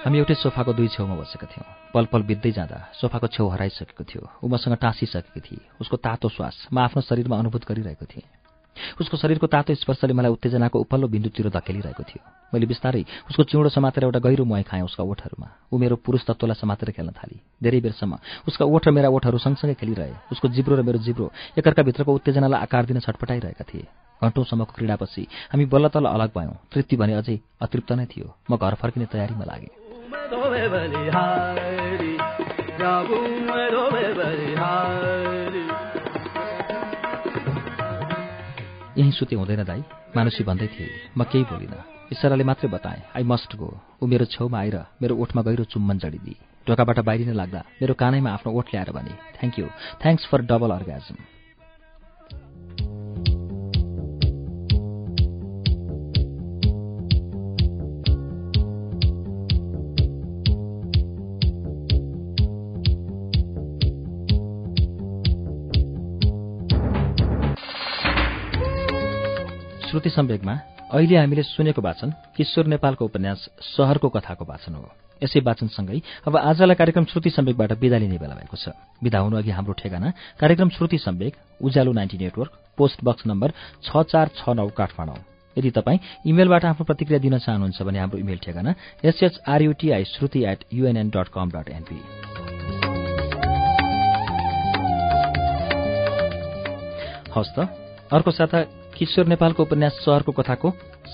हामी 0.04 0.18
एउटै 0.18 0.36
सोफाको 0.36 0.74
दुई 0.74 0.88
छेउमा 0.88 1.16
बसेका 1.16 1.48
थियौँ। 1.48 1.68
पल 1.94 2.06
पल 2.12 2.22
बित्दै 2.28 2.52
जाँदा 2.52 2.92
सोफाको 3.00 3.28
छेउ 3.28 3.48
हराइसकेको 3.48 4.04
थियो। 4.04 4.24
ऊ 4.44 4.48
मसँग 4.52 4.76
टाँसिसकेकी 4.76 5.40
थिए। 5.40 5.64
उसको 5.82 5.96
तातो 5.98 6.30
श्वास 6.30 6.68
म 6.74 6.78
आफ्नो 6.84 7.02
शरीरमा 7.02 7.40
अनुभूत 7.40 7.64
गरिरहेको 7.64 8.06
थिएँ। 8.06 8.43
उसको 9.02 9.18
शरीरको 9.18 9.48
तातो 9.48 9.74
स्पर्शले 9.76 10.14
मलाई 10.14 10.32
उत्तेजनाको 10.32 10.80
उपल्लो 10.80 11.08
बिन्दुतिर 11.08 11.50
धकेलिरहेको 11.50 12.04
थियो। 12.04 12.22
मैले 12.54 12.66
बिस्तारै 12.66 13.04
उसको 13.30 13.44
चिउँडो 13.44 13.70
समातेर 13.70 14.04
एउटा 14.04 14.20
गहिरो 14.20 14.46
मुहाई 14.46 14.64
खाएँ 14.64 14.84
उसका 14.84 15.04
ओठहरूमा। 15.04 15.48
ऊ 15.74 15.78
मेरो 15.78 15.96
पुरुष 16.06 16.26
तत्त्वलाई 16.26 16.56
समातेर 16.56 16.92
खेल्न 16.92 17.12
थाली। 17.12 17.38
धेरै 17.64 17.80
बेरसम्म 17.82 18.18
उसका 18.48 18.66
ओठ 18.66 18.88
र 18.88 18.92
मेरा 18.92 19.10
ओठहरू 19.10 19.38
सँगसँगै 19.38 19.74
खेलिरहे। 19.74 20.32
उसको 20.32 20.48
जिब्रो 20.54 20.76
र 20.76 20.82
मेरो 20.82 21.00
जिब्रो 21.02 21.32
एकअर्काभित्रको 21.58 22.14
उत्तेजनालाई 22.14 22.62
आकार 22.62 22.86
दिन 22.86 23.00
छटपटाइरहेका 23.00 23.66
थिए। 23.66 23.88
घन्टौँसम्मको 24.22 24.74
क्रीडापछि 24.78 25.28
हामी 25.52 25.66
बल्ल 25.66 25.88
तल्ल 25.90 26.08
अलग 26.08 26.30
भयौँ। 26.38 26.56
तृप्ति 26.72 26.96
भने 26.96 27.14
अझै 27.14 27.40
अतृप्त 27.62 27.92
नै 27.92 28.06
थियो। 28.06 28.28
म 28.52 28.58
घर 28.58 28.74
फर्किने 28.76 29.06
तयारीमा 29.12 29.46
लागेँ। 29.46 29.84
सुते 39.14 39.36
हुँदैन 39.36 39.64
दाई। 39.64 39.82
मानुसी 40.16 40.44
भन्दै 40.44 40.68
थिए 40.74 40.90
म 41.18 41.24
केही 41.32 41.44
बोलिनँ। 41.52 41.82
इसाराले 42.14 42.44
मात्रै 42.44 42.70
बताएँ 42.70 43.02
आई 43.18 43.24
मस्ट 43.24 43.52
गो 43.56 43.70
ऊ 44.02 44.06
मेरो 44.06 44.26
छेउमा 44.34 44.58
आएर 44.60 44.78
मेरो 45.02 45.14
ओठमा 45.18 45.42
गहिरो 45.42 45.64
चुम्बन 45.74 45.98
जडिदिए। 46.04 46.38
ढोकाबाट 46.68 47.00
बाहिरिन 47.08 47.34
लाग्दा 47.34 47.62
मेरो 47.82 47.94
कानैमा 47.94 48.30
आफ्नो 48.36 48.50
ओठ 48.58 48.68
ल्याएर 48.72 48.92
भने 48.98 49.14
thank 49.38 49.56
you 49.60 49.68
thanks 50.02 50.24
for 50.30 50.42
double 50.50 50.72
orgasm 50.80 51.18
Shruti 69.94 70.10
सम्वेकमा 70.10 70.54
अहिले 70.90 71.18
हामीले 71.18 71.44
सुनेको 71.46 71.82
वाचन 71.82 72.10
किशोर 72.34 72.66
नेपालको 72.66 73.06
उपन्यास 73.06 73.40
सहरको 73.62 74.10
कथाको 74.10 74.46
वाचन 74.46 74.74
हो। 74.74 74.90
यसै 75.22 75.40
वाचनसँगै 75.46 76.02
अब 76.26 76.34
आजलाई 76.36 76.76
कार्यक्रम 76.82 77.06
श्रुति 77.14 77.30
सम्वेकबाट 77.30 77.72
विदा 77.78 77.98
लिने 78.02 78.18
बेला 78.18 78.34
भएको 78.34 78.58
छ। 78.58 78.74
विदा 79.06 79.20
हुनु 79.22 79.38
अघि 79.38 79.52
हाम्रो 79.54 79.74
ठेगाना 79.78 80.10
कार्यक्रम 80.42 80.70
Shruti 80.74 80.98
Sambeg 80.98 81.34
Ujyaalo 81.62 81.92
ninety 81.94 82.18
network 82.18 82.52
post 82.74 83.06
box 83.06 83.30
number 83.30 83.54
छ 83.86 84.02
चार 84.10 84.34
छ 84.34 84.58
नौ 84.58 84.68
काठमाडौँ। 84.74 85.22
यदि 85.62 85.70
तपाईँ 85.78 86.00
इमेलबाट 86.26 86.66
आफ्नो 86.74 86.90
प्रतिक्रिया 86.90 87.20
दिन 87.22 87.38
चाहनुहुन्छ 87.38 87.82
भने 87.86 88.00
हाम्रो 88.02 88.18
इमेल 88.18 88.40
ठेगाना 88.42 88.74
SHRUTI 89.06 90.04
Shruti 90.10 90.42
at 90.42 90.66
UNN 90.74 91.10
dot 91.14 91.28
com 91.30 91.54
dot 91.54 91.70
NP 91.70 92.02
हस्त 97.38 97.60
अर्को 98.10 98.32
साता 98.34 98.60
किशोर 98.98 99.26
नेपालको 99.28 99.64
उपन्यास 99.64 99.94
सहरको 100.06 100.32
कथाको 100.32 100.70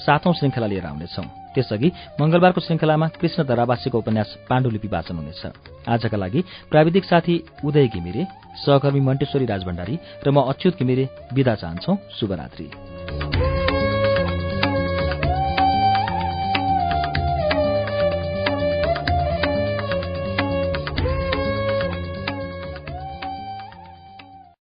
सातौं 0.06 0.34
श्रृङ्खला 0.34 0.68
लिएर 0.68 0.86
आउनेछौ। 0.86 1.24
त्यसअघि 1.56 1.90
मंगलबारको 2.22 2.62
श्रृङ्खलामा 2.62 3.08
कृष्ण 3.20 3.44
धरावासीको 3.44 3.98
उपन्यास 3.98 4.38
पाण्डुलिपि 4.50 4.88
वाचन 4.88 5.16
हुनेछ। 5.16 5.44
आजका 5.90 6.18
लागि 6.18 6.44
प्राविधिक 6.72 7.06
साथी 7.06 7.36
उदय 7.66 7.88
घिमिरे 7.88 8.24
सहकर्मी 8.66 9.00
मण्टेश्वरी 9.00 9.46
राजभण्डारी 9.46 9.96
र 10.28 10.32
म 10.32 10.42
अच्युत 10.42 10.78
घिमिरे 10.80 11.10
विदा 11.34 11.56
चाहन्छौ। 11.56 11.98
शुभरात्री। 12.20 13.59